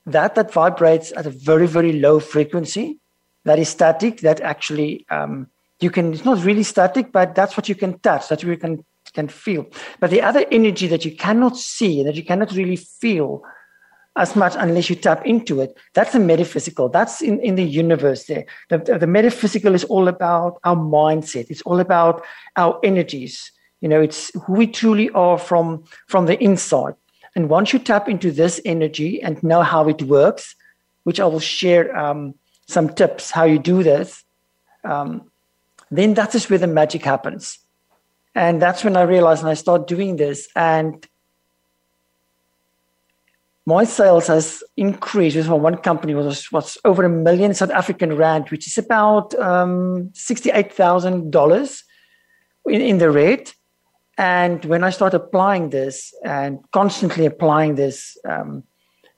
that 0.07 0.35
that 0.35 0.53
vibrates 0.53 1.13
at 1.17 1.27
a 1.27 1.31
very, 1.31 1.67
very 1.67 1.93
low 1.93 2.21
frequency, 2.21 2.99
that 3.45 3.59
is 3.59 3.69
static, 3.69 4.21
that 4.21 4.41
actually 4.41 5.07
um, 5.11 5.49
you 5.81 5.91
can 5.91 6.13
it's 6.13 6.25
not 6.25 6.45
really 6.45 6.63
static 6.63 7.13
but 7.13 7.35
that's 7.35 7.57
what 7.57 7.69
you 7.69 7.75
can 7.75 7.99
touch 8.01 8.29
that 8.29 8.43
you 8.43 8.57
can 8.57 8.85
can 9.13 9.29
feel. 9.29 9.67
But 10.01 10.11
the 10.11 10.23
other 10.23 10.45
energy 10.51 10.87
that 10.89 11.05
you 11.05 11.15
cannot 11.15 11.57
see 11.57 12.03
that 12.03 12.17
you 12.17 12.25
cannot 12.25 12.53
really 12.53 12.77
feel 12.77 13.43
as 14.17 14.35
much 14.35 14.55
unless 14.57 14.89
you 14.89 14.97
tap 14.97 15.25
into 15.27 15.61
it 15.61 15.77
that's 15.93 16.13
the 16.13 16.21
metaphysical. 16.21 16.89
That's 16.89 17.21
in, 17.21 17.41
in 17.41 17.57
the 17.57 17.65
universe 17.65 18.27
there. 18.27 18.47
The, 18.71 18.79
the, 18.79 19.07
metaphysical 19.07 19.75
is 19.75 19.85
all 19.85 20.07
about 20.09 20.59
our 20.65 20.77
mindset. 20.77 21.47
It's 21.51 21.63
all 21.63 21.81
about 21.81 22.25
our 22.57 22.79
energies. 22.83 23.51
You 23.81 23.89
know 23.89 24.01
it's 24.01 24.31
who 24.47 24.55
we 24.55 24.67
truly 24.67 25.11
are 25.11 25.39
from 25.39 25.85
from 26.09 26.27
the 26.27 26.43
inside 26.43 26.95
and 27.37 27.49
once 27.49 27.72
you 27.72 27.78
tap 27.78 28.09
into 28.09 28.30
this 28.30 28.61
energy 28.64 29.22
and 29.22 29.43
know 29.43 29.62
how 29.62 29.89
it 29.89 30.03
works 30.03 30.55
which 31.05 31.20
i 31.20 31.24
will 31.24 31.41
share 31.41 31.97
um, 31.97 32.35
some 32.66 32.89
tips 32.89 33.30
how 33.30 33.45
you 33.45 33.59
do 33.59 33.82
this 33.82 34.24
um, 34.85 35.30
then 35.91 36.14
that 36.14 36.35
is 36.35 36.49
where 36.51 36.59
the 36.59 36.66
magic 36.66 37.03
happens. 37.03 37.59
And 38.35 38.61
that's 38.61 38.82
when 38.82 38.97
I 38.97 39.03
realized 39.03 39.43
and 39.43 39.51
I 39.51 39.55
start 39.55 39.87
doing 39.87 40.16
this. 40.16 40.49
And 40.57 41.07
my 43.66 43.85
sales 43.85 44.26
has 44.26 44.62
increased 44.76 45.37
with 45.37 45.49
one 45.49 45.76
company 45.78 46.14
was 46.14 46.51
was 46.53 46.76
over 46.85 47.05
a 47.05 47.09
million 47.09 47.55
South 47.55 47.70
African 47.70 48.16
rand, 48.16 48.51
which 48.51 48.66
is 48.66 48.76
about 48.76 49.35
um, 49.37 50.11
sixty 50.14 50.51
eight 50.51 50.72
thousand 50.72 51.30
dollars 51.30 51.85
in, 52.66 52.80
in 52.80 52.99
the 52.99 53.11
red. 53.11 53.53
And 54.17 54.65
when 54.65 54.85
I 54.85 54.91
start 54.91 55.15
applying 55.15 55.71
this 55.71 56.15
and 56.25 56.59
constantly 56.73 57.27
applying 57.27 57.75
this, 57.75 58.17
um, 58.29 58.65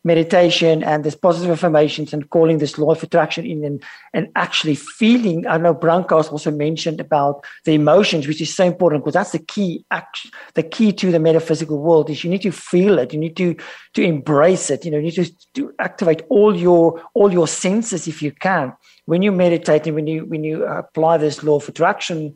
meditation 0.07 0.85
and 0.85 1.03
this 1.03 1.17
positive 1.17 1.51
affirmations 1.51 2.13
and 2.13 2.31
calling 2.31 2.59
this 2.59 2.79
law 2.79 2.93
of 2.93 3.03
attraction 3.03 3.45
in 3.45 3.65
and, 3.65 3.83
and 4.15 4.29
actually 4.37 4.77
feeling. 4.77 5.45
I 5.49 5.59
know 5.59 5.75
Branka's 5.75 6.29
also 6.29 6.53
mentioned 6.53 7.01
about 7.01 7.45
the 7.65 7.75
emotions, 7.75 8.29
which 8.29 8.41
is 8.41 8.55
so 8.55 8.65
important 8.65 9.03
because 9.03 9.15
that's 9.15 9.33
the 9.33 9.41
key 9.41 9.85
act, 9.91 10.31
the 10.55 10.63
key 10.63 10.93
to 10.93 11.11
the 11.11 11.19
metaphysical 11.19 11.79
world 11.79 12.09
is 12.09 12.23
you 12.23 12.31
need 12.31 12.43
to 12.43 12.53
feel 12.53 13.01
it. 13.01 13.13
You 13.13 13.19
need 13.19 13.37
to, 13.37 13.57
to 13.95 14.03
embrace 14.03 14.71
it. 14.71 14.85
You 14.85 14.93
know, 14.93 14.99
you 14.99 15.07
need 15.07 15.25
to, 15.25 15.33
to 15.55 15.75
activate 15.81 16.23
all 16.29 16.57
your, 16.57 17.03
all 17.15 17.33
your 17.33 17.49
senses 17.49 18.07
if 18.07 18.23
you 18.23 18.31
can. 18.31 18.73
When 19.07 19.23
you 19.23 19.33
meditate 19.33 19.87
and 19.89 19.97
when 19.97 20.07
you, 20.07 20.25
when 20.25 20.45
you 20.45 20.65
apply 20.67 21.17
this 21.19 21.43
law 21.43 21.57
of 21.57 21.69
attraction, 21.69 22.35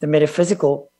the 0.00 0.08
metaphysical, 0.08 0.91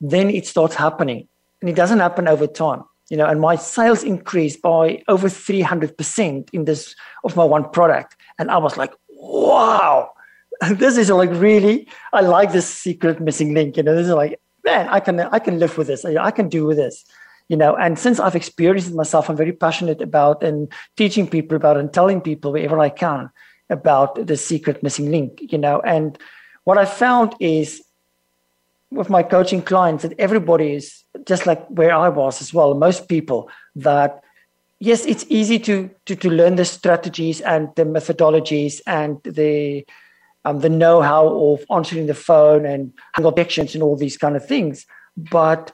then 0.00 0.30
it 0.30 0.46
starts 0.46 0.74
happening. 0.74 1.28
And 1.60 1.70
it 1.70 1.76
doesn't 1.76 2.00
happen 2.00 2.28
over 2.28 2.46
time 2.46 2.84
you 3.10 3.16
know, 3.16 3.26
and 3.26 3.40
my 3.40 3.54
sales 3.56 4.02
increased 4.02 4.62
by 4.62 5.02
over 5.08 5.28
300% 5.28 6.48
in 6.52 6.64
this 6.64 6.94
of 7.22 7.36
my 7.36 7.44
one 7.44 7.68
product. 7.70 8.16
And 8.38 8.50
I 8.50 8.58
was 8.58 8.76
like, 8.76 8.92
wow, 9.10 10.10
this 10.72 10.96
is 10.96 11.10
like 11.10 11.30
really, 11.30 11.88
I 12.12 12.22
like 12.22 12.52
this 12.52 12.68
secret 12.68 13.20
missing 13.20 13.54
link. 13.54 13.76
You 13.76 13.84
know, 13.84 13.94
this 13.94 14.08
is 14.08 14.14
like, 14.14 14.40
man, 14.64 14.88
I 14.88 15.00
can, 15.00 15.20
I 15.20 15.38
can 15.38 15.58
live 15.58 15.78
with 15.78 15.86
this. 15.86 16.04
I 16.04 16.30
can 16.30 16.48
do 16.48 16.66
with 16.66 16.76
this. 16.76 17.04
you 17.48 17.56
know 17.56 17.72
and 17.82 17.98
since 18.04 18.18
i've 18.18 18.38
experienced 18.38 18.88
it 18.90 18.96
myself 19.00 19.28
i'm 19.28 19.36
very 19.36 19.52
passionate 19.64 20.00
about 20.02 20.42
and 20.42 20.72
teaching 20.96 21.26
people 21.34 21.56
about 21.56 21.76
and 21.80 21.92
telling 21.92 22.20
people 22.20 22.50
wherever 22.50 22.78
i 22.80 22.88
can 23.02 23.30
about 23.76 24.18
the 24.30 24.36
secret 24.36 24.82
missing 24.82 25.12
link 25.12 25.30
you 25.52 25.60
know 25.64 25.76
and 25.94 26.18
what 26.64 26.76
i 26.82 26.84
found 26.84 27.38
is 27.38 27.85
with 28.96 29.10
my 29.10 29.22
coaching 29.22 29.62
clients 29.62 30.02
that 30.02 30.18
everybody 30.18 30.74
is 30.74 31.04
just 31.26 31.46
like 31.46 31.66
where 31.68 31.94
i 31.94 32.08
was 32.08 32.40
as 32.40 32.52
well 32.52 32.74
most 32.74 33.08
people 33.08 33.48
that 33.74 34.22
yes 34.80 35.04
it's 35.06 35.24
easy 35.28 35.58
to 35.58 35.90
to, 36.04 36.16
to 36.16 36.30
learn 36.30 36.56
the 36.56 36.64
strategies 36.64 37.40
and 37.40 37.68
the 37.76 37.84
methodologies 37.84 38.80
and 38.86 39.20
the 39.24 39.84
um, 40.44 40.60
the 40.60 40.68
know-how 40.68 41.26
of 41.26 41.64
answering 41.74 42.06
the 42.06 42.14
phone 42.14 42.64
and 42.64 42.92
objections 43.18 43.74
and 43.74 43.82
all 43.82 43.96
these 43.96 44.16
kind 44.16 44.36
of 44.36 44.46
things 44.46 44.86
but 45.16 45.72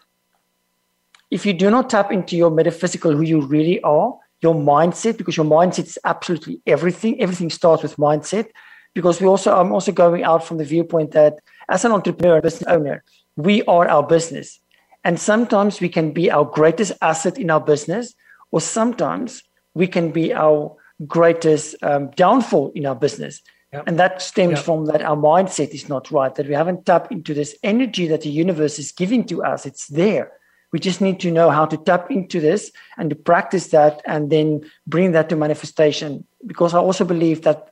if 1.33 1.47
you 1.47 1.55
do 1.55 1.71
not 1.71 1.89
tap 1.89 2.13
into 2.13 2.37
your 2.37 2.51
metaphysical, 2.51 3.17
who 3.17 3.23
you 3.23 3.41
really 3.41 3.81
are, 3.81 4.15
your 4.43 4.55
mindset, 4.55 5.17
because 5.17 5.35
your 5.35 5.47
mindset 5.47 5.87
is 5.87 5.99
absolutely 6.05 6.61
everything. 6.67 7.19
Everything 7.19 7.49
starts 7.49 7.83
with 7.83 7.97
mindset. 7.97 8.49
Because 8.95 9.21
we 9.21 9.27
also, 9.27 9.55
I'm 9.59 9.73
also 9.73 9.93
going 9.93 10.25
out 10.25 10.45
from 10.45 10.59
the 10.59 10.65
viewpoint 10.65 11.13
that 11.13 11.39
as 11.69 11.85
an 11.85 11.93
entrepreneur, 11.93 12.41
business 12.41 12.69
owner, 12.69 13.03
we 13.37 13.63
are 13.65 13.89
our 13.89 14.07
business. 14.07 14.61
And 15.05 15.19
sometimes 15.19 15.81
we 15.81 15.89
can 15.89 16.13
be 16.13 16.31
our 16.31 16.45
greatest 16.45 16.93
asset 17.01 17.39
in 17.39 17.51
our 17.51 17.61
business, 17.61 18.15
or 18.51 18.61
sometimes 18.61 19.43
we 19.75 19.87
can 19.87 20.11
be 20.11 20.33
our 20.33 20.77
greatest 21.07 21.75
um, 21.83 22.11
downfall 22.11 22.73
in 22.75 22.87
our 22.87 22.95
business. 22.95 23.41
Yep. 23.73 23.85
And 23.87 23.99
that 23.99 24.21
stems 24.21 24.57
yep. 24.57 24.65
from 24.65 24.87
that 24.87 25.03
our 25.03 25.17
mindset 25.17 25.71
is 25.71 25.89
not 25.89 26.11
right, 26.11 26.35
that 26.35 26.47
we 26.47 26.55
haven't 26.55 26.85
tapped 26.85 27.11
into 27.11 27.33
this 27.33 27.57
energy 27.63 28.07
that 28.09 28.21
the 28.21 28.29
universe 28.29 28.79
is 28.79 28.93
giving 28.93 29.25
to 29.25 29.43
us. 29.43 29.65
It's 29.65 29.87
there. 29.89 30.31
We 30.73 30.79
just 30.79 31.01
need 31.01 31.21
to 31.21 31.31
know 31.31 31.51
how 31.51 31.67
to 31.67 31.77
tap 31.77 32.11
into 32.11 32.41
this 32.41 32.71
and 32.97 33.11
to 33.11 33.17
practice 33.17 33.69
that 33.69 34.03
and 34.07 34.31
then 34.31 34.71
bring 34.87 35.13
that 35.13 35.29
to 35.31 35.37
manifestation. 35.37 36.27
Because 36.47 36.75
I 36.75 36.79
also 36.79 37.05
believe 37.05 37.43
that 37.43 37.72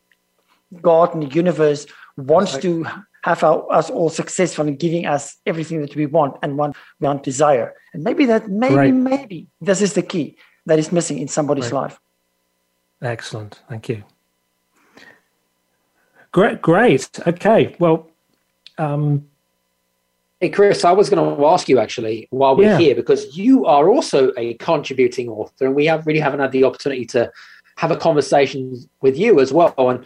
God 0.81 1.15
and 1.15 1.23
the 1.23 1.35
universe 1.35 1.87
wants 2.17 2.55
right. 2.55 2.63
to 2.63 2.87
have 3.23 3.43
our, 3.45 3.71
us 3.73 3.91
all 3.91 4.09
successful 4.09 4.67
in 4.67 4.77
giving 4.77 5.07
us 5.07 5.37
everything 5.47 5.81
that 5.83 5.95
we 5.95 6.07
want 6.07 6.37
and 6.43 6.57
want 6.57 6.77
we 7.01 7.07
want 7.07 7.23
desire. 7.23 7.75
And 7.93 8.03
maybe 8.03 8.27
that 8.27 8.49
maybe 8.49 8.75
right. 8.75 8.95
maybe 8.95 9.49
this 9.61 9.83
is 9.83 9.95
the 9.95 10.03
key 10.03 10.37
that 10.67 10.79
is 10.79 10.93
missing 10.93 11.19
in 11.19 11.29
somebody's 11.29 11.73
right. 11.73 11.83
life. 11.83 12.01
Excellent. 13.03 13.61
Thank 13.69 13.89
you. 13.89 14.05
Great, 16.33 16.63
great. 16.63 17.09
Okay. 17.27 17.75
Well, 17.79 18.09
um, 18.79 19.27
Hey, 20.43 20.49
Chris, 20.49 20.87
I 20.87 20.93
was 20.93 21.11
going 21.11 21.37
to 21.37 21.47
ask 21.49 21.69
you 21.69 21.79
actually 21.79 22.27
while 22.31 22.57
we're 22.57 22.71
yeah. 22.71 22.79
here 22.79 22.95
because 22.95 23.37
you 23.37 23.67
are 23.67 23.91
also 23.91 24.33
a 24.39 24.55
contributing 24.55 25.29
author, 25.29 25.67
and 25.67 25.75
we 25.75 25.85
have 25.85 26.07
really 26.07 26.19
haven't 26.19 26.41
had 26.41 26.51
the 26.51 26.65
opportunity 26.65 27.05
to 27.07 27.31
have 27.77 27.91
a 27.91 27.97
conversation 27.97 28.75
with 29.03 29.19
you 29.19 29.39
as 29.39 29.53
well. 29.53 29.75
And 29.77 30.03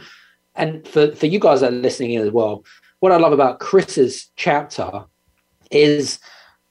and 0.55 0.87
for, 0.87 1.15
for 1.15 1.27
you 1.27 1.39
guys 1.39 1.61
that 1.61 1.73
are 1.73 1.77
listening 1.77 2.13
in 2.13 2.23
as 2.23 2.31
well, 2.31 2.65
what 3.01 3.13
I 3.13 3.17
love 3.17 3.33
about 3.33 3.61
Chris's 3.61 4.31
chapter 4.37 5.05
is 5.71 6.19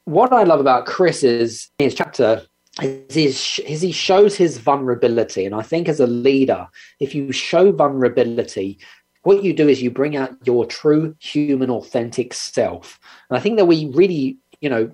what 0.06 0.34
I 0.34 0.44
love 0.44 0.60
about 0.60 0.86
Chris's 0.86 1.70
his 1.78 1.96
chapter 1.96 2.44
is, 2.82 3.16
is, 3.16 3.60
is 3.68 3.82
he 3.82 3.92
shows 3.92 4.36
his 4.36 4.58
vulnerability. 4.58 5.46
And 5.46 5.54
I 5.54 5.62
think 5.62 5.88
as 5.88 6.00
a 6.00 6.08
leader, 6.08 6.68
if 7.00 7.14
you 7.14 7.32
show 7.32 7.72
vulnerability, 7.72 8.80
what 9.24 9.44
you 9.44 9.54
do 9.54 9.68
is 9.68 9.82
you 9.82 9.90
bring 9.90 10.16
out 10.16 10.32
your 10.46 10.66
true 10.66 11.16
human 11.20 11.70
authentic 11.70 12.34
self 12.34 13.00
and 13.30 13.38
i 13.38 13.42
think 13.42 13.58
that 13.58 13.66
we 13.66 13.88
really 13.94 14.38
you 14.62 14.70
know 14.70 14.92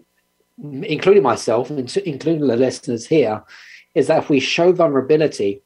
including 0.83 1.23
myself 1.23 1.69
and 1.69 1.79
including 1.97 2.47
the 2.47 2.55
listeners 2.55 3.05
here 3.05 3.43
is 3.95 4.07
that 4.07 4.19
if 4.19 4.29
we 4.29 4.39
show 4.39 4.71
vulnerability 4.71 5.61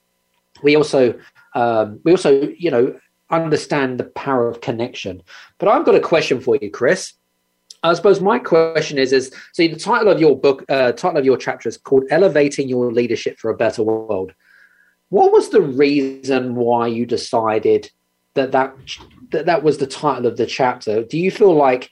we 0.63 0.75
also 0.75 1.13
um, 1.55 1.99
we 2.03 2.11
also 2.11 2.41
you 2.57 2.71
know 2.71 2.97
understand 3.41 3.99
the 3.99 4.03
power 4.03 4.47
of 4.47 4.61
connection 4.61 5.21
but 5.57 5.69
i've 5.69 5.85
got 5.85 5.95
a 5.95 5.99
question 5.99 6.39
for 6.39 6.57
you 6.61 6.69
chris 6.69 7.13
I 7.85 7.93
suppose 7.95 8.21
my 8.21 8.39
question 8.39 8.97
is: 8.97 9.11
is 9.11 9.29
so 9.51 9.67
the 9.67 9.75
title 9.75 10.07
of 10.07 10.17
your 10.17 10.39
book, 10.39 10.63
uh, 10.69 10.93
title 10.93 11.17
of 11.17 11.25
your 11.25 11.35
chapter 11.35 11.67
is 11.67 11.75
called 11.75 12.05
"Elevating 12.09 12.69
Your 12.69 12.93
Leadership 12.93 13.37
for 13.37 13.51
a 13.51 13.57
Better 13.57 13.83
World." 13.83 14.33
What 15.09 15.33
was 15.33 15.49
the 15.49 15.61
reason 15.61 16.55
why 16.55 16.87
you 16.87 17.05
decided 17.05 17.91
that 18.33 18.51
that 18.51 18.75
that, 19.31 19.45
that 19.45 19.63
was 19.63 19.77
the 19.77 19.87
title 19.87 20.27
of 20.27 20.37
the 20.37 20.45
chapter. 20.45 21.03
Do 21.03 21.17
you 21.17 21.31
feel 21.31 21.53
like 21.53 21.91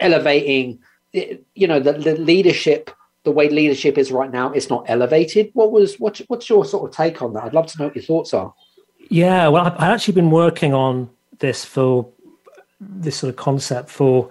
elevating, 0.00 0.78
you 1.12 1.66
know, 1.66 1.80
the, 1.80 1.94
the 1.94 2.16
leadership, 2.16 2.90
the 3.24 3.30
way 3.30 3.48
leadership 3.48 3.96
is 3.96 4.12
right 4.12 4.30
now, 4.30 4.52
it's 4.52 4.70
not 4.70 4.84
elevated? 4.88 5.50
What 5.54 5.72
was 5.72 5.98
what's 5.98 6.20
what's 6.28 6.48
your 6.48 6.64
sort 6.64 6.88
of 6.88 6.96
take 6.96 7.22
on 7.22 7.32
that? 7.34 7.44
I'd 7.44 7.54
love 7.54 7.66
to 7.68 7.78
know 7.78 7.86
what 7.86 7.96
your 7.96 8.04
thoughts 8.04 8.34
are. 8.34 8.54
Yeah, 9.08 9.48
well, 9.48 9.66
I've 9.66 9.80
actually 9.80 10.14
been 10.14 10.30
working 10.30 10.74
on 10.74 11.08
this 11.38 11.64
for 11.64 12.08
this 12.80 13.16
sort 13.16 13.30
of 13.30 13.36
concept 13.36 13.88
for 13.88 14.28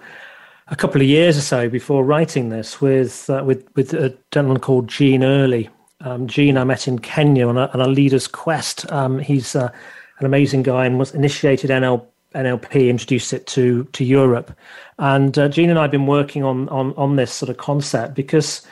a 0.68 0.76
couple 0.76 1.00
of 1.00 1.06
years 1.06 1.38
or 1.38 1.40
so 1.40 1.68
before 1.68 2.04
writing 2.04 2.48
this 2.48 2.80
with 2.80 3.30
uh, 3.30 3.42
with 3.44 3.66
with 3.74 3.94
a 3.94 4.16
gentleman 4.32 4.60
called 4.60 4.88
Gene 4.88 5.24
Early. 5.24 5.70
Um, 6.02 6.26
Gene 6.26 6.58
I 6.58 6.64
met 6.64 6.86
in 6.86 6.98
Kenya 6.98 7.48
on 7.48 7.56
a, 7.56 7.70
on 7.72 7.80
a 7.80 7.88
leader's 7.88 8.28
quest. 8.28 8.90
Um, 8.92 9.18
he's 9.18 9.56
uh, 9.56 9.70
an 10.18 10.26
amazing 10.26 10.62
guy 10.62 10.84
and 10.84 10.98
was 10.98 11.14
initiated 11.14 11.70
NL, 11.70 12.04
NLP, 12.34 12.88
introduced 12.88 13.32
it 13.32 13.46
to 13.48 13.84
to 13.84 14.04
Europe. 14.04 14.56
And 14.98 15.38
uh, 15.38 15.48
Gene 15.48 15.70
and 15.70 15.78
I 15.78 15.82
have 15.82 15.90
been 15.90 16.06
working 16.06 16.44
on 16.44 16.68
on 16.68 16.92
on 16.96 17.16
this 17.16 17.32
sort 17.32 17.48
of 17.48 17.56
concept 17.56 18.14
because 18.14 18.66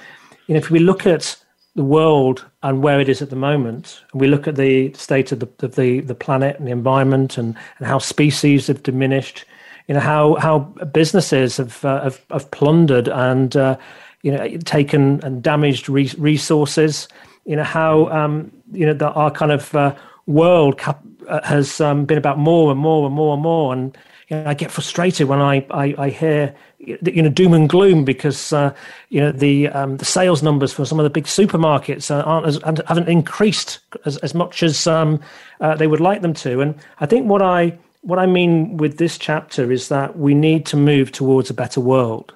you 0.49 0.55
know 0.55 0.59
if 0.59 0.71
we 0.71 0.81
look 0.81 1.07
at 1.07 1.37
the 1.75 1.85
world 1.85 2.45
and 2.63 2.83
where 2.83 3.01
it 3.01 3.09
is 3.09 3.21
at 3.21 3.31
the 3.31 3.37
moment, 3.37 4.03
and 4.13 4.21
we 4.21 4.29
look 4.29 4.47
at 4.47 4.57
the 4.57 4.93
state 4.93 5.33
of 5.33 5.41
the 5.41 5.49
of 5.65 5.75
the, 5.75 6.01
the 6.01 6.15
planet 6.15 6.59
and 6.59 6.69
the 6.69 6.73
environment 6.73 7.37
and, 7.37 7.57
and 7.79 7.87
how 7.87 7.99
species 7.99 8.69
have 8.69 8.83
diminished, 8.83 9.45
you 9.89 9.95
know 9.95 10.01
how 10.01 10.35
how 10.37 10.61
businesses 10.93 11.59
have 11.59 11.85
uh, 11.85 12.03
have, 12.05 12.25
have, 12.31 12.51
plundered 12.51 13.09
and 13.09 13.57
uh, 13.57 13.77
you 14.23 14.33
know 14.33 14.57
taken 14.59 15.23
and 15.23 15.43
damaged 15.43 15.89
re- 15.89 16.13
resources. 16.17 17.09
You 17.45 17.57
know 17.57 17.65
how 17.65 18.09
um, 18.09 18.51
you 18.73 18.87
know 18.87 19.07
our 19.09 19.31
kind 19.31 19.53
of 19.53 19.75
uh, 19.75 19.95
world 20.27 20.79
cap- 20.79 21.05
uh, 21.29 21.43
has 21.47 21.81
um, 21.81 22.07
been 22.07 22.19
about 22.19 22.39
more 22.39 22.71
and 22.71 22.81
more 22.81 23.07
and 23.07 23.15
more 23.15 23.35
and 23.35 23.43
more. 23.43 23.73
And 23.73 23.99
you 24.29 24.37
know, 24.37 24.45
I 24.47 24.55
get 24.55 24.71
frustrated 24.71 25.29
when 25.29 25.41
I, 25.41 25.67
I, 25.71 25.95
I, 25.99 26.09
hear 26.11 26.55
you 26.79 27.23
know 27.23 27.29
doom 27.29 27.53
and 27.55 27.69
gloom 27.69 28.05
because 28.05 28.53
uh, 28.53 28.75
you 29.11 29.21
know 29.21 29.33
the 29.33 29.69
um, 29.69 29.97
the 29.99 30.05
sales 30.05 30.43
numbers 30.43 30.73
for 30.73 30.85
some 30.85 30.99
of 30.99 31.05
the 31.05 31.11
big 31.11 31.25
supermarkets 31.25 32.11
aren't 32.27 32.47
as, 32.47 32.59
haven't 32.87 33.09
increased 33.09 33.81
as, 34.05 34.17
as 34.19 34.35
much 34.35 34.63
as 34.63 34.87
um, 34.87 35.21
uh, 35.61 35.75
they 35.75 35.87
would 35.87 36.01
like 36.01 36.23
them 36.23 36.35
to. 36.35 36.61
And 36.61 36.75
I 37.01 37.07
think 37.07 37.29
what 37.29 37.43
I 37.43 37.79
what 38.03 38.19
I 38.19 38.27
mean 38.27 38.77
with 38.77 38.99
this 38.99 39.19
chapter 39.19 39.73
is 39.73 39.89
that 39.89 40.19
we 40.19 40.35
need 40.35 40.67
to 40.67 40.77
move 40.77 41.13
towards 41.13 41.51
a 41.51 41.55
better 41.55 41.81
world. 41.81 42.35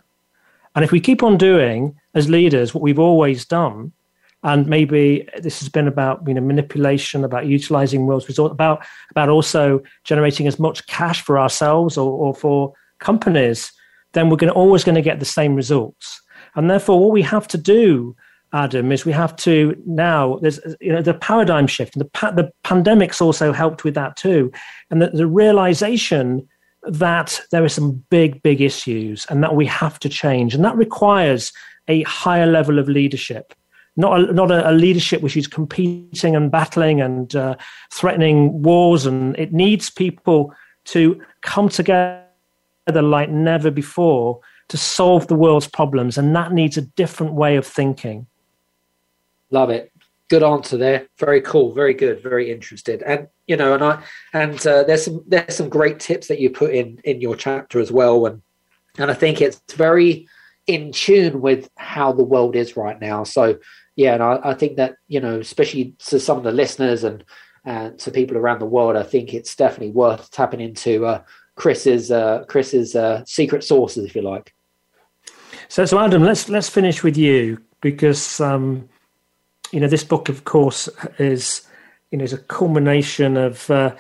And 0.75 0.85
if 0.85 0.93
we 0.93 1.01
keep 1.01 1.23
on 1.23 1.37
doing 1.37 1.99
as 2.15 2.29
leaders 2.29 2.75
what 2.75 2.83
we've 2.83 2.99
always 2.99 3.45
done, 3.45 3.93
and 4.45 4.67
maybe 4.67 5.29
this 5.39 5.59
has 5.61 5.69
been 5.69 5.89
about 5.89 6.23
you 6.27 6.35
know 6.35 6.41
manipulation, 6.41 7.25
about 7.25 7.47
utilizing 7.47 8.07
world's 8.07 8.29
resort, 8.29 8.53
about 8.53 8.87
about 9.11 9.29
also 9.29 9.83
generating 10.05 10.47
as 10.47 10.59
much 10.59 10.87
cash 10.87 11.23
for 11.23 11.39
ourselves 11.39 11.97
or, 11.97 12.13
or 12.13 12.35
for 12.35 12.73
companies, 13.01 13.73
then 14.13 14.31
we're 14.31 14.37
going 14.37 14.53
to, 14.53 14.59
always 14.59 14.85
going 14.85 14.95
to 14.95 15.03
get 15.03 15.19
the 15.19 15.25
same 15.25 15.55
results. 15.55 16.21
And 16.55 16.71
therefore, 16.71 17.01
what 17.01 17.13
we 17.13 17.23
have 17.23 17.49
to 17.49 17.59
do, 17.59 18.17
Adam, 18.53 18.93
is 18.93 19.05
we 19.05 19.13
have 19.13 19.35
to 19.37 19.81
now. 19.87 20.39
There's 20.41 20.61
you 20.81 20.93
know 20.93 21.03
the 21.03 21.15
paradigm 21.15 21.67
shift, 21.67 21.97
and 21.97 22.01
the 22.01 22.11
pa- 22.11 22.31
the 22.31 22.53
pandemics 22.65 23.21
also 23.21 23.53
helped 23.53 23.83
with 23.83 23.95
that 23.95 24.17
too, 24.17 24.53
and 24.91 25.03
the, 25.03 25.09
the 25.09 25.27
realization 25.27 26.49
that 26.85 27.41
there 27.51 27.65
are 27.65 27.69
some 27.69 28.05
big, 28.09 28.41
big 28.43 28.61
issues, 28.61 29.27
and 29.31 29.43
that 29.43 29.57
we 29.57 29.67
have 29.67 29.99
to 29.99 30.09
change, 30.09 30.55
and 30.55 30.65
that 30.65 30.77
requires 30.77 31.53
a 31.89 32.03
higher 32.05 32.47
level 32.47 32.79
of 32.79 32.89
leadership 32.89 33.53
not 33.99 34.21
a, 34.21 34.33
not 34.33 34.51
a, 34.51 34.71
a, 34.71 34.73
leadership 34.73 35.23
which 35.23 35.37
is 35.37 35.49
competing 35.49 36.37
and 36.37 36.51
battling 36.51 37.01
and 37.01 37.35
uh, 37.35 37.57
threatening 37.93 38.63
wars, 38.63 39.05
and 39.05 39.37
it 39.37 39.53
needs 39.53 39.91
people 39.91 40.55
to 40.85 41.21
come 41.43 41.69
together 41.69 42.23
like 42.87 43.29
never 43.29 43.71
before 43.71 44.41
to 44.69 44.77
solve 44.77 45.27
the 45.27 45.35
world's 45.35 45.67
problems, 45.67 46.17
and 46.17 46.35
that 46.37 46.53
needs 46.53 46.77
a 46.77 46.83
different 46.83 47.33
way 47.33 47.57
of 47.57 47.67
thinking. 47.67 48.27
Love 49.51 49.71
it. 49.71 49.91
Good 50.29 50.45
answer 50.45 50.77
there. 50.77 51.09
Very 51.19 51.41
cool. 51.41 51.73
Very 51.73 51.95
good. 51.95 52.23
Very 52.23 52.53
interested. 52.53 53.03
And 53.03 53.27
you 53.49 53.57
know, 53.57 53.75
and 53.75 53.83
I 53.83 54.03
and 54.33 54.65
uh, 54.65 54.85
there's 54.85 55.05
some 55.07 55.25
there's 55.27 55.57
some 55.57 55.69
great 55.69 55.99
tips 55.99 56.29
that 56.29 56.39
you 56.39 56.51
put 56.51 56.73
in 56.73 57.01
in 57.03 57.21
your 57.21 57.35
chapter 57.35 57.81
as 57.81 57.91
well, 57.91 58.27
and 58.27 58.43
and 58.97 59.11
I 59.11 59.15
think 59.15 59.41
it's 59.41 59.61
very 59.75 60.29
in 60.69 60.93
tune 60.93 61.41
with 61.41 61.69
how 61.77 62.13
the 62.13 62.23
world 62.23 62.55
is 62.55 62.77
right 62.77 63.01
now. 63.01 63.25
So 63.25 63.59
yeah, 63.97 64.15
and 64.15 64.23
I, 64.23 64.39
I, 64.45 64.55
think 64.55 64.77
that 64.77 64.97
you 65.09 65.19
know, 65.19 65.41
especially 65.41 65.95
to 66.07 66.21
some 66.21 66.39
of 66.39 66.45
the 66.45 66.53
listeners 66.53 67.03
and 67.03 67.25
and 67.65 67.99
to 67.99 68.13
people 68.13 68.37
around 68.37 68.61
the 68.61 68.67
world, 68.67 68.95
I 68.95 69.03
think 69.03 69.35
it's 69.35 69.57
definitely 69.57 69.91
worth 69.91 70.31
tapping 70.31 70.61
into 70.61 71.05
uh, 71.05 71.23
Chris's 71.57 72.13
uh, 72.13 72.45
Chris's 72.47 72.95
uh, 72.95 73.25
secret 73.25 73.65
sources, 73.65 74.05
if 74.05 74.15
you 74.15 74.23
like. 74.23 74.55
So, 75.67 75.85
so 75.85 75.99
Adam, 75.99 76.23
let's 76.23 76.49
let's 76.49 76.69
finish 76.69 77.03
with 77.03 77.17
you. 77.17 77.59
because 77.81 78.41
um, 78.41 78.89
you 79.73 79.81
know 79.81 79.89
this 79.89 80.05
book, 80.05 80.29
of 80.29 80.45
course, 80.45 80.89
is 81.19 81.67
you 82.11 82.19
know 82.19 82.25
is 82.25 82.33
a 82.33 82.39
culmination 82.39 83.37
of 83.37 83.71
uh, 83.71 83.95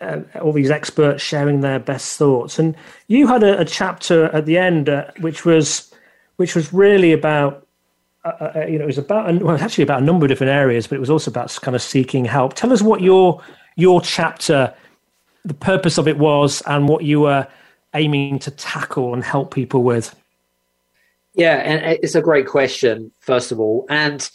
uh, 0.00 0.20
all 0.40 0.52
these 0.52 0.70
experts 0.70 1.22
sharing 1.22 1.60
their 1.60 1.78
best 1.78 2.18
thoughts. 2.18 2.58
And 2.58 2.74
you 3.08 3.26
had 3.26 3.42
a, 3.42 3.60
a 3.60 3.64
chapter 3.64 4.26
at 4.26 4.46
the 4.46 4.58
end 4.58 4.88
uh, 4.88 5.10
which 5.20 5.44
was 5.44 5.93
which 6.36 6.54
was 6.54 6.72
really 6.72 7.12
about 7.12 7.66
uh, 8.24 8.32
uh, 8.40 8.52
uh 8.56 8.66
you 8.66 8.78
know 8.78 8.84
it 8.84 8.86
was 8.86 8.98
about 8.98 9.42
well, 9.42 9.56
actually 9.56 9.84
about 9.84 10.02
a 10.02 10.04
number 10.04 10.26
of 10.26 10.28
different 10.28 10.52
areas, 10.52 10.86
but 10.86 10.96
it 10.96 11.00
was 11.00 11.10
also 11.10 11.30
about 11.30 11.56
kind 11.62 11.74
of 11.74 11.82
seeking 11.82 12.24
help. 12.24 12.54
Tell 12.54 12.72
us 12.72 12.82
what 12.82 13.00
your 13.00 13.42
your 13.76 14.00
chapter, 14.00 14.72
the 15.44 15.54
purpose 15.54 15.98
of 15.98 16.08
it 16.08 16.18
was, 16.18 16.62
and 16.66 16.88
what 16.88 17.04
you 17.04 17.20
were 17.20 17.46
aiming 17.94 18.38
to 18.40 18.50
tackle 18.50 19.14
and 19.14 19.22
help 19.24 19.54
people 19.54 19.82
with. 19.82 20.14
Yeah, 21.34 21.56
and 21.56 21.98
it's 22.02 22.14
a 22.14 22.22
great 22.22 22.46
question, 22.46 23.10
first 23.20 23.50
of 23.50 23.58
all. 23.58 23.86
And, 23.90 24.28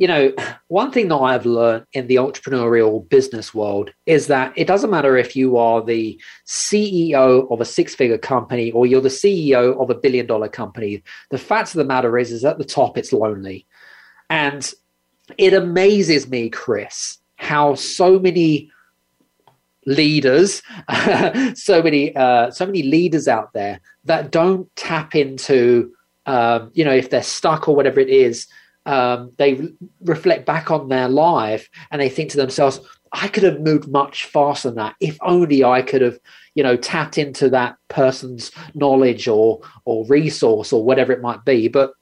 you 0.00 0.08
know, 0.08 0.32
one 0.68 0.90
thing 0.90 1.08
that 1.08 1.18
I've 1.18 1.44
learned 1.44 1.84
in 1.92 2.06
the 2.06 2.14
entrepreneurial 2.14 3.06
business 3.10 3.52
world 3.52 3.92
is 4.06 4.28
that 4.28 4.54
it 4.56 4.66
doesn't 4.66 4.88
matter 4.88 5.18
if 5.18 5.36
you 5.36 5.58
are 5.58 5.84
the 5.84 6.18
CEO 6.46 7.46
of 7.52 7.60
a 7.60 7.66
six 7.66 7.94
figure 7.94 8.16
company 8.16 8.72
or 8.72 8.86
you're 8.86 9.02
the 9.02 9.10
CEO 9.10 9.78
of 9.78 9.90
a 9.90 9.94
billion 9.94 10.24
dollar 10.24 10.48
company. 10.48 11.02
The 11.28 11.36
fact 11.36 11.68
of 11.68 11.74
the 11.74 11.84
matter 11.84 12.16
is, 12.16 12.32
is 12.32 12.46
at 12.46 12.56
the 12.56 12.64
top, 12.64 12.96
it's 12.96 13.12
lonely. 13.12 13.66
And 14.30 14.72
it 15.36 15.52
amazes 15.52 16.30
me, 16.30 16.48
Chris, 16.48 17.18
how 17.36 17.74
so 17.74 18.18
many 18.18 18.72
leaders, 19.84 20.62
so 21.54 21.82
many, 21.82 22.16
uh, 22.16 22.50
so 22.52 22.64
many 22.64 22.84
leaders 22.84 23.28
out 23.28 23.52
there 23.52 23.80
that 24.04 24.30
don't 24.30 24.74
tap 24.76 25.14
into 25.14 25.92
um, 26.26 26.70
you 26.74 26.84
know, 26.84 26.92
if 26.92 27.10
they're 27.10 27.22
stuck 27.22 27.68
or 27.68 27.74
whatever 27.74 27.98
it 27.98 28.08
is, 28.08 28.46
um, 28.90 29.30
they 29.38 29.54
re- 29.54 29.74
reflect 30.00 30.46
back 30.46 30.72
on 30.72 30.88
their 30.88 31.08
life 31.08 31.68
and 31.92 32.02
they 32.02 32.08
think 32.08 32.30
to 32.30 32.36
themselves, 32.36 32.80
I 33.12 33.28
could 33.28 33.44
have 33.44 33.60
moved 33.60 33.88
much 33.88 34.24
faster 34.24 34.68
than 34.68 34.76
that 34.76 34.96
if 35.00 35.16
only 35.22 35.62
I 35.62 35.82
could 35.82 36.02
have, 36.02 36.18
you 36.56 36.64
know, 36.64 36.76
tapped 36.76 37.16
into 37.16 37.48
that 37.50 37.76
person's 37.88 38.50
knowledge 38.74 39.28
or 39.28 39.60
or 39.84 40.04
resource 40.06 40.72
or 40.72 40.84
whatever 40.84 41.12
it 41.12 41.22
might 41.22 41.44
be. 41.44 41.68
But 41.68 41.92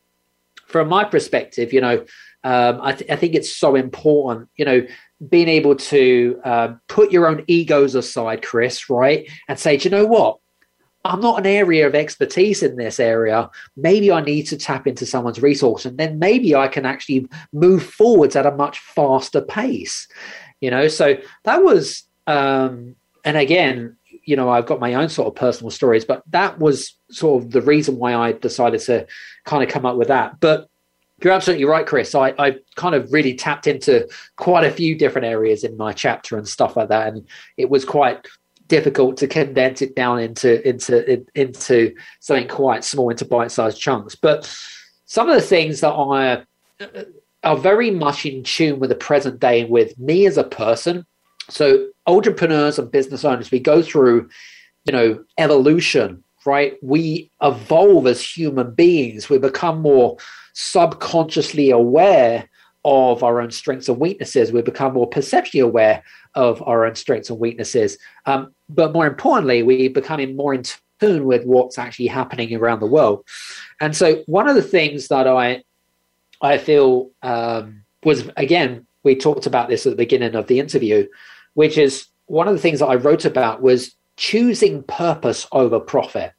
from 0.67 0.89
my 0.89 1.05
perspective, 1.05 1.75
you 1.75 1.83
know, 1.83 2.07
um, 2.43 2.81
I, 2.83 2.93
th- 2.93 3.11
I, 3.11 3.17
think 3.17 3.35
it's 3.35 3.55
so 3.55 3.75
important, 3.75 4.49
you 4.57 4.65
know, 4.65 4.87
being 5.29 5.49
able 5.49 5.77
to 5.77 6.41
uh, 6.45 6.75
put 6.87 7.11
your 7.11 7.27
own 7.27 7.45
egos 7.49 7.97
aside, 7.97 8.43
Chris, 8.43 8.89
right, 8.89 9.29
and 9.49 9.59
say, 9.59 9.77
do 9.77 9.89
you 9.89 9.91
know 9.91 10.07
what? 10.07 10.39
I'm 11.05 11.21
not 11.21 11.39
an 11.39 11.47
area 11.47 11.87
of 11.87 11.95
expertise 11.95 12.63
in 12.63 12.77
this 12.77 12.99
area. 12.99 13.49
Maybe 13.77 14.11
I 14.11 14.21
need 14.21 14.43
to 14.45 14.57
tap 14.57 14.87
into 14.87 15.07
someone's 15.07 15.41
resource 15.41 15.85
and 15.85 15.97
then 15.97 16.19
maybe 16.19 16.55
I 16.55 16.69
can 16.69 16.85
actually 16.85 17.29
move 17.53 17.83
forwards 17.85 18.37
at 18.37 18.47
a 18.47 18.53
much 18.53 18.81
faster 18.81 19.41
pace. 19.41 20.09
You 20.61 20.71
know, 20.71 20.89
so 20.89 21.17
that 21.45 21.63
was, 21.63 22.03
um, 22.27 22.97
and 23.25 23.37
again, 23.37 23.97
you 24.25 24.37
know, 24.37 24.51
I've 24.51 24.67
got 24.67 24.81
my 24.81 24.95
own 24.95 25.09
sort 25.09 25.29
of 25.29 25.35
personal 25.37 25.71
stories, 25.71 26.05
but 26.05 26.23
that 26.31 26.59
was 26.59 26.95
sort 27.11 27.43
of 27.43 27.51
the 27.53 27.63
reason 27.63 27.97
why 27.97 28.15
I 28.15 28.33
decided 28.33 28.81
to 28.81 29.07
kind 29.45 29.63
of 29.63 29.71
come 29.71 29.87
up 29.87 29.97
with 29.97 30.09
that. 30.09 30.41
But 30.41 30.69
you're 31.23 31.33
absolutely 31.33 31.65
right, 31.65 31.87
Chris. 31.87 32.15
I, 32.15 32.35
I 32.39 32.57
kind 32.77 32.95
of 32.95 33.13
really 33.13 33.35
tapped 33.35 33.67
into 33.67 34.09
quite 34.37 34.65
a 34.65 34.71
few 34.71 34.97
different 34.97 35.27
areas 35.27 35.65
in 35.65 35.77
my 35.77 35.93
chapter 35.93 36.37
and 36.37 36.47
stuff 36.47 36.77
like 36.77 36.91
that. 36.91 37.09
And 37.09 37.27
it 37.57 37.71
was 37.71 37.85
quite 37.85 38.27
difficult 38.69 39.17
to 39.19 39.27
condense 39.27 39.83
it 39.83 39.97
down 39.97 40.21
into 40.21 40.67
into 40.69 41.25
into 41.35 41.95
something 42.21 42.49
quite 42.49 42.85
small 42.85 43.11
into 43.11 43.25
bite-sized 43.25 43.81
chunks. 43.81 44.15
But 44.15 44.55
some 45.07 45.29
of 45.29 45.35
the 45.35 45.47
things 45.47 45.81
that 45.81 45.93
are 45.93 46.45
uh, 46.81 46.87
are 47.45 47.57
very 47.57 47.91
much 47.91 48.27
in 48.27 48.43
tune 48.43 48.79
with 48.79 48.91
the 48.91 48.97
present 48.97 49.41
day 49.41 49.63
and 49.63 49.71
with 49.71 49.99
me 49.99 50.27
as 50.27 50.37
a 50.37 50.45
person. 50.45 51.07
So 51.49 51.89
entrepreneurs 52.07 52.79
and 52.79 52.91
business 52.91 53.25
owners 53.25 53.51
we 53.51 53.61
go 53.61 53.83
through 53.83 54.29
you 54.85 54.93
know 54.93 55.25
evolution 55.39 56.23
right? 56.49 56.79
We 56.83 57.31
evolve 57.43 58.07
as 58.07 58.25
human 58.25 58.75
beings. 58.75 59.29
We 59.29 59.37
become 59.37 59.83
more 59.83 60.17
subconsciously 60.55 61.71
aware 61.71 62.49
of 62.89 63.23
our 63.23 63.43
own 63.43 63.51
strengths 63.51 63.87
and 63.91 64.01
weaknesses 64.01 64.51
we 64.51 64.63
become 64.63 64.95
more 64.95 65.07
perceptually 65.07 65.61
aware 65.61 66.03
of 66.35 66.63
our 66.67 66.87
own 66.87 66.95
strengths 66.95 67.29
and 67.29 67.39
weaknesses. 67.39 67.99
Um, 68.25 68.55
but 68.71 68.95
more 68.95 69.07
importantly, 69.07 69.63
we're 69.63 69.91
becoming 69.91 70.37
more 70.37 70.55
in 70.55 70.63
tune 70.99 71.27
with 71.27 71.45
what's 71.45 71.77
actually 71.79 72.07
happening 72.07 72.55
around 72.55 72.81
the 72.81 72.87
world. 72.87 73.27
And 73.81 73.95
so, 73.95 74.23
one 74.27 74.49
of 74.49 74.55
the 74.55 74.63
things 74.63 75.09
that 75.09 75.27
I 75.27 75.63
I 76.41 76.57
feel 76.57 77.11
um, 77.23 77.85
was 78.05 78.31
again, 78.39 78.87
we 79.03 79.17
talked 79.17 79.47
about 79.47 79.69
this 79.69 79.85
at 79.85 79.91
the 79.91 79.97
beginning 79.97 80.35
of 80.35 80.47
the 80.47 80.59
interview, 80.59 81.07
which 81.55 81.77
is 81.77 82.07
one 82.27 82.49
of 82.49 82.55
the 82.55 82.61
things 82.61 82.79
that 82.79 82.87
I 82.87 82.95
wrote 82.95 83.27
about 83.27 83.61
was 83.61 83.95
choosing 84.17 84.83
purpose 84.83 85.47
over 85.53 85.79
profit 85.79 86.33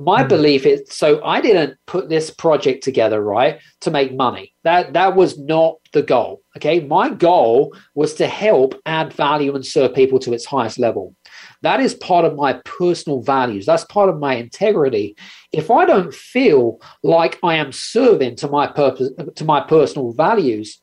my 0.00 0.24
mm. 0.24 0.28
belief 0.28 0.66
is 0.66 0.82
so 0.88 1.22
i 1.24 1.40
didn't 1.40 1.76
put 1.86 2.08
this 2.08 2.30
project 2.30 2.82
together 2.82 3.22
right 3.22 3.60
to 3.82 3.90
make 3.90 4.14
money. 4.14 4.54
That 4.64 4.94
that 4.94 5.14
was 5.14 5.38
not 5.38 5.76
the 5.92 6.02
goal 6.02 6.42
okay? 6.56 6.80
My 6.80 7.10
goal 7.10 7.76
was 7.94 8.14
to 8.14 8.26
help 8.26 8.74
add 8.86 9.12
value 9.12 9.54
and 9.54 9.64
serve 9.64 9.94
people 9.94 10.18
to 10.20 10.32
its 10.32 10.44
highest 10.44 10.78
level. 10.78 11.14
That 11.62 11.80
is 11.80 11.94
part 11.94 12.24
of 12.24 12.36
my 12.36 12.54
personal 12.64 13.22
values. 13.22 13.66
That's 13.66 13.84
part 13.84 14.08
of 14.08 14.18
my 14.18 14.34
integrity. 14.34 15.16
If 15.52 15.70
i 15.70 15.84
don't 15.84 16.14
feel 16.14 16.80
like 17.02 17.38
i 17.42 17.54
am 17.56 17.72
serving 17.72 18.36
to 18.36 18.48
my 18.48 18.66
purpose 18.66 19.10
to 19.36 19.44
my 19.44 19.60
personal 19.60 20.12
values 20.12 20.80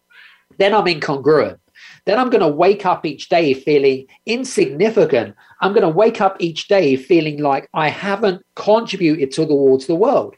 then 0.58 0.74
i'm 0.74 0.86
incongruent. 0.86 1.60
Then 2.06 2.18
I'm 2.18 2.30
going 2.30 2.42
to 2.42 2.48
wake 2.48 2.86
up 2.86 3.06
each 3.06 3.30
day 3.30 3.54
feeling 3.54 4.08
insignificant. 4.26 5.36
I'm 5.62 5.72
going 5.72 5.82
to 5.84 5.90
wake 5.90 6.22
up 6.22 6.38
each 6.40 6.68
day 6.68 6.96
feeling 6.96 7.42
like 7.42 7.70
I 7.74 7.90
haven't 7.90 8.46
contributed 8.56 9.32
towards 9.32 9.88
the 9.88 9.96
world. 9.96 10.36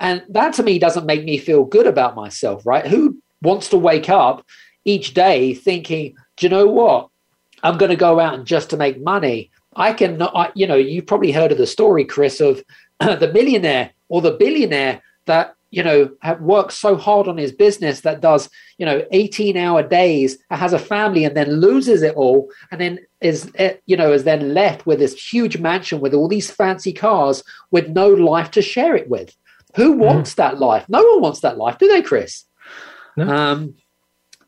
And 0.00 0.22
that 0.30 0.54
to 0.54 0.62
me 0.62 0.78
doesn't 0.78 1.06
make 1.06 1.24
me 1.24 1.38
feel 1.38 1.64
good 1.64 1.86
about 1.86 2.16
myself, 2.16 2.64
right? 2.66 2.86
Who 2.86 3.18
wants 3.42 3.68
to 3.70 3.76
wake 3.76 4.08
up 4.08 4.44
each 4.84 5.14
day 5.14 5.54
thinking, 5.54 6.14
do 6.36 6.46
you 6.46 6.50
know 6.50 6.66
what? 6.66 7.08
I'm 7.62 7.78
going 7.78 7.90
to 7.90 7.96
go 7.96 8.20
out 8.20 8.34
and 8.34 8.46
just 8.46 8.70
to 8.70 8.76
make 8.76 9.00
money. 9.00 9.50
I 9.76 9.92
can, 9.92 10.20
I, 10.22 10.52
you 10.54 10.66
know, 10.66 10.76
you've 10.76 11.06
probably 11.06 11.32
heard 11.32 11.52
of 11.52 11.58
the 11.58 11.66
story, 11.66 12.04
Chris, 12.04 12.40
of 12.40 12.62
the 13.00 13.30
millionaire 13.32 13.90
or 14.08 14.20
the 14.20 14.32
billionaire 14.32 15.02
that 15.26 15.56
you 15.74 15.82
know, 15.82 16.08
have 16.22 16.40
works 16.40 16.76
so 16.76 16.96
hard 16.96 17.26
on 17.26 17.36
his 17.36 17.50
business 17.50 18.02
that 18.02 18.20
does, 18.20 18.48
you 18.78 18.86
know, 18.86 19.04
18 19.10 19.56
hour 19.56 19.82
days, 19.82 20.38
has 20.48 20.72
a 20.72 20.78
family 20.78 21.24
and 21.24 21.36
then 21.36 21.60
loses 21.60 22.02
it 22.02 22.14
all 22.14 22.48
and 22.70 22.80
then 22.80 23.00
is, 23.24 23.50
eh, 23.54 23.74
you 23.86 23.96
know, 23.96 24.12
is 24.12 24.24
then 24.24 24.52
left 24.52 24.86
with 24.86 24.98
this 24.98 25.32
huge 25.32 25.56
mansion 25.56 25.98
with 25.98 26.12
all 26.12 26.28
these 26.28 26.50
fancy 26.50 26.92
cars 26.92 27.42
with 27.70 27.88
no 27.88 28.08
life 28.08 28.50
to 28.52 28.62
share 28.62 28.94
it 28.94 29.08
with. 29.08 29.34
Who 29.76 29.92
mm-hmm. 29.92 30.00
wants 30.00 30.34
mm. 30.34 30.36
that 30.36 30.60
life? 30.60 30.84
No 30.88 31.02
one 31.02 31.22
wants 31.22 31.40
that 31.40 31.56
life, 31.56 31.78
do 31.78 31.88
they, 31.88 32.02
Chris? 32.02 32.44
No. 33.16 33.34
Um, 33.34 33.74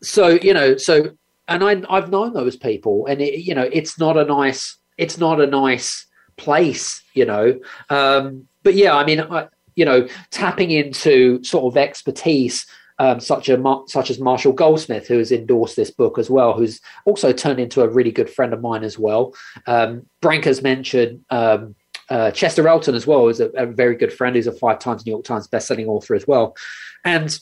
so, 0.02 0.28
you 0.28 0.52
know, 0.52 0.76
so, 0.76 1.12
and 1.48 1.64
I, 1.64 1.82
I've 1.88 2.10
known 2.10 2.34
those 2.34 2.56
people 2.56 3.06
and, 3.06 3.22
it, 3.22 3.40
you 3.40 3.54
know, 3.54 3.68
it's 3.72 3.98
not 3.98 4.18
a 4.18 4.26
nice, 4.26 4.76
it's 4.98 5.16
not 5.16 5.40
a 5.40 5.46
nice 5.46 6.06
place, 6.36 7.02
you 7.14 7.24
know. 7.24 7.58
Um, 7.88 8.46
but 8.62 8.74
yeah, 8.74 8.94
I 8.94 9.06
mean, 9.06 9.20
I, 9.20 9.48
you 9.74 9.86
know, 9.86 10.06
tapping 10.30 10.70
into 10.70 11.42
sort 11.42 11.72
of 11.72 11.78
expertise 11.78 12.66
um, 12.98 13.20
such 13.20 13.48
a 13.48 13.82
such 13.86 14.10
as 14.10 14.18
Marshall 14.18 14.52
Goldsmith, 14.52 15.06
who 15.06 15.18
has 15.18 15.32
endorsed 15.32 15.76
this 15.76 15.90
book 15.90 16.18
as 16.18 16.30
well, 16.30 16.54
who's 16.54 16.80
also 17.04 17.32
turned 17.32 17.60
into 17.60 17.82
a 17.82 17.88
really 17.88 18.10
good 18.10 18.30
friend 18.30 18.52
of 18.52 18.60
mine 18.60 18.84
as 18.84 18.98
well. 18.98 19.34
Um, 19.66 20.06
Branka's 20.22 20.62
mentioned 20.62 21.24
um, 21.30 21.74
uh, 22.08 22.30
Chester 22.30 22.66
Elton 22.68 22.94
as 22.94 23.06
well, 23.06 23.28
is 23.28 23.40
a, 23.40 23.48
a, 23.50 23.66
very 23.66 23.96
good 23.96 24.12
friend, 24.12 24.36
who's 24.36 24.46
a 24.46 24.52
five 24.52 24.78
times 24.78 25.04
New 25.04 25.12
York 25.12 25.24
Times 25.24 25.48
bestselling 25.48 25.88
author 25.88 26.14
as 26.14 26.26
well. 26.26 26.56
And 27.04 27.38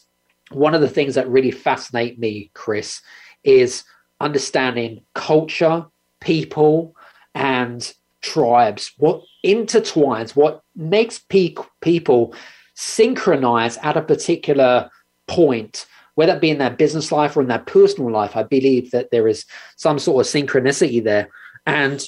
one 0.50 0.74
of 0.74 0.80
the 0.80 0.88
things 0.88 1.14
that 1.14 1.28
really 1.28 1.50
fascinate 1.50 2.18
me, 2.18 2.50
Chris, 2.54 3.00
is 3.42 3.84
understanding 4.20 5.02
culture, 5.14 5.86
people, 6.20 6.96
and 7.34 7.92
tribes, 8.22 8.92
what 8.96 9.22
intertwines, 9.44 10.34
what 10.34 10.62
makes 10.74 11.18
pe- 11.18 11.54
people 11.82 12.34
synchronize 12.74 13.76
at 13.78 13.96
a 13.96 14.02
particular 14.02 14.90
point, 15.26 15.86
whether 16.14 16.34
it 16.34 16.40
be 16.40 16.50
in 16.50 16.58
their 16.58 16.70
business 16.70 17.10
life 17.10 17.36
or 17.36 17.42
in 17.42 17.48
their 17.48 17.58
personal 17.58 18.10
life. 18.10 18.36
I 18.36 18.42
believe 18.42 18.90
that 18.92 19.10
there 19.10 19.28
is 19.28 19.44
some 19.76 19.98
sort 19.98 20.26
of 20.26 20.32
synchronicity 20.32 21.02
there. 21.02 21.28
And 21.66 22.02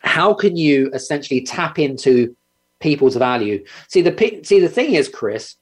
how 0.00 0.34
can 0.34 0.56
you 0.56 0.90
essentially 0.92 1.40
tap 1.40 1.78
into 1.78 2.36
people's 2.80 3.16
value? 3.16 3.64
See, 3.88 4.02
the 4.02 4.40
see 4.44 4.60
the 4.60 4.68
thing 4.68 4.94
is, 4.94 5.08
Chris, 5.08 5.56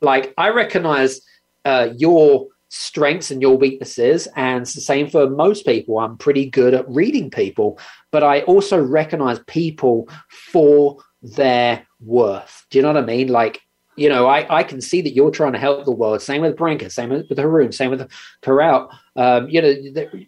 like 0.00 0.32
I 0.38 0.50
recognize 0.50 1.20
uh, 1.64 1.88
your 1.96 2.48
strengths 2.68 3.30
and 3.30 3.40
your 3.40 3.56
weaknesses. 3.56 4.28
And 4.36 4.62
it's 4.62 4.74
the 4.74 4.80
same 4.80 5.08
for 5.08 5.28
most 5.28 5.64
people. 5.66 5.98
I'm 5.98 6.16
pretty 6.16 6.48
good 6.48 6.74
at 6.74 6.88
reading 6.88 7.30
people, 7.30 7.78
but 8.10 8.22
I 8.22 8.42
also 8.42 8.80
recognize 8.80 9.38
people 9.46 10.08
for 10.52 10.98
their 11.22 11.86
worth. 12.00 12.66
Do 12.70 12.78
you 12.78 12.82
know 12.82 12.92
what 12.92 13.02
I 13.02 13.06
mean? 13.06 13.28
Like, 13.28 13.60
you 13.96 14.08
know, 14.08 14.26
I, 14.26 14.58
I 14.58 14.62
can 14.62 14.80
see 14.80 15.00
that 15.00 15.14
you're 15.14 15.30
trying 15.30 15.52
to 15.52 15.58
help 15.58 15.84
the 15.84 15.90
world. 15.90 16.20
Same 16.20 16.42
with 16.42 16.56
Branka, 16.56 16.90
same 16.90 17.08
with, 17.08 17.38
Haroon, 17.38 17.72
same 17.72 17.90
with 17.90 18.08
Karel. 18.42 18.90
Um, 19.16 19.48
you 19.48 19.62
know, 19.62 19.74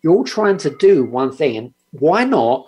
you're 0.03 0.15
all 0.15 0.25
trying 0.25 0.57
to 0.59 0.75
do 0.79 1.05
one 1.05 1.31
thing. 1.31 1.57
And 1.57 1.75
why 1.93 2.25
not 2.25 2.67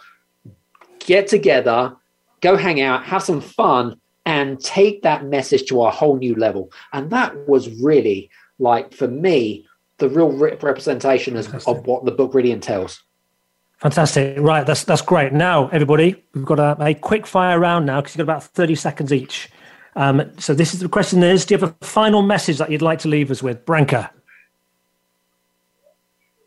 get 0.98 1.26
together, 1.26 1.96
go 2.42 2.56
hang 2.56 2.80
out, 2.80 3.04
have 3.04 3.22
some 3.22 3.40
fun, 3.40 3.98
and 4.26 4.60
take 4.60 5.02
that 5.02 5.24
message 5.24 5.64
to 5.68 5.82
a 5.82 5.90
whole 5.90 6.16
new 6.16 6.34
level? 6.34 6.70
And 6.92 7.10
that 7.10 7.48
was 7.48 7.68
really 7.80 8.30
like, 8.58 8.92
for 8.92 9.08
me, 9.08 9.66
the 9.96 10.08
real 10.08 10.30
representation 10.30 11.36
of, 11.36 11.66
of 11.66 11.86
what 11.86 12.04
the 12.04 12.10
book 12.10 12.34
really 12.34 12.52
entails. 12.52 13.02
Fantastic. 13.78 14.38
Right, 14.38 14.66
that's 14.66 14.84
that's 14.84 15.00
great. 15.00 15.32
Now, 15.32 15.68
everybody, 15.68 16.22
we've 16.34 16.44
got 16.44 16.58
a, 16.58 16.76
a 16.84 16.92
quick 16.92 17.26
fire 17.26 17.58
round 17.58 17.86
now 17.86 18.02
because 18.02 18.14
you've 18.14 18.26
got 18.26 18.32
about 18.32 18.44
30 18.44 18.74
seconds 18.74 19.10
each. 19.10 19.48
Um, 20.00 20.32
so 20.38 20.54
this 20.54 20.72
is 20.72 20.80
the 20.80 20.88
question 20.88 21.22
is, 21.22 21.44
do 21.44 21.52
you 21.54 21.60
have 21.60 21.76
a 21.78 21.84
final 21.84 22.22
message 22.22 22.56
that 22.56 22.70
you'd 22.70 22.80
like 22.80 23.00
to 23.00 23.08
leave 23.08 23.30
us 23.30 23.42
with? 23.42 23.66
Branka? 23.66 24.10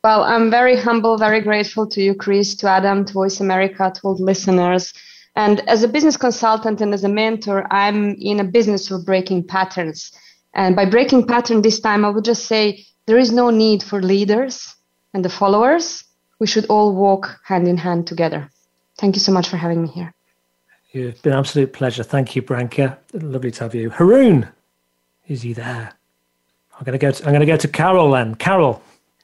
Well, 0.03 0.23
I'm 0.23 0.49
very 0.49 0.75
humble, 0.75 1.19
very 1.19 1.39
grateful 1.39 1.85
to 1.89 2.01
you, 2.01 2.15
Chris, 2.15 2.55
to 2.55 2.67
Adam, 2.67 3.05
to 3.05 3.13
Voice 3.13 3.39
America, 3.39 3.91
to 3.93 4.01
all 4.01 4.15
listeners. 4.15 4.91
And 5.35 5.59
as 5.69 5.83
a 5.83 5.87
business 5.87 6.17
consultant 6.17 6.81
and 6.81 6.95
as 6.95 7.03
a 7.03 7.09
mentor, 7.09 7.67
I'm 7.69 8.15
in 8.15 8.39
a 8.39 8.43
business 8.43 8.89
of 8.89 9.05
breaking 9.05 9.43
patterns. 9.43 10.11
And 10.55 10.75
by 10.75 10.85
breaking 10.85 11.27
pattern 11.27 11.61
this 11.61 11.79
time, 11.79 12.03
I 12.05 12.09
would 12.09 12.25
just 12.25 12.47
say 12.47 12.83
there 13.05 13.19
is 13.19 13.31
no 13.31 13.51
need 13.51 13.83
for 13.83 14.01
leaders 14.01 14.75
and 15.13 15.23
the 15.23 15.29
followers 15.29 16.03
we 16.39 16.47
should 16.47 16.65
all 16.65 16.95
walk 16.95 17.39
hand 17.45 17.67
in 17.67 17.77
hand 17.77 18.07
together. 18.07 18.49
Thank 18.97 19.15
you 19.15 19.19
so 19.19 19.31
much 19.31 19.47
for 19.47 19.57
having 19.57 19.83
me 19.83 19.89
here. 19.89 20.15
It's 20.93 21.21
been 21.21 21.33
an 21.33 21.39
absolute 21.39 21.73
pleasure. 21.73 22.03
Thank 22.03 22.35
you, 22.35 22.43
Branka. 22.43 22.95
Lovely 23.13 23.49
to 23.49 23.63
have 23.63 23.73
you. 23.73 23.89
Haroon, 23.89 24.47
is 25.27 25.41
he 25.41 25.53
there? 25.53 25.91
I'm 26.77 26.85
going 26.85 26.93
to 26.93 26.99
go. 26.99 27.11
To, 27.11 27.23
I'm 27.25 27.31
going 27.31 27.39
to 27.39 27.47
go 27.47 27.57
to 27.57 27.67
Karel 27.67 28.11
then. 28.11 28.35
Karel. 28.35 28.79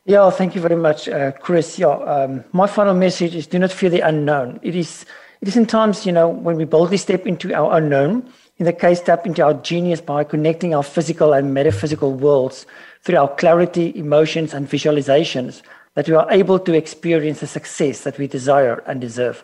Yeah, 0.06 0.32
thank 0.32 0.56
you 0.56 0.62
very 0.62 0.76
much, 0.76 1.08
uh, 1.08 1.32
Chris. 1.34 1.78
Yeah, 1.78 1.90
um, 1.90 2.44
my 2.54 2.66
final 2.66 2.96
message 2.96 3.36
is: 3.36 3.46
do 3.46 3.60
not 3.60 3.72
fear 3.72 3.92
the 3.92 4.00
unknown. 4.00 4.60
It 4.64 4.76
is. 4.76 5.06
It 5.42 5.48
is 5.48 5.56
in 5.56 5.68
times, 5.68 6.08
you 6.08 6.12
know, 6.12 6.28
when 6.28 6.58
we 6.58 6.66
boldly 6.66 6.98
step 6.98 7.28
into 7.28 7.54
our 7.54 7.78
unknown. 7.78 8.28
In 8.58 8.66
the 8.66 8.74
case, 8.74 9.00
step 9.00 9.26
into 9.26 9.44
our 9.44 9.54
genius 9.54 10.02
by 10.02 10.24
connecting 10.24 10.74
our 10.74 10.84
physical 10.84 11.34
and 11.34 11.54
metaphysical 11.54 12.14
worlds 12.14 12.66
through 13.04 13.18
our 13.18 13.34
clarity, 13.36 13.94
emotions, 13.96 14.54
and 14.54 14.68
visualizations 14.68 15.62
that 15.94 16.10
we 16.10 16.16
are 16.16 16.30
able 16.32 16.60
to 16.60 16.74
experience 16.74 17.40
the 17.40 17.48
success 17.48 18.02
that 18.02 18.18
we 18.18 18.28
desire 18.28 18.84
and 18.86 19.00
deserve. 19.00 19.44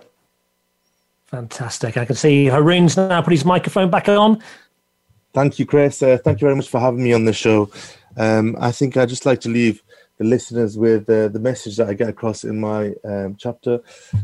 Fantastic. 1.36 1.98
I 1.98 2.06
can 2.06 2.16
see 2.16 2.46
Haroon's 2.46 2.96
now 2.96 3.22
put 3.22 3.32
his 3.32 3.44
microphone 3.44 3.90
back 3.90 4.08
on. 4.08 4.42
Thank 5.34 5.60
you, 5.60 5.66
Chris. 5.66 6.02
Uh, 6.02 6.18
thank 6.24 6.40
you 6.40 6.46
very 6.46 6.56
much 6.56 6.70
for 6.70 6.80
having 6.80 7.04
me 7.04 7.12
on 7.12 7.26
the 7.26 7.34
show. 7.34 7.70
Um, 8.16 8.56
I 8.58 8.72
think 8.72 8.96
I'd 8.96 9.10
just 9.10 9.26
like 9.26 9.42
to 9.42 9.50
leave 9.50 9.84
the 10.18 10.24
listeners 10.24 10.78
with 10.78 11.10
uh, 11.10 11.28
the 11.28 11.40
message 11.40 11.76
that 11.76 11.90
I 11.90 11.94
get 11.94 12.08
across 12.08 12.46
in 12.46 12.58
my 12.58 12.94
um, 13.04 13.36
chapter, 13.38 13.82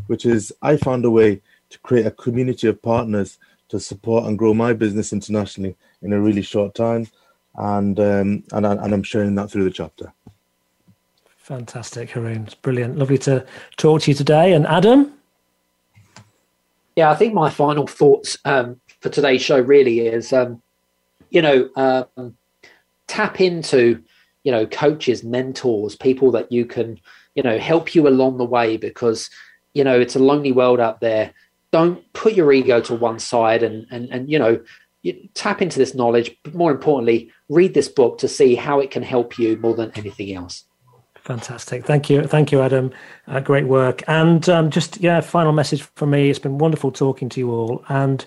which 0.07 0.25
is 0.25 0.53
I 0.61 0.77
found 0.77 1.03
a 1.03 1.11
way 1.11 1.41
to 1.71 1.79
create 1.79 2.05
a 2.05 2.11
community 2.11 2.67
of 2.69 2.81
partners 2.81 3.37
to 3.67 3.77
support 3.77 4.23
and 4.23 4.39
grow 4.39 4.53
my 4.53 4.71
business 4.71 5.11
internationally 5.11 5.75
in 6.01 6.13
a 6.13 6.21
really 6.21 6.41
short 6.41 6.73
time. 6.75 7.07
And, 7.55 7.99
um, 7.99 8.43
and, 8.53 8.65
and 8.65 8.93
I'm 8.93 9.03
sharing 9.03 9.35
that 9.35 9.51
through 9.51 9.65
the 9.65 9.69
chapter. 9.71 10.13
Fantastic, 11.39 12.11
Haroon. 12.11 12.45
It's 12.45 12.55
brilliant. 12.55 12.97
Lovely 12.97 13.17
to 13.17 13.45
talk 13.75 14.03
to 14.03 14.11
you 14.11 14.15
today. 14.15 14.53
And 14.53 14.65
Adam? 14.65 15.11
Yeah, 17.01 17.09
I 17.09 17.15
think 17.15 17.33
my 17.33 17.49
final 17.49 17.87
thoughts 17.87 18.37
um, 18.45 18.79
for 18.99 19.09
today's 19.09 19.41
show 19.41 19.59
really 19.59 20.01
is, 20.01 20.31
um, 20.31 20.61
you 21.31 21.41
know, 21.41 21.67
um, 21.75 22.37
tap 23.07 23.41
into, 23.41 24.03
you 24.43 24.51
know, 24.51 24.67
coaches, 24.67 25.23
mentors, 25.23 25.95
people 25.95 26.29
that 26.33 26.51
you 26.51 26.63
can, 26.63 26.99
you 27.33 27.41
know, 27.41 27.57
help 27.57 27.95
you 27.95 28.07
along 28.07 28.37
the 28.37 28.45
way 28.45 28.77
because, 28.77 29.31
you 29.73 29.83
know, 29.83 29.99
it's 29.99 30.15
a 30.15 30.19
lonely 30.19 30.51
world 30.51 30.79
out 30.79 31.01
there. 31.01 31.33
Don't 31.71 32.13
put 32.13 32.35
your 32.35 32.53
ego 32.53 32.79
to 32.81 32.93
one 32.93 33.17
side 33.17 33.63
and, 33.63 33.87
and, 33.89 34.07
and 34.11 34.29
you 34.29 34.37
know, 34.37 34.63
you 35.01 35.27
tap 35.33 35.59
into 35.59 35.79
this 35.79 35.95
knowledge, 35.95 36.37
but 36.43 36.53
more 36.53 36.69
importantly, 36.69 37.31
read 37.49 37.73
this 37.73 37.87
book 37.87 38.19
to 38.19 38.27
see 38.27 38.53
how 38.53 38.79
it 38.79 38.91
can 38.91 39.01
help 39.01 39.39
you 39.39 39.57
more 39.57 39.73
than 39.73 39.91
anything 39.95 40.35
else. 40.35 40.65
Fantastic. 41.21 41.85
Thank 41.85 42.09
you. 42.09 42.23
Thank 42.23 42.51
you, 42.51 42.61
Adam. 42.61 42.91
Uh, 43.27 43.39
great 43.39 43.67
work. 43.67 44.03
And 44.07 44.47
um, 44.49 44.71
just, 44.71 44.99
yeah, 44.99 45.21
final 45.21 45.51
message 45.51 45.83
from 45.83 46.09
me. 46.09 46.29
It's 46.29 46.39
been 46.39 46.57
wonderful 46.57 46.91
talking 46.91 47.29
to 47.29 47.39
you 47.39 47.51
all. 47.51 47.85
And 47.89 48.25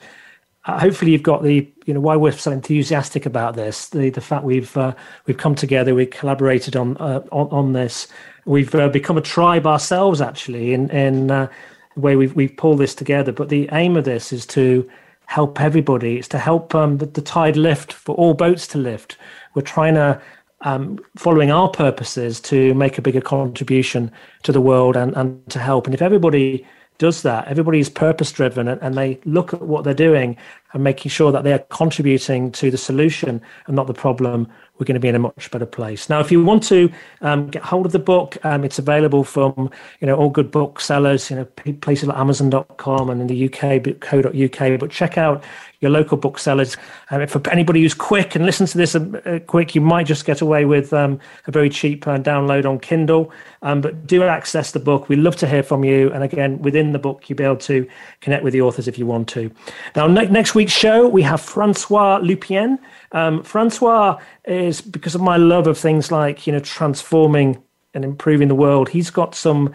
uh, 0.67 0.79
hopefully 0.79 1.11
you've 1.11 1.25
got 1.25 1.43
the, 1.43 1.69
you 1.87 1.93
know, 1.93 2.01
why 2.01 2.15
we're 2.15 2.31
so 2.31 2.53
enthusiastic 2.53 3.27
about 3.27 3.57
this, 3.57 3.89
the, 3.89 4.11
the 4.11 4.21
fact 4.21 4.45
we've, 4.45 4.77
uh, 4.77 4.95
we've 5.27 5.37
come 5.37 5.57
together, 5.57 5.93
we've 5.93 6.11
collaborated 6.11 6.77
on, 6.77 6.97
uh, 6.99 7.21
on, 7.33 7.49
on, 7.49 7.73
this. 7.73 8.07
We've 8.45 8.73
uh, 8.77 8.89
become 8.89 9.19
a 9.19 9.23
tribe 9.23 9.67
ourselves, 9.67 10.21
actually, 10.21 10.73
in, 10.73 10.89
in 10.91 11.33
uh, 11.33 11.49
the 11.95 12.01
way 12.01 12.15
we've, 12.15 12.35
we've 12.37 12.57
pulled 12.57 12.79
this 12.79 12.95
together. 12.95 13.33
But 13.33 13.49
the 13.49 13.69
aim 13.73 13.97
of 13.97 14.05
this 14.05 14.33
is 14.33 14.47
to 14.47 14.89
help 15.27 15.61
everybody. 15.61 16.19
It's 16.19 16.29
to 16.29 16.39
help 16.39 16.77
um, 16.77 16.99
the, 16.99 17.07
the 17.07 17.23
tide 17.23 17.57
lift, 17.57 17.93
for 17.93 18.15
all 18.15 18.35
boats 18.35 18.69
to 18.69 18.79
lift. 18.79 19.19
We're 19.55 19.63
trying 19.63 19.95
to 19.95 20.23
um, 20.65 20.99
following 21.17 21.51
our 21.51 21.69
purposes 21.69 22.41
to 22.41 22.75
make 22.75 22.99
a 22.99 23.03
bigger 23.03 23.21
contribution 23.21 24.11
to 24.43 24.53
the 24.53 24.61
world 24.61 24.97
and, 24.97 25.15
and 25.17 25.49
to 25.51 25.59
help. 25.59 25.87
And 25.87 25.95
if 25.95 26.03
everybody 26.03 26.67
does 26.99 27.23
that, 27.23 27.47
everybody 27.49 27.81
is 27.81 27.91
purpose 27.91 28.31
driven 28.33 28.69
and, 28.69 28.81
and 28.81 28.95
they 28.95 29.19
look 29.25 29.53
at 29.53 29.63
what 29.63 29.85
they're 29.85 29.95
doing 29.95 30.37
and 30.73 30.83
making 30.83 31.11
sure 31.11 31.33
that 31.33 31.45
they're 31.45 31.61
contributing 31.71 32.51
to 32.53 32.71
the 32.71 32.77
solution 32.77 33.41
and 33.67 33.77
not 33.77 33.87
the 33.87 33.95
problem, 33.95 34.49
we're 34.79 34.85
going 34.85 34.95
to 34.95 35.01
be 35.01 35.09
in 35.09 35.15
a 35.15 35.21
much 35.21 35.51
better 35.51 35.67
place. 35.67 36.09
Now, 36.09 36.19
if 36.21 36.33
you 36.33 36.45
want 36.45 36.65
to 36.65 36.91
um, 37.21 37.49
get 37.49 37.63
hold 37.63 37.87
of 37.87 37.93
the 37.93 38.01
book, 38.01 38.37
um, 38.45 38.65
it's 38.65 38.79
available 38.79 39.23
from 39.23 39.71
you 40.01 40.07
know 40.07 40.17
all 40.17 40.31
good 40.31 40.51
booksellers, 40.51 41.31
you 41.31 41.37
know 41.37 41.45
places 41.81 42.09
like 42.09 42.19
Amazon.com 42.19 43.09
and 43.09 43.21
in 43.21 43.27
the 43.29 43.45
UK, 43.47 44.01
co.uk. 44.01 44.81
But 44.81 44.91
check 44.91 45.17
out 45.17 45.45
your 45.85 45.93
local 45.93 46.17
booksellers. 46.17 46.77
Um, 47.11 47.27
for 47.29 47.41
anybody 47.51 47.83
who's 47.83 47.95
quick 47.95 48.35
and 48.35 48.45
listens 48.45 48.73
to 48.73 48.79
this 48.79 48.97
uh, 48.97 49.39
quick, 49.47 49.75
you 49.77 49.81
might 49.81 50.07
just 50.07 50.25
get 50.25 50.41
away 50.41 50.65
with 50.65 50.93
um, 50.93 51.21
a 51.47 51.53
very 51.53 51.71
cheap 51.71 52.09
uh, 52.09 52.19
download 52.19 52.69
on 52.69 52.81
Kindle. 52.81 53.31
Um, 53.63 53.81
but 53.81 54.07
do 54.07 54.25
access 54.25 54.73
the 54.73 54.81
book. 54.81 55.09
We 55.09 55.17
love 55.17 55.37
to 55.37 55.47
hear 55.47 55.63
from 55.63 55.85
you. 55.85 56.11
And 56.13 56.25
again, 56.25 56.61
within 56.61 56.93
the 56.93 56.99
book, 56.99 57.29
you'll 57.29 57.37
be 57.37 57.45
able 57.45 57.57
to 57.59 57.89
connect 58.21 58.43
with 58.43 58.53
the 58.53 58.63
authors 58.63 58.89
if 58.89 58.99
you 58.99 59.07
want 59.07 59.29
to. 59.29 59.51
Now, 59.95 60.07
ne- 60.07 60.27
next 60.27 60.55
week's 60.55 60.73
show, 60.73 61.07
we 61.07 61.23
have 61.23 61.41
Francois 61.41 62.19
Lupien. 62.21 62.79
Um, 63.13 63.43
Francois 63.45 64.19
is 64.45 64.81
because 64.81 65.15
of 65.15 65.21
my 65.21 65.37
love 65.37 65.67
of 65.67 65.79
things 65.79 66.11
like 66.11 66.47
you 66.47 66.53
know 66.53 66.61
transforming 66.61 67.63
and 67.95 68.05
improving 68.05 68.49
the 68.49 68.55
world. 68.55 68.89
He's 68.89 69.11
got 69.11 69.35
some 69.35 69.73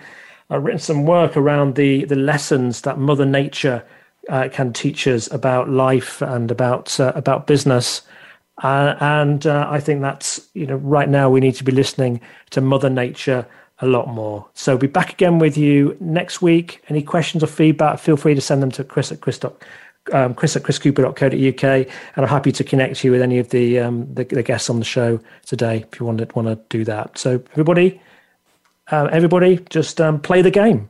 uh, 0.52 0.60
written 0.60 0.80
some 0.80 1.06
work 1.06 1.38
around 1.38 1.76
the 1.76 2.06
the 2.06 2.16
lessons 2.16 2.82
that 2.82 2.98
Mother 2.98 3.26
Nature 3.26 3.86
uh, 4.30 4.50
can 4.50 4.74
teach 4.74 5.08
us 5.08 5.32
about 5.32 5.70
life 5.70 6.22
and 6.22 6.52
about 6.52 7.00
uh, 7.00 7.12
about 7.16 7.48
business. 7.48 8.02
Uh, 8.62 8.96
and 9.00 9.48
uh, 9.48 9.68
I 9.70 9.80
think 9.80 10.02
that's 10.02 10.48
you 10.54 10.66
know 10.66 10.78
right 10.78 11.10
now 11.10 11.30
we 11.30 11.40
need 11.40 11.56
to 11.56 11.64
be 11.64 11.72
listening 11.72 12.22
to 12.52 12.62
Mother 12.62 12.90
Nature 12.90 13.46
a 13.82 13.88
lot 13.88 14.08
more. 14.08 14.48
So 14.54 14.78
be 14.78 14.88
back 14.88 15.14
again 15.14 15.40
with 15.40 15.58
you 15.58 15.96
next 16.00 16.42
week. 16.42 16.84
Any 16.90 17.02
questions 17.02 17.44
or 17.44 17.48
feedback, 17.48 18.00
feel 18.00 18.18
free 18.18 18.36
to 18.36 18.42
send 18.42 18.62
them 18.62 18.72
to 18.72 18.84
chris 18.84 19.12
at 19.12 19.22
chris 19.22 19.40
um, 20.14 20.34
chris 20.34 20.56
at 20.56 20.64
chriscooper.co.uk, 20.64 21.64
and 21.64 21.88
I'm 22.18 22.28
happy 22.28 22.52
to 22.52 22.64
connect 22.64 23.04
you 23.04 23.12
with 23.12 23.22
any 23.22 23.40
of 23.40 23.50
the, 23.50 23.80
um, 23.80 24.14
the, 24.14 24.24
the 24.24 24.44
guests 24.44 24.70
on 24.70 24.80
the 24.80 24.86
show 24.86 25.20
today 25.46 25.86
if 25.92 26.00
you 26.00 26.06
want 26.06 26.20
to 26.20 26.28
want 26.36 26.48
to 26.48 26.60
do 26.70 26.84
that. 26.86 27.18
So 27.18 27.42
everybody, 27.52 28.02
uh, 28.92 29.10
everybody, 29.12 29.60
just 29.70 30.02
um, 30.02 30.20
play 30.20 30.42
the 30.42 30.52
game. 30.52 30.90